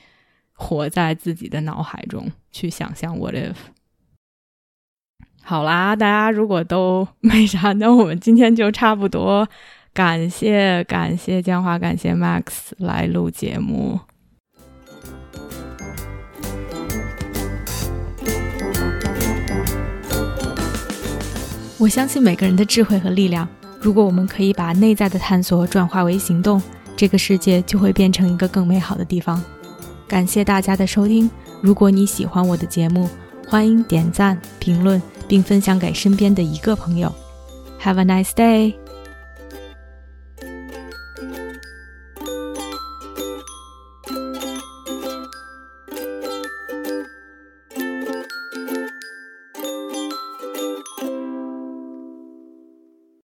[0.61, 3.55] 活在自己的脑海中去想象 what if。
[5.43, 9.49] 好啦，大家如果都 没啥，那我们今天就差不多。
[9.93, 13.99] 感谢感谢江华，感谢 Max 来录节目。
[21.79, 23.47] 我相信每个人的智慧和力量。
[23.81, 26.61] 如果我们可以把内在的探索转化为行动，
[26.95, 29.43] 这个世界就会变成一个更美好的地方。
[30.11, 31.31] 感谢大家的收听。
[31.61, 33.09] 如果你喜欢我的节目，
[33.47, 37.09] 欢迎点赞、评论并分享给身边的一个朋友。
[37.81, 38.80] Have a nice day.